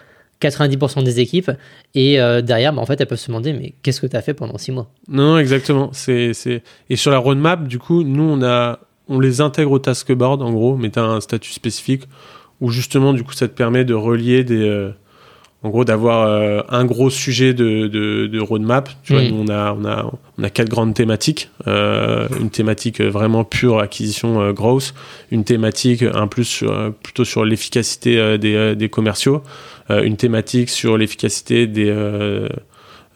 [0.43, 1.51] 90% des équipes.
[1.95, 4.23] Et euh, derrière, bah, en fait, elles peuvent se demander, mais qu'est-ce que tu as
[4.23, 4.91] fait pendant 6 mois?
[5.09, 5.91] Non, exactement.
[5.93, 6.33] C'est.
[6.91, 8.39] Et sur la roadmap, du coup, nous,
[9.09, 12.03] on, les intègre au task board, en gros, mais tu as un statut spécifique
[12.61, 14.69] où justement, du coup, ça te permet de relier des.
[14.69, 14.91] Euh,
[15.65, 18.91] en gros d'avoir euh, un gros sujet de, de, de roadmap.
[19.03, 19.29] Tu vois, mm.
[19.29, 23.81] nous on a on a on a quatre grandes thématiques, euh, une thématique vraiment pure
[23.81, 24.95] acquisition euh, growth,
[25.31, 29.43] une thématique un plus sur, plutôt sur l'efficacité des, des commerciaux,
[29.89, 31.93] une thématique sur l'efficacité des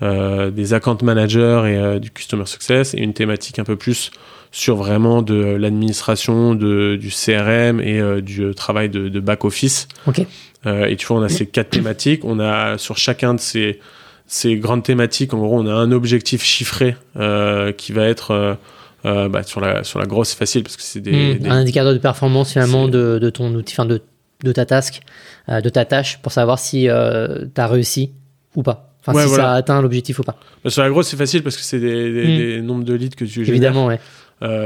[0.01, 4.11] des account managers et du customer success et une thématique un peu plus
[4.51, 9.89] sur vraiment de l'administration, du CRM et du travail de, de back office.
[10.07, 10.25] Ok.
[10.67, 12.25] Euh, et tu vois, on a ces quatre thématiques.
[12.25, 13.81] On a sur chacun de ces,
[14.27, 18.59] ces grandes thématiques, en gros, on a un objectif chiffré euh, qui va être
[19.05, 21.59] euh, bah, sur, la, sur la grosse, c'est facile parce que c'est des, hmm, Un
[21.59, 24.03] indicateur de performance finalement de, de, ton outil, enfin de,
[24.43, 25.01] de ta task,
[25.49, 28.13] de ta tâche pour savoir si tu as réussi
[28.55, 28.85] ou pas.
[29.07, 30.39] Enfin, si ça a atteint l'objectif ou pas.
[30.65, 32.67] Bah, sur la grosse, c'est facile parce que c'est des, des, hmm.
[32.67, 33.49] nombres de leads que tu génères.
[33.49, 34.01] Évidemment, ouais.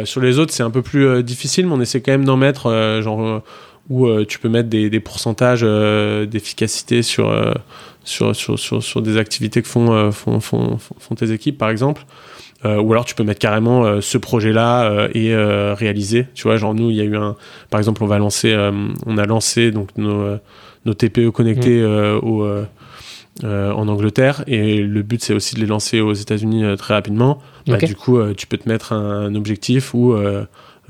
[0.05, 3.01] Sur les autres, c'est un peu plus difficile, mais on essaie quand même d'en mettre,
[3.03, 3.43] genre
[3.89, 7.53] où euh, tu peux mettre des, des pourcentages euh, d'efficacité sur, euh,
[8.05, 12.05] sur, sur, sur, sur, des activités que font, font, font, font, tes équipes, par exemple.
[12.65, 15.35] ou alors tu peux mettre carrément ce projet-là et
[15.75, 16.27] réaliser.
[16.35, 17.37] Tu vois, genre nous, il y a eu un,
[17.71, 18.57] par exemple, on va lancer,
[19.07, 20.37] on a lancé donc nos,
[20.85, 22.21] nos TPE connectés mmh.
[22.23, 22.47] au,
[23.45, 27.39] en Angleterre et le but c'est aussi de les lancer aux États-Unis très rapidement.
[27.67, 30.15] Bah, du coup, tu peux te mettre un, un objectif où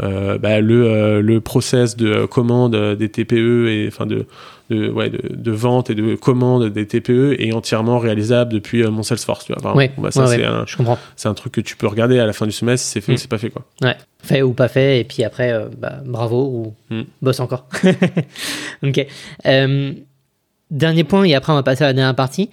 [0.02, 4.26] euh, bah, le, euh, le process de commande des TPE et enfin de,
[4.70, 8.90] de, ouais, de, de, vente et de commande des TPE est entièrement réalisable depuis euh,
[8.90, 9.44] mon Salesforce.
[9.44, 9.76] Tu vois.
[9.76, 10.98] ouais, bah, ça, c'est un, je comprends.
[11.14, 13.14] C'est un truc que tu peux regarder à la fin du semestre c'est fait ou
[13.16, 13.18] mm.
[13.18, 13.50] c'est pas fait.
[13.50, 13.64] Quoi.
[13.82, 17.02] Ouais, fait ou pas fait, et puis après, bah, bravo ou mm.
[17.20, 17.66] bosse encore.
[18.82, 19.06] ok.
[20.72, 22.50] Dernier point, et après on va passer à la dernière partie.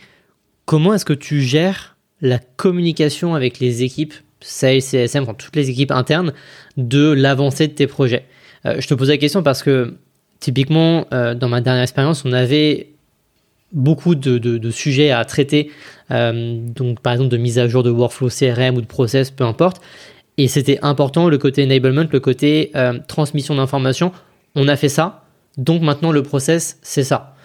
[0.65, 5.91] Comment est-ce que tu gères la communication avec les équipes Sales, CSM, toutes les équipes
[5.91, 6.33] internes,
[6.77, 8.25] de l'avancée de tes projets?
[8.65, 9.95] Euh, je te pose la question parce que
[10.39, 12.89] typiquement, euh, dans ma dernière expérience, on avait
[13.71, 15.71] beaucoup de, sujets à traiter,
[16.09, 19.79] donc par exemple de mise à jour de workflow CRM ou de process, peu importe.
[20.37, 22.71] Et c'était important le côté enablement, le côté
[23.07, 24.11] transmission d'informations.
[24.55, 25.23] On a fait ça,
[25.57, 27.35] donc maintenant le process, c'est ça.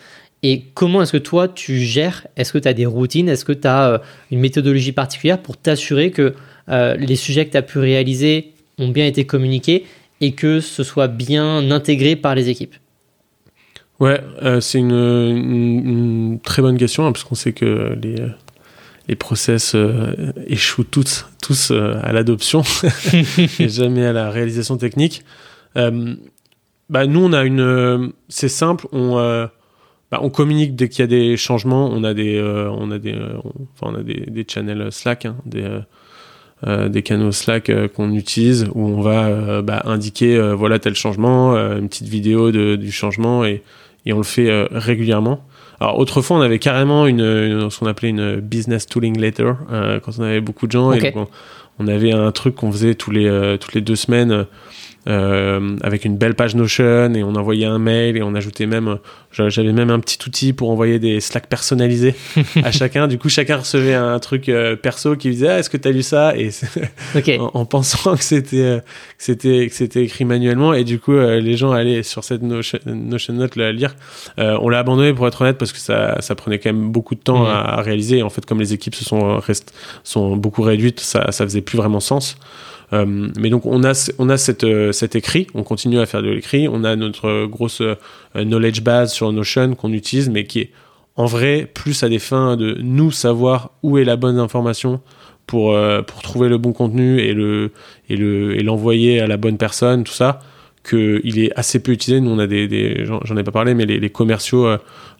[0.46, 2.26] Et comment est-ce que toi, tu gères?
[2.36, 3.30] Est-ce que tu as des routines?
[3.30, 3.98] Est-ce que tu as euh,
[4.30, 6.34] une méthodologie particulière pour t'assurer que
[6.68, 9.86] euh, les sujets que tu as pu réaliser ont bien été communiqués
[10.20, 12.74] et que ce soit bien intégré par les équipes?
[14.00, 18.16] Ouais, euh, c'est une, très bonne question, hein, parce qu'on sait que les,
[19.08, 19.74] les process
[20.46, 22.62] échouent tous, tous à l'adoption
[23.58, 25.22] et jamais à la réalisation technique.
[25.74, 28.12] bah, nous, on a une.
[28.28, 29.48] c'est simple, on
[30.10, 31.88] bah, on communique dès qu'il y a des changements.
[31.90, 33.38] On a des, euh, on a des, euh,
[33.74, 35.66] enfin, on a des, des channels Slack, hein, des,
[36.66, 41.88] euh, des canaux Slack qu'on utilise où on va bah, indiquer voilà tel changement, une
[41.88, 43.62] petite vidéo de, du changement et,
[44.06, 45.44] et on le fait régulièrement.
[45.80, 50.22] Alors autrefois on avait carrément une, ce qu'on appelait une business tooling letter quand on
[50.22, 51.26] avait beaucoup de gens et on,
[51.80, 54.46] on, avait un truc qu'on faisait tous les toutes les deux semaines
[55.06, 58.98] euh, avec une belle page Notion et on envoyait un mail et on ajoutait même,
[59.32, 62.14] j'avais même un petit outil pour envoyer des Slack personnalisés
[62.64, 63.06] à chacun.
[63.06, 65.90] Du coup, chacun recevait un truc euh, perso qui disait ah, est-ce que tu as
[65.90, 66.34] lu ça?
[66.36, 66.50] Et
[67.38, 68.80] en, pensant que c'était euh,
[69.18, 72.78] c'était écrit manuellement et du coup les gens allaient sur cette Notion,
[73.34, 73.96] Note la lire.
[74.38, 77.20] on l'a abandonné pour être honnête parce que ça, ça prenait quand même beaucoup de
[77.20, 77.48] temps mmh.
[77.48, 78.18] à, réaliser.
[78.18, 79.40] Et en fait, comme les équipes se sont
[80.02, 82.38] sont beaucoup réduites, ça ça faisait plus vraiment sens.
[82.92, 86.22] Euh, mais donc on a, on a cette, euh, cet écrit, on continue à faire
[86.22, 87.96] de l'écrit, on a notre grosse euh,
[88.34, 90.70] knowledge base sur Notion qu'on utilise, mais qui est
[91.16, 95.00] en vrai plus à des fins de nous savoir où est la bonne information
[95.46, 97.70] pour, pour trouver le bon contenu et le
[98.08, 100.40] et le et l'envoyer à la bonne personne, tout ça,
[100.88, 102.20] qu'il est assez peu utilisé.
[102.20, 104.66] Nous, on a des, des j'en ai pas parlé, mais les, les commerciaux,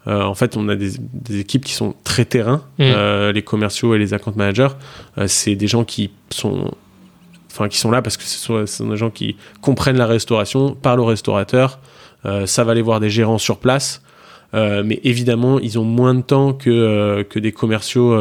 [0.06, 2.64] en fait, on a des, des, équipes qui sont très terrain.
[2.78, 3.30] Mmh.
[3.32, 4.74] les commerciaux et les account managers,
[5.26, 6.72] c'est des gens qui sont
[7.54, 11.00] enfin qui sont là parce que ce sont, des gens qui comprennent la restauration, parlent
[11.00, 11.78] aux restaurateurs,
[12.26, 14.02] euh, ça va aller voir des gérants sur place,
[14.54, 18.16] euh, mais évidemment ils ont moins de temps que, euh, que des commerciaux,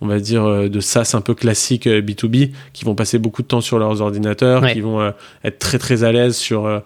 [0.00, 3.60] on va dire de SaaS un peu classique B2B, qui vont passer beaucoup de temps
[3.60, 5.12] sur leurs ordinateurs, qui vont
[5.44, 6.82] être très très à l'aise sur,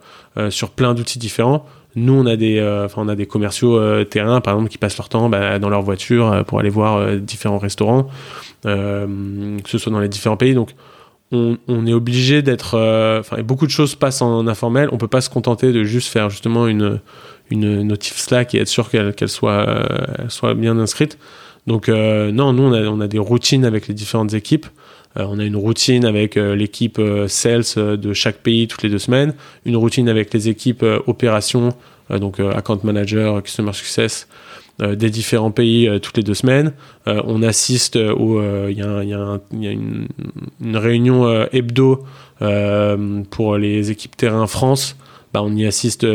[0.50, 1.64] sur plein d'outils différents.
[1.94, 5.08] Nous, on a des, enfin, on a des commerciaux terrain, par exemple, qui passent leur
[5.08, 8.10] temps bah, dans leur voiture pour aller voir différents restaurants,
[8.64, 9.08] que
[9.64, 10.52] ce soit dans les différents pays.
[10.52, 10.74] Donc,
[11.32, 12.74] on, est obligé d'être.
[12.74, 14.88] Euh, enfin, beaucoup de choses passent en informel.
[14.92, 17.00] On peut pas se contenter de juste faire justement une,
[17.50, 21.18] une notif Slack et être sûr qu'elle soit, euh, soit bien inscrite.
[21.66, 24.66] Donc, euh, non, nous, on a, on a des routines avec les différentes équipes.
[25.16, 29.34] on a une routine avec l'équipe sales de chaque pays toutes les deux semaines,
[29.64, 31.70] une routine avec les équipes opérations,
[32.10, 34.28] donc account manager, customer success,
[34.78, 36.72] des différents pays euh, toutes les deux semaines.
[37.08, 40.08] Euh, on assiste au, il y a, y a, y a une,
[40.60, 42.04] une, réunion hebdo
[43.30, 44.96] pour les équipes terrain France.
[45.32, 46.06] Bah, on y assiste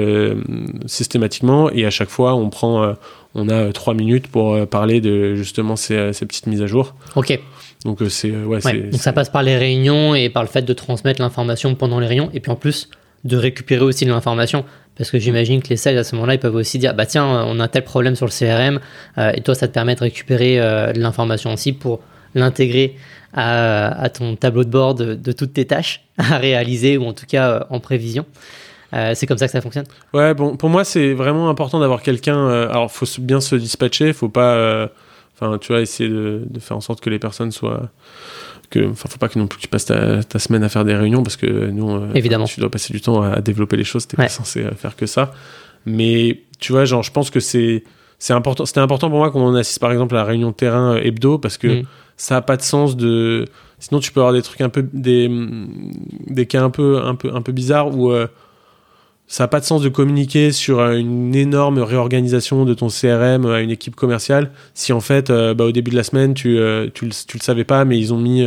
[0.86, 2.96] systématiquement et à chaque fois on prend,
[3.36, 6.96] on a trois minutes pour parler de justement ces, ces petites mises à jour.
[7.16, 7.40] Ok.
[7.86, 11.22] Donc c'est ouais, Donc ça passe par les réunions et par le fait de transmettre
[11.22, 12.90] l'information pendant les réunions et puis en plus
[13.24, 14.66] de récupérer aussi de l'information
[15.02, 17.26] parce que j'imagine que les sales à ce moment-là, ils peuvent aussi dire bah tiens,
[17.26, 18.80] on a tel problème sur le CRM,
[19.18, 22.02] euh, et toi, ça te permet de récupérer euh, de l'information aussi pour
[22.36, 22.95] l'intégrer
[23.34, 27.49] à, ton tableau de bord de, toutes tes tâches à réaliser ou en tout cas
[27.49, 28.28] euh, en prévision.
[28.91, 29.88] c'est comme ça que ça fonctionne?
[30.14, 32.48] Ouais, bon, pour moi, c'est vraiment important d'avoir quelqu'un.
[32.69, 34.88] alors, faut bien se dispatcher, faut pas,
[35.36, 37.90] enfin, tu vois, essayer de, faire en sorte que les personnes soient
[38.72, 41.22] que enfin faut pas que non plus tu passes ta, semaine à faire des réunions
[41.22, 42.45] parce que nous euh, évidemment.
[42.45, 44.07] tu dois passer du temps à, développer les choses.
[44.07, 45.34] T'es pas censé euh, faire que ça.
[45.85, 47.84] Mais tu vois genre je pense que c'est
[48.18, 51.03] c'est important c'était important pour moi qu'on assiste par exemple à la réunion terrain euh,
[51.03, 51.84] hebdo parce que mm.
[52.18, 53.45] ça a pas de sens de
[53.77, 55.30] sinon tu peux avoir des trucs un peu des
[56.27, 58.11] des cas un peu un peu un peu bizarres où
[59.32, 63.45] ça n'a pas de sens de communiquer sur euh, une énorme réorganisation de ton CRM
[63.45, 66.60] à une équipe commerciale si en fait euh, bah, au début de la semaine tu,
[66.60, 68.45] euh, tu, le, tu, le, savais pas mais ils ont mis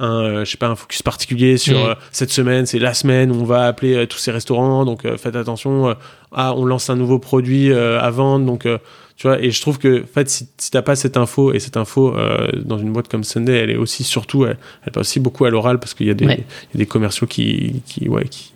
[0.00, 1.94] un je sais pas un focus particulier sur mm.
[2.12, 5.96] cette semaine c'est la semaine où on va appeler tous ces restaurants donc faites attention
[6.32, 8.68] ah on lance un nouveau produit à vendre donc
[9.16, 11.58] tu vois et je trouve que en fait si, si t'as pas cette info et
[11.58, 12.14] cette info
[12.66, 15.50] dans une boîte comme Sunday elle est aussi surtout elle, elle passe aussi beaucoup à
[15.50, 16.36] l'oral parce qu'il y a des y a
[16.74, 18.52] des commerciaux qui qui ouais qui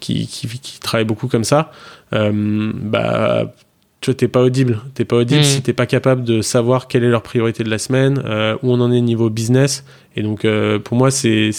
[0.00, 1.70] qui, qui, qui travaillent beaucoup comme ça,
[2.12, 3.54] euh, bah,
[4.00, 4.80] tu t'es pas audible.
[4.94, 5.44] T'es pas audible mm.
[5.44, 8.72] si t'es pas capable de savoir quelle est leur priorité de la semaine, euh, où
[8.72, 9.84] on en est niveau business.
[10.16, 11.50] Et donc, euh, pour moi, c'est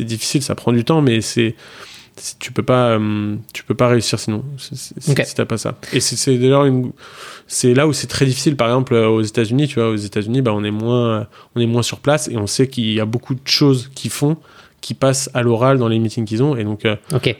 [0.00, 1.54] difficile, ça prend du temps, mais c'est
[2.38, 2.98] tu peux pas,
[3.54, 5.78] tu peux pas réussir sinon si, si t'as pas ça.
[5.94, 6.66] Et c'est d'ailleurs
[7.46, 8.56] c'est là où c'est très difficile.
[8.56, 11.82] Par exemple, aux États-Unis, tu vois, aux États-Unis, bah, on est moins, on est moins
[11.82, 14.36] sur place et on sait qu'il y a beaucoup de choses qui font
[14.80, 16.56] qui passent à l'oral dans les meetings qu'ils ont.
[16.56, 16.96] Et donc euh,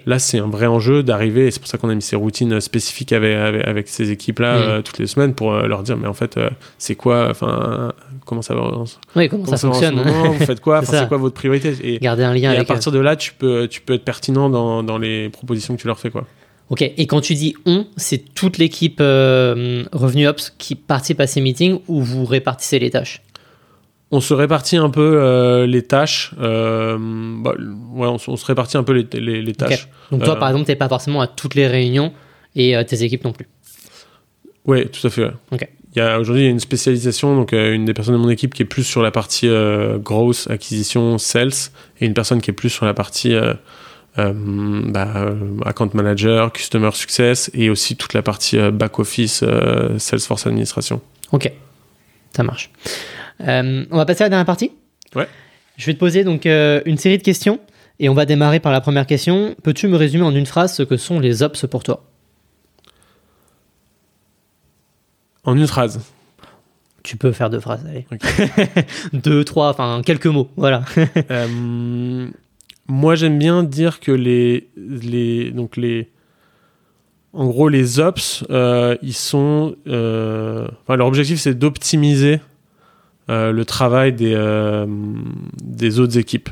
[0.06, 2.60] là, c'est un vrai enjeu d'arriver, et c'est pour ça qu'on a mis ces routines
[2.60, 3.36] spécifiques avec,
[3.66, 4.62] avec, ces équipes-là mm.
[4.62, 6.38] euh, toutes les semaines pour euh, leur dire, mais en fait,
[6.78, 7.92] c'est quoi, enfin,
[8.26, 8.84] comment ça va
[9.16, 12.52] Oui, comment, ça, fonctionne Vous faites quoi C'est quoi votre priorité et, Garder un lien
[12.52, 15.76] et à partir de là, tu peux, tu peux être pertinent dans, dans les propositions
[15.76, 16.26] que tu leur fais, quoi.
[16.68, 21.40] Ok, et quand tu dis on, c'est toute l'équipe Revenu Ops qui participe à ces
[21.40, 23.22] meetings ou vous répartissez les tâches?
[24.10, 26.34] On se répartit un peu euh, les tâches.
[26.40, 27.54] Euh, bah,
[27.92, 29.88] ouais, on, se répartit un peu les, les, tâches.
[30.10, 32.12] Donc toi, par euh, exemple, tu n'es pas forcément à toutes les réunions
[32.56, 33.46] et tes équipes non plus.
[34.64, 35.30] Oui, tout à fait.
[35.52, 38.66] Il y a aujourd'hui une spécialisation, donc une des personnes de mon équipe qui est
[38.66, 39.48] plus sur la partie
[39.98, 41.52] grosse acquisition, sales,
[42.00, 43.34] et une personne qui est plus sur la partie
[44.16, 45.34] bah,
[45.64, 49.44] account manager, customer success, et aussi toute la partie back office,
[49.98, 51.00] Salesforce administration.
[51.32, 51.50] Ok,
[52.36, 52.70] ça marche.
[53.46, 54.72] Euh, on va passer à la dernière partie.
[55.14, 55.28] Ouais.
[55.76, 57.60] Je vais te poser donc euh, une série de questions
[57.98, 59.54] et on va démarrer par la première question.
[59.62, 62.04] Peux-tu me résumer en une phrase ce que sont les ops pour toi?
[65.44, 66.00] En une phrase.
[67.02, 68.06] Tu peux faire deux phrases, allez.
[69.14, 70.84] deux, trois, enfin quelques mots, voilà.
[71.30, 72.28] Euh,
[72.86, 76.10] moi, j'aime bien dire que les, les, donc les,
[77.32, 82.40] en gros, les ops, ils sont, enfin, leur objectif, c'est d'optimiser
[83.30, 84.86] euh, le travail des, euh,
[85.62, 86.48] des autres équipes.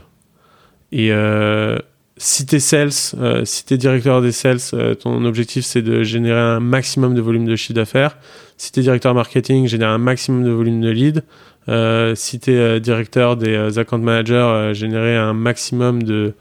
[0.92, 1.76] Et euh,
[2.18, 4.60] si tu es sales, si directeur des sales,
[5.00, 8.16] ton objectif c'est de générer un maximum de volume de chiffre d'affaires.
[8.56, 12.14] Si tu es directeur marketing, générer un maximum de volume de leads.
[12.16, 16.34] si tu es directeur des account managers, générer un maximum de,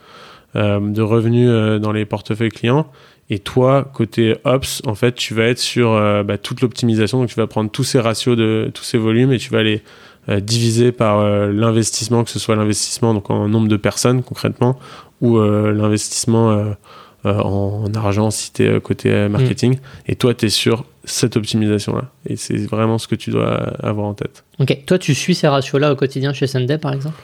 [0.55, 2.89] de revenus dans les portefeuilles clients.
[3.29, 5.91] Et toi, côté Ops, en fait, tu vas être sur
[6.23, 7.19] bah, toute l'optimisation.
[7.19, 9.83] Donc, tu vas prendre tous ces ratios de tous ces volumes et tu vas les
[10.27, 14.77] divisé par euh, l'investissement, que ce soit l'investissement donc en nombre de personnes concrètement
[15.21, 16.75] ou euh, l'investissement
[17.23, 19.75] en, argent si tu es côté marketing.
[19.75, 19.81] Mm.
[20.07, 22.11] Et toi, tu es sur cette optimisation-là.
[22.25, 24.43] Et c'est vraiment ce que tu dois avoir en tête.
[24.59, 24.77] Ok.
[24.85, 27.17] Toi, tu suis ces ratios-là au quotidien chez Sunday, par exemple?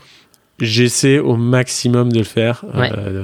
[0.59, 2.65] J'essaie au maximum de le faire.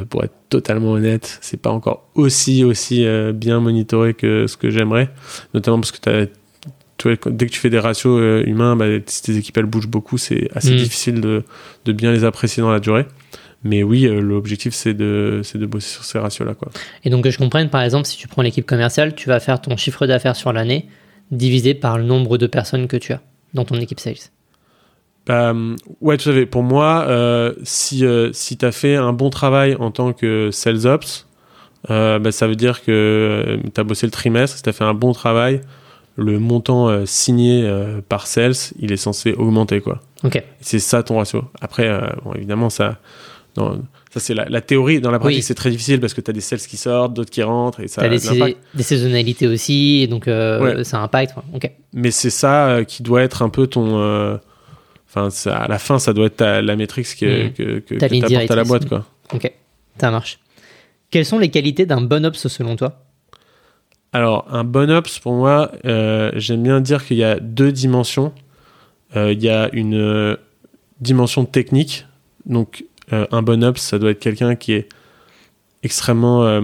[0.09, 5.09] pour être totalement honnête, c'est pas encore aussi aussi bien monitoré que ce que j'aimerais,
[5.53, 6.27] notamment parce que tu as
[7.07, 10.17] dès que tu fais des ratios euh, humains, bah, si tes équipes elles bougent beaucoup,
[10.17, 10.77] c'est assez mm.
[10.77, 11.43] difficile de,
[11.85, 13.05] de, bien les apprécier dans la durée.
[13.63, 16.55] Mais oui, euh, l'objectif c'est de, de bosser sur ces ratios-là.
[17.03, 19.61] Et donc que je comprenne, par exemple, si tu prends l'équipe commerciale, tu vas faire
[19.61, 20.87] ton chiffre d'affaires sur l'année
[21.31, 23.21] divisé par le nombre de personnes que tu as
[23.53, 24.15] dans ton équipe sales.
[25.25, 25.53] Bah,
[26.01, 26.45] ouais, tout à fait.
[26.45, 30.87] Pour moi, euh, si, si tu as fait un bon travail en tant que sales
[30.87, 31.27] ops,
[31.87, 34.93] bah, ça veut dire que tu as bossé le trimestre, si tu as fait un
[34.93, 35.61] bon travail,
[36.19, 40.01] le montant euh, signé euh, par sales, il est censé augmenter quoi.
[40.23, 40.43] Ok.
[40.61, 41.45] C'est ça ton ratio.
[41.61, 42.99] Après, euh, évidemment, ça,
[43.55, 44.99] ça c'est la, théorie.
[44.99, 47.29] Dans la pratique, c'est très difficile parce que tu as des sales qui sortent, d'autres
[47.29, 48.01] qui rentrent et ça.
[48.01, 50.25] As des, des, saisonnalités aussi, et donc
[50.83, 51.35] ça impacte.
[51.53, 51.71] Ok.
[51.93, 54.39] Mais c'est ça qui doit être un peu ton.
[55.07, 58.55] Enfin, à la fin, ça doit être la métrique que, que, que, tu apportes à
[58.55, 59.05] la boîte quoi.
[59.33, 59.51] Ok,
[59.99, 60.39] ça marche.
[61.11, 63.08] Quelles sont les qualités d'un bon ops selon toi?
[64.11, 68.33] Alors, un bon ops, pour moi, euh, j'aime bien dire qu'il y a deux dimensions.
[69.15, 70.35] Euh, il y a une euh,
[70.99, 72.07] dimension technique.
[72.45, 74.87] Donc, un bon ops, ça doit être quelqu'un qui est
[75.81, 76.61] extrêmement.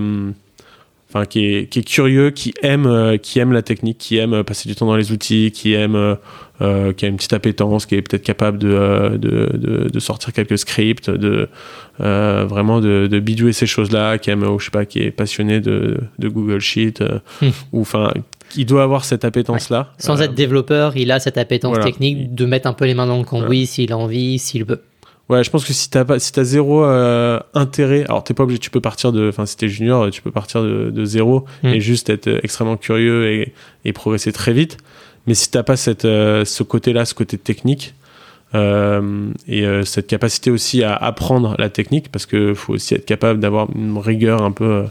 [1.15, 4.67] Enfin, qui est, qui est, curieux, qui aime, qui aime la technique, qui aime passer
[4.67, 6.17] du temps dans les outils, qui aime
[6.61, 9.99] euh, qui a une petite appétence, qui est peut-être capable de, euh, de, de, de,
[9.99, 11.49] sortir quelques scripts, de
[11.99, 15.59] euh, vraiment de, de bidouiller ces choses-là, qui aime, je sais pas, qui est passionné
[15.59, 17.03] de, de Google Sheet,
[17.41, 17.49] hmm.
[17.73, 18.13] ou enfin,
[18.55, 19.91] il doit avoir cette appétence-là.
[19.97, 23.17] Sans être développeur, il a cette appétence technique de mettre un peu les mains dans
[23.17, 24.81] le cambouis s'il a envie, s'il veut.
[25.27, 28.59] Ouais, je pense que si t'as pas, si t'as zéro intérêt, alors t'es pas obligé,
[28.59, 31.69] tu peux partir de, enfin si t'es junior, tu peux partir de, de zéro hmm.
[31.69, 33.53] et juste être extrêmement curieux et,
[33.85, 34.77] et progresser très vite.
[35.27, 37.95] Mais si t'as pas cette, euh, ce côté-là, ce côté technique,
[38.53, 43.05] euh, et euh, cette capacité aussi à apprendre la technique, parce que faut aussi être
[43.05, 44.85] capable d'avoir une rigueur un peu,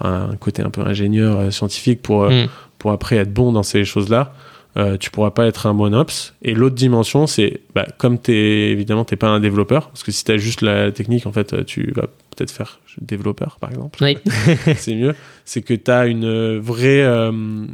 [0.00, 2.46] un côté un peu ingénieur scientifique pour, mm.
[2.78, 4.32] pour après être bon dans ces choses-là.
[4.76, 6.34] Euh, tu pourras pas être un bon ops.
[6.42, 10.12] Et l'autre dimension, c'est bah, comme tu es évidemment t'es pas un développeur, parce que
[10.12, 13.98] si tu as juste la technique, en fait, tu vas peut-être faire développeur, par exemple.
[14.02, 14.18] Oui.
[14.76, 15.14] c'est mieux.
[15.46, 17.32] C'est que tu as une vraie euh,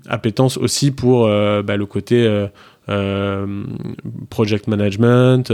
[0.09, 2.25] appétence aussi pour euh, bah, le côté
[4.31, 5.53] project management,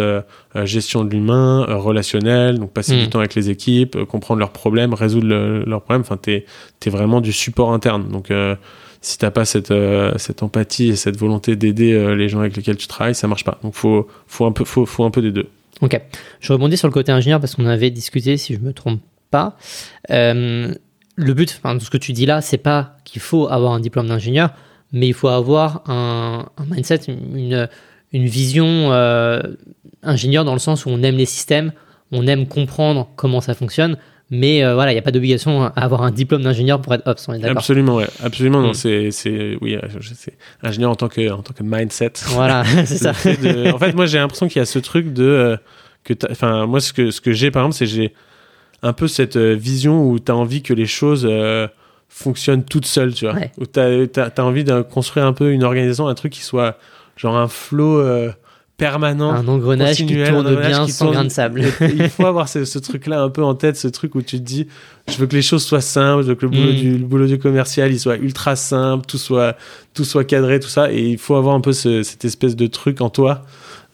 [0.65, 3.11] gestion de l'humain, relationnel, donc passer du Mm.
[3.11, 6.01] temps avec les équipes, comprendre leurs problèmes, résoudre le- leurs problèmes.
[6.03, 6.45] Enfin, t'es
[6.87, 8.09] es vraiment du support interne.
[8.09, 8.31] Donc,
[9.01, 9.73] si t'as pas cette,
[10.16, 13.59] cette empathie et cette volonté d'aider les gens avec lesquels tu travailles, ça marche pas.
[13.62, 15.49] Donc, faut, faut, un, peu, faut, faut un peu des deux.
[15.81, 16.01] Ok.
[16.41, 19.01] Je rebondis sur le côté ingénieur parce qu'on avait discuté, si je me trompe
[19.31, 19.57] pas.
[20.11, 20.75] Euh,
[21.16, 23.81] le but enfin, de ce que tu dis là, c'est pas qu'il faut avoir un
[23.81, 24.51] diplôme d'ingénieur,
[24.93, 27.69] mais il faut avoir un, un mindset, une,
[28.12, 29.43] une vision euh,
[30.03, 31.73] ingénieur dans le sens où on aime les systèmes,
[32.12, 33.99] on aime comprendre comment ça fonctionne,
[34.31, 37.07] mais euh, voilà, il n'y a pas d'obligation à avoir un diplôme d'ingénieur pour être
[37.07, 38.07] Ops, on est d'accord Absolument, ouais.
[38.23, 38.71] Absolument, non.
[38.71, 38.75] Mm.
[38.75, 40.35] C'est, c'est, oui, euh, je sais.
[40.63, 42.13] Ingénieur en tant que, en tant que mindset.
[42.27, 43.15] Voilà, c'est ça.
[43.15, 45.57] fait de- en fait, moi, j'ai l'impression qu'il y a ce truc de euh,
[46.05, 48.13] que, enfin, moi, ce que ce que j'ai, par exemple, c'est j'ai
[48.83, 51.67] un peu cette euh, vision où tu as envie que les choses euh,
[52.09, 53.35] fonctionnent toutes seules, tu vois.
[53.35, 53.51] Ouais.
[53.59, 56.79] Où tu as, envie de construire un peu une organisation, un truc qui soit
[57.17, 58.31] genre un flow euh,
[58.79, 59.33] permanent.
[59.33, 61.17] Un engrenage qui continuel, un tourne engrenage bien qui sans tourne.
[61.17, 61.63] grain de sable.
[61.81, 64.43] Il faut avoir ce, ce truc-là un peu en tête, ce truc où tu te
[64.43, 64.67] dis,
[65.09, 66.77] je veux que les choses soient simples, je veux que le boulot, Mm.
[66.77, 69.57] du, le boulot du commercial, il soit ultra simple, tout soit,
[69.93, 70.91] tout soit cadré, tout ça.
[70.93, 73.45] Et il faut avoir un peu ce- cette espèce de truc en toi,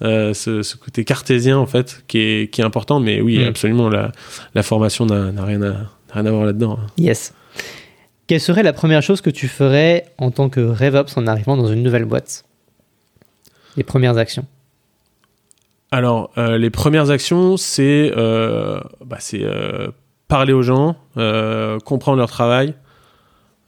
[0.02, 3.01] euh, ce, ce côté cartésien, en fait, qui est, qui est important.
[3.01, 3.48] Mais oui, Mm.
[3.48, 4.12] absolument, la,
[4.55, 5.74] la formation n'a rien, à,
[6.12, 6.78] rien à voir là-dedans.
[6.98, 7.32] Yes.
[8.27, 11.66] Quelle serait la première chose que tu ferais en tant que RevOps en arrivant dans
[11.69, 12.44] une nouvelle boîte?
[13.77, 14.47] Les premières actions.
[15.90, 19.89] Alors, euh, les premières actions, c'est euh, bah, euh,
[20.27, 20.97] parler aux gens,
[21.85, 22.74] comprendre leur travail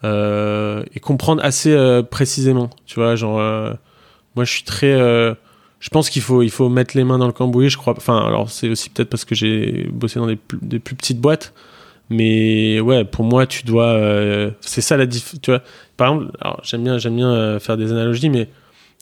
[0.02, 1.76] et comprendre assez
[2.10, 2.70] précisément.
[2.86, 3.38] Tu vois, genre,
[4.34, 4.92] moi, je suis très.
[4.92, 7.94] je pense qu'il faut, il faut mettre les mains dans le cambouis, je crois.
[7.96, 10.58] Enfin, alors, c'est aussi peut-être parce que j'ai bossé dans des plus,
[10.96, 11.52] petites boîtes.
[12.08, 14.00] Mais ouais, pour moi, tu dois.
[14.60, 15.34] c'est ça la diff.
[15.40, 15.52] Tu
[15.96, 16.32] par exemple,
[16.62, 18.48] j'aime bien, bien faire des analogies, mais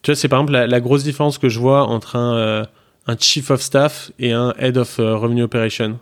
[0.02, 2.66] tu vois, c'est par exemple la, grosse différence que je vois entre un,
[3.06, 5.98] un chief of staff et un head of euh, revenue operation.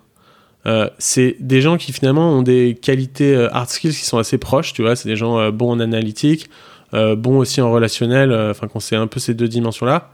[0.65, 4.39] Euh, c'est des gens qui finalement ont des qualités euh, hard skills qui sont assez
[4.39, 4.95] proches, tu vois.
[4.95, 6.49] C'est des gens euh, bons en analytique,
[6.93, 10.11] bons aussi en relationnel, enfin, qu'on sait un peu ces deux dimensions-là.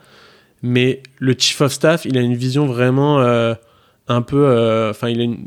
[0.62, 3.19] Mais le chief of staff, il a une vision vraiment
[4.06, 4.89] un peu.
[4.89, 5.39] Enfin, il,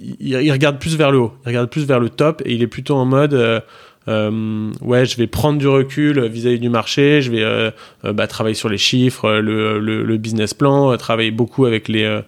[0.00, 2.68] il regarde plus vers le haut, il regarde plus vers le top et il est
[2.68, 3.64] plutôt en mode.
[4.08, 7.70] Euh, ouais, je vais prendre du recul vis-à-vis du marché, je vais euh,
[8.04, 12.20] euh, bah, travailler sur les chiffres, le, le, le business plan, travailler beaucoup avec les,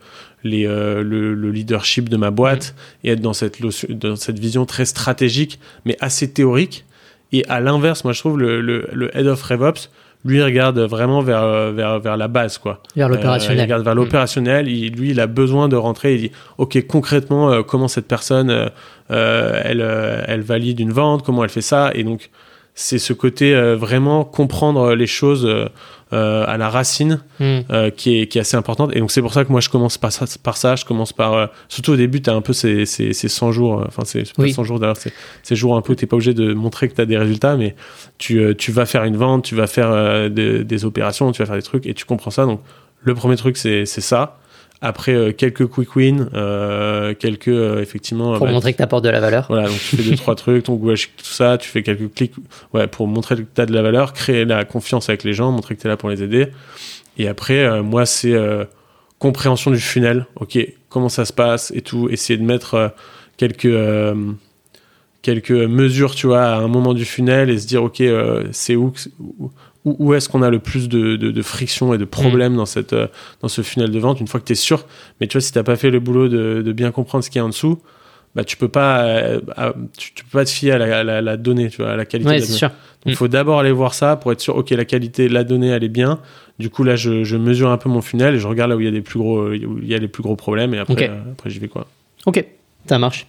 [0.44, 2.74] les, le, le leadership de ma boîte
[3.04, 6.84] et être dans cette, lotion- dans cette vision très stratégique, mais assez théorique.
[7.32, 9.90] Et à l'inverse, moi je trouve le, le, le head of RevOps,
[10.24, 12.82] lui il regarde vraiment vers, euh, vers, vers la base, quoi.
[12.96, 13.60] Vers Euh, il l'opérationnel.
[13.62, 14.68] regarde vers l'opérationnel.
[14.68, 16.14] Il- lui, il a besoin de rentrer.
[16.16, 19.80] Il dit, ok, concrètement, euh, comment cette personne, euh, elle,
[20.26, 22.30] elle valide une vente, comment elle fait ça, et donc
[22.74, 25.48] c'est ce côté vraiment comprendre les choses
[26.12, 27.60] à la racine Hmm.
[27.70, 28.90] euh, qui, est, qui est assez importante.
[28.94, 30.24] Et donc c'est pour ça que moi je commence par ça.
[30.42, 33.12] Par ça je commence par euh, surtout au début, tu as un peu ces, ces,
[33.12, 33.80] ces 100 jours.
[33.80, 34.52] euh, Enfin, c'est pas Oui.
[34.52, 34.96] 100 jours d'ailleurs.
[34.96, 35.12] C'est
[35.42, 35.94] ces jours un peu.
[35.94, 37.74] T'es pas obligé de montrer que tu as des résultats, mais
[38.18, 41.42] tu, euh, tu vas faire une vente, tu vas faire euh, des, des opérations, tu
[41.42, 42.44] vas faire des trucs et tu comprends ça.
[42.46, 42.60] Donc
[43.02, 44.38] le premier truc c'est c'est ça.
[44.80, 48.36] Après euh, quelques quick wins, euh, quelques euh, effectivement.
[48.36, 49.46] Pour bah, montrer que tu apportes de la valeur.
[49.48, 52.34] voilà, donc tu fais deux, trois trucs, ton Sheet, tout ça, tu fais quelques clics
[52.72, 55.50] ouais, pour montrer que tu as de la valeur, créer la confiance avec les gens,
[55.50, 56.48] montrer que tu es là pour les aider.
[57.16, 58.36] Et après, moi, c'est
[59.18, 60.26] compréhension du funnel.
[60.36, 60.56] Ok,
[60.88, 62.08] comment ça se passe et tout.
[62.10, 62.94] Essayer de mettre
[63.36, 63.66] quelques,
[65.22, 68.00] quelques mesures, tu vois, à un moment du funnel et se dire, ok,
[68.52, 69.00] c'est où, que-
[69.88, 72.66] où, où est-ce qu'on a le plus de, de, de friction et de problèmes dans,
[72.66, 73.06] cette, euh,
[73.40, 74.86] dans ce funnel de vente, une fois que tu es sûr.
[75.20, 77.38] Mais tu vois, si tu pas fait le boulot de, de bien comprendre ce qu'il
[77.38, 77.78] y a en dessous,
[78.34, 81.02] bah, tu peux pas, euh, à- tu, tu peux pas te fier à la, à
[81.04, 82.68] la- la donnée, tu vois, à la qualité Ouais, de la sûr.
[82.68, 83.10] Donc, Mm.
[83.10, 85.84] il faut d'abord aller voir ça pour être sûr, ok, la qualité, la donnée, elle
[85.84, 86.20] est bien.
[86.58, 88.80] Du coup, là, je, je mesure un peu mon funnel et je regarde là où
[88.80, 90.78] il y a des plus gros, où il y a les plus gros problèmes et
[90.78, 91.86] après, euh, après j'y vais quoi.
[92.26, 92.44] Ok,
[92.86, 93.26] ça marche.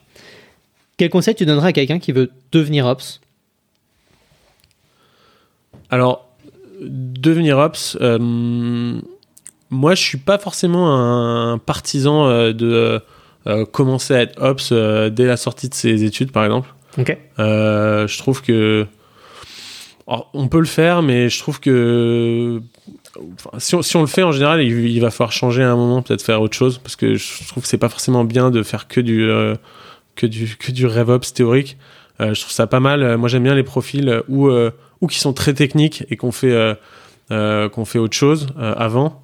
[0.98, 3.22] Quel conseil tu donnerais à quelqu'un qui veut devenir Ops?
[5.90, 6.29] Alors,
[6.82, 9.00] devenir Ops, euh,
[9.70, 13.02] moi, je suis pas forcément un partisan euh, de
[13.48, 16.74] euh, commencer à être Ops dès la sortie de ses études, par exemple.
[16.98, 17.18] Ok.
[17.40, 18.86] Euh, je trouve que.
[20.08, 22.62] Alors, on peut le faire, mais je trouve que.
[23.36, 25.72] enfin, si, on, si on le fait en général, il, il va falloir changer à
[25.72, 28.50] un moment, peut-être faire autre chose, parce que je trouve que c'est pas forcément bien
[28.50, 29.56] de faire que du, euh,
[30.16, 31.78] que du, que du RevOps théorique.
[32.22, 33.18] Euh, je trouve ça pas mal.
[33.18, 36.52] Moi, j'aime bien les profils où, euh, ou qui sont très techniques et qu'on fait,
[36.52, 36.74] euh,
[37.32, 39.22] euh, qu'on fait autre chose euh, avant.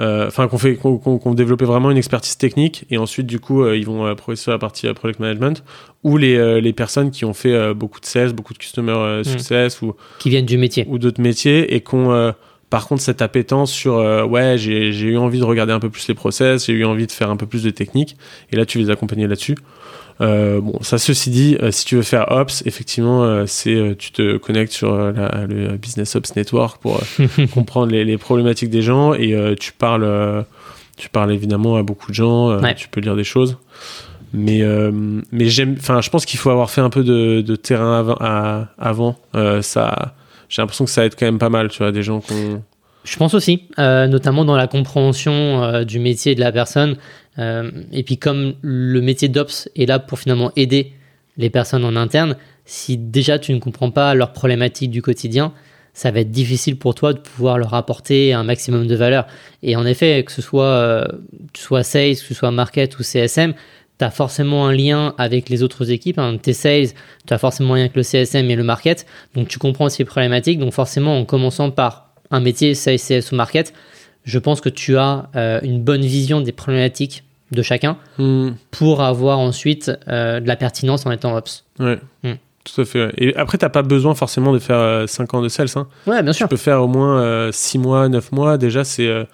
[0.00, 3.38] Euh, Enfin, qu'on fait, qu'on qu'on- qu'on développait vraiment une expertise technique et ensuite, du
[3.38, 5.62] coup, euh, ils vont euh, progresser sur la partie product management
[6.02, 9.24] ou les, les personnes qui ont fait beaucoup de sales, beaucoup de customer Mm.
[9.24, 10.84] success ou, Qui viennent du métier.
[10.88, 12.32] ou d'autres métiers et qui ont euh,
[12.70, 13.94] Par contre, cette appétence sur
[14.28, 17.06] ouais, j'ai j'ai eu envie de regarder un peu plus les process, j'ai eu envie
[17.06, 18.16] de faire un peu plus de technique,
[18.50, 19.54] et là tu les accompagner là-dessus.
[20.20, 24.12] Euh, bon, ça ceci dit, euh, si tu veux faire Ops, effectivement, euh, c'est tu
[24.12, 27.00] te connectes sur la- le Business Ops Network pour
[27.54, 30.44] comprendre les, les problématiques des gens et tu parles,
[30.96, 32.74] tu parles évidemment à beaucoup de gens, Ouais.
[32.76, 33.56] tu peux lire des choses.
[34.32, 34.62] Mais
[35.32, 38.16] mais j'aime, enfin, je pense qu'il faut avoir fait un peu de, de terrain avant.
[38.20, 39.16] à- avant.
[39.62, 40.14] Ça,
[40.48, 42.62] j'ai l'impression que ça aide quand même pas mal, tu vois, des gens qu'on.
[43.04, 46.96] Je pense aussi, euh, notamment dans la compréhension euh, du métier de la personne.
[47.38, 50.92] Euh, et puis comme le métier d'Ops est là pour finalement aider
[51.36, 55.52] les personnes en interne, si déjà tu ne comprends pas leurs problématiques du quotidien,
[55.92, 59.26] ça va être difficile pour toi de pouvoir leur apporter un maximum de valeur.
[59.62, 61.04] Et en effet, que ce soit, euh,
[61.56, 63.54] soit sales, que ce soit market ou CSM,
[63.98, 66.18] tu as forcément un lien avec les autres équipes.
[66.18, 66.36] Hein.
[66.42, 66.88] Tes sales,
[67.26, 69.06] tu as forcément un lien avec le CSM et le market.
[69.34, 70.58] Donc tu comprends ces problématiques.
[70.58, 73.72] Donc forcément, en commençant par un métier sales, CS ou market,
[74.24, 79.02] je pense que tu as euh, une bonne vision des problématiques de chacun Hmm, pour
[79.02, 81.64] avoir ensuite euh, de la pertinence en étant ops.
[81.78, 81.98] ouais.
[82.22, 82.32] Hmm.
[82.64, 83.04] Tout à fait.
[83.06, 83.12] ouais.
[83.18, 85.68] Et après, t'as pas besoin forcément de faire 5 ans de sales.
[85.76, 85.86] Hein.
[86.06, 86.48] Ouais, bien Tu sûr.
[86.48, 88.56] peux faire au moins 6 mois, 9 mois.
[88.56, 89.24] Déjà, c'est, euh,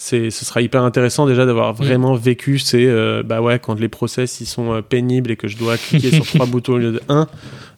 [0.00, 3.88] c'est, ce sera hyper intéressant déjà d'avoir vraiment vécu ces, euh, bah ouais, quand les
[3.88, 6.92] process ils sont euh, pénibles et que je dois cliquer sur trois boutons au lieu
[6.92, 7.26] de un.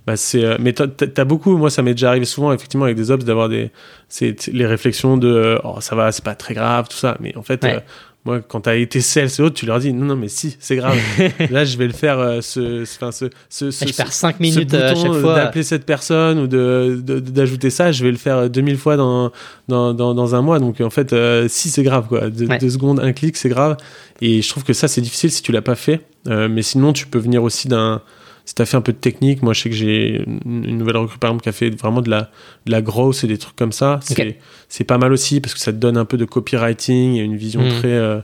[0.07, 3.11] Bah c'est, euh, mais t'as, beaucoup, moi ça m'est déjà arrivé souvent effectivement avec des
[3.11, 3.71] ops d'avoir des,
[4.09, 7.17] c'est les réflexions de, euh, oh ça va, c'est pas très grave, tout ça.
[7.21, 7.83] Mais en fait, Ouais.
[8.27, 10.57] Euh, moi quand t'as été sales et autres, tu leur dis non non mais si
[10.61, 10.97] c'est grave.
[11.51, 14.37] Là je vais le faire, euh, ce, ce, ce, ce, ce, je perds ce- 5
[14.37, 15.35] ce minutes euh, à chaque euh, fois.
[15.37, 19.33] d'appeler cette personne ou de, de- d'ajouter ça, je vais le faire 2000 fois dans,
[19.69, 20.59] dans, dans, dans un mois.
[20.59, 22.29] Donc en fait, euh, si c'est grave, quoi.
[22.31, 22.59] Deux, Ouais.
[22.59, 23.77] deux secondes, un clic, c'est grave.
[24.21, 26.01] Et je trouve que ça, c'est difficile si tu l'as pas fait.
[26.29, 28.03] Euh, mais sinon, tu peux venir aussi d'un.
[28.45, 30.97] Si tu as fait un peu de technique, moi je sais que j'ai une nouvelle
[30.97, 32.31] recrue par exemple qui a fait vraiment de la,
[32.67, 34.01] de la grosse et des trucs comme ça.
[34.03, 34.35] C'est, Ok.
[34.69, 37.37] c'est pas mal aussi parce que ça te donne un peu de copywriting et une
[37.37, 37.79] vision Mhm.
[37.79, 37.89] très.
[37.93, 38.21] euh,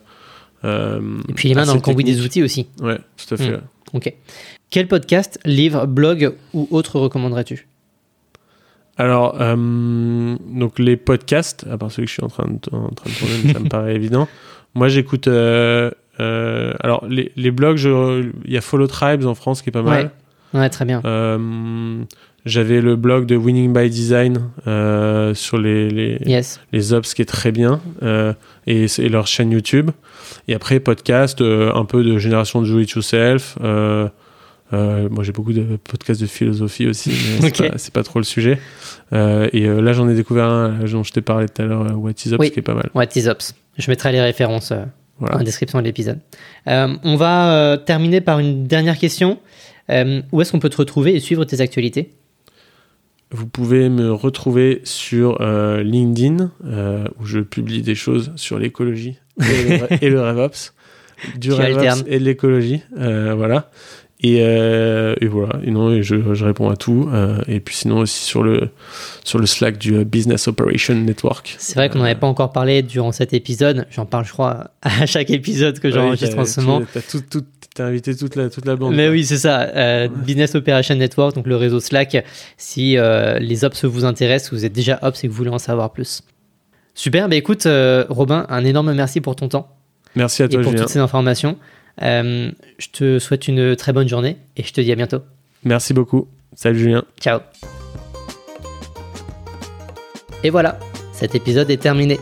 [0.64, 2.66] euh, Et puis les mains dans le cambouis des outils aussi.
[2.80, 3.48] Ouais, tout à fait.
[3.48, 3.55] Mhm.
[3.55, 3.60] ouais.
[3.93, 4.12] Ok.
[4.70, 7.68] Quel podcast, livre, blog ou autre recommanderais-tu?
[8.98, 12.88] Alors, euh, donc les podcasts, à part celui que je suis en train de, en
[12.88, 14.26] train de tourner, mais ça me paraît évident.
[14.74, 15.28] Moi, j'écoute.
[15.28, 15.90] euh,
[16.20, 17.78] euh, alors, les, les blogs,
[18.44, 20.10] il y a Follow Tribes en France qui est pas mal.
[20.55, 21.02] Ouais, très bien.
[21.05, 22.02] Euh,
[22.47, 26.60] J'avais le blog de Winning by Design euh, sur les, les, Yes.
[26.72, 27.80] les ops qui est très bien
[28.66, 29.90] et, et leur chaîne YouTube.
[30.48, 33.59] Et après, podcast, un peu de génération de do it yourself.
[33.60, 37.70] Moi, j'ai beaucoup de podcasts de philosophie aussi, mais c'est Ok.
[37.72, 38.59] pas- c'est pas, trop le sujet.
[39.12, 42.32] Et là, j'en ai découvert un dont je t'ai parlé tout à l'heure, What is
[42.32, 42.51] Ops, Oui.
[42.52, 42.88] qui est pas mal.
[42.94, 43.55] Ouais, Ops.
[43.78, 44.72] Je mettrai les références
[45.18, 45.38] Voilà.
[45.38, 46.18] en description de l'épisode.
[46.68, 49.38] Euh, on va euh, terminer par une dernière question.
[49.90, 52.10] Euh, où est-ce qu'on peut te retrouver et suivre tes actualités?
[53.30, 59.18] Vous pouvez me retrouver sur euh, LinkedIn, euh, où je publie des choses sur l'écologie
[59.40, 60.72] et, le- et le RevOps.
[61.38, 62.82] Du RevOps et de l'écologie.
[62.98, 63.70] euh, voilà.
[64.35, 65.59] Et, euh, et voilà.
[65.65, 67.09] Et non, et je, je réponds à tout.
[67.12, 68.70] euh, et puis sinon aussi sur le,
[69.24, 71.55] sur le Slack du euh, Business Operation Network.
[71.59, 73.86] C'est vrai qu'on n'en avait pas encore parlé durant cet épisode.
[73.90, 76.82] J'en parle, je crois, à chaque épisode que j'enregistre Ouais, en ce moment.
[76.93, 77.23] T'as tout,
[77.78, 78.94] invité toute la, toute la bande.
[78.94, 79.12] Mais quoi.
[79.12, 79.61] oui, c'est ça.
[79.74, 82.24] Euh, Business Operation Network, donc le réseau Slack.
[82.57, 85.59] Si euh, les ops vous intéressent, vous êtes déjà ops et que vous voulez en
[85.59, 86.23] savoir plus.
[86.94, 87.28] Super.
[87.28, 89.69] Bah écoute, euh, Robin, un énorme merci pour ton temps
[90.15, 90.85] Merci à et toi, pour Julien.
[90.85, 91.59] toutes ces informations.
[92.02, 95.23] Euh, je te souhaite une très bonne journée et je te dis à bientôt.
[95.64, 96.28] Merci beaucoup.
[96.55, 97.05] Salut, Julien.
[97.20, 97.40] Ciao.
[100.44, 100.78] Et voilà,
[101.12, 102.20] cet épisode est terminé.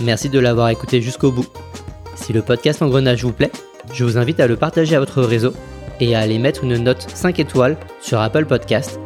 [0.00, 1.46] Merci de l'avoir écouté jusqu'au bout.
[2.16, 3.52] Si le podcast Engrenage vous plaît,
[3.92, 5.52] je vous invite à le partager à votre réseau
[6.00, 9.00] et à aller mettre une note 5 étoiles sur Apple Podcast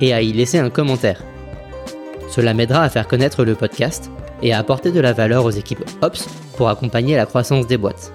[0.00, 1.22] et à y laisser un commentaire.
[2.28, 4.10] Cela m'aidera à faire connaître le podcast
[4.42, 8.12] et à apporter de la valeur aux équipes Ops pour accompagner la croissance des boîtes.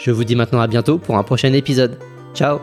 [0.00, 1.98] Je vous dis maintenant à bientôt pour un prochain épisode.
[2.34, 2.58] Ciao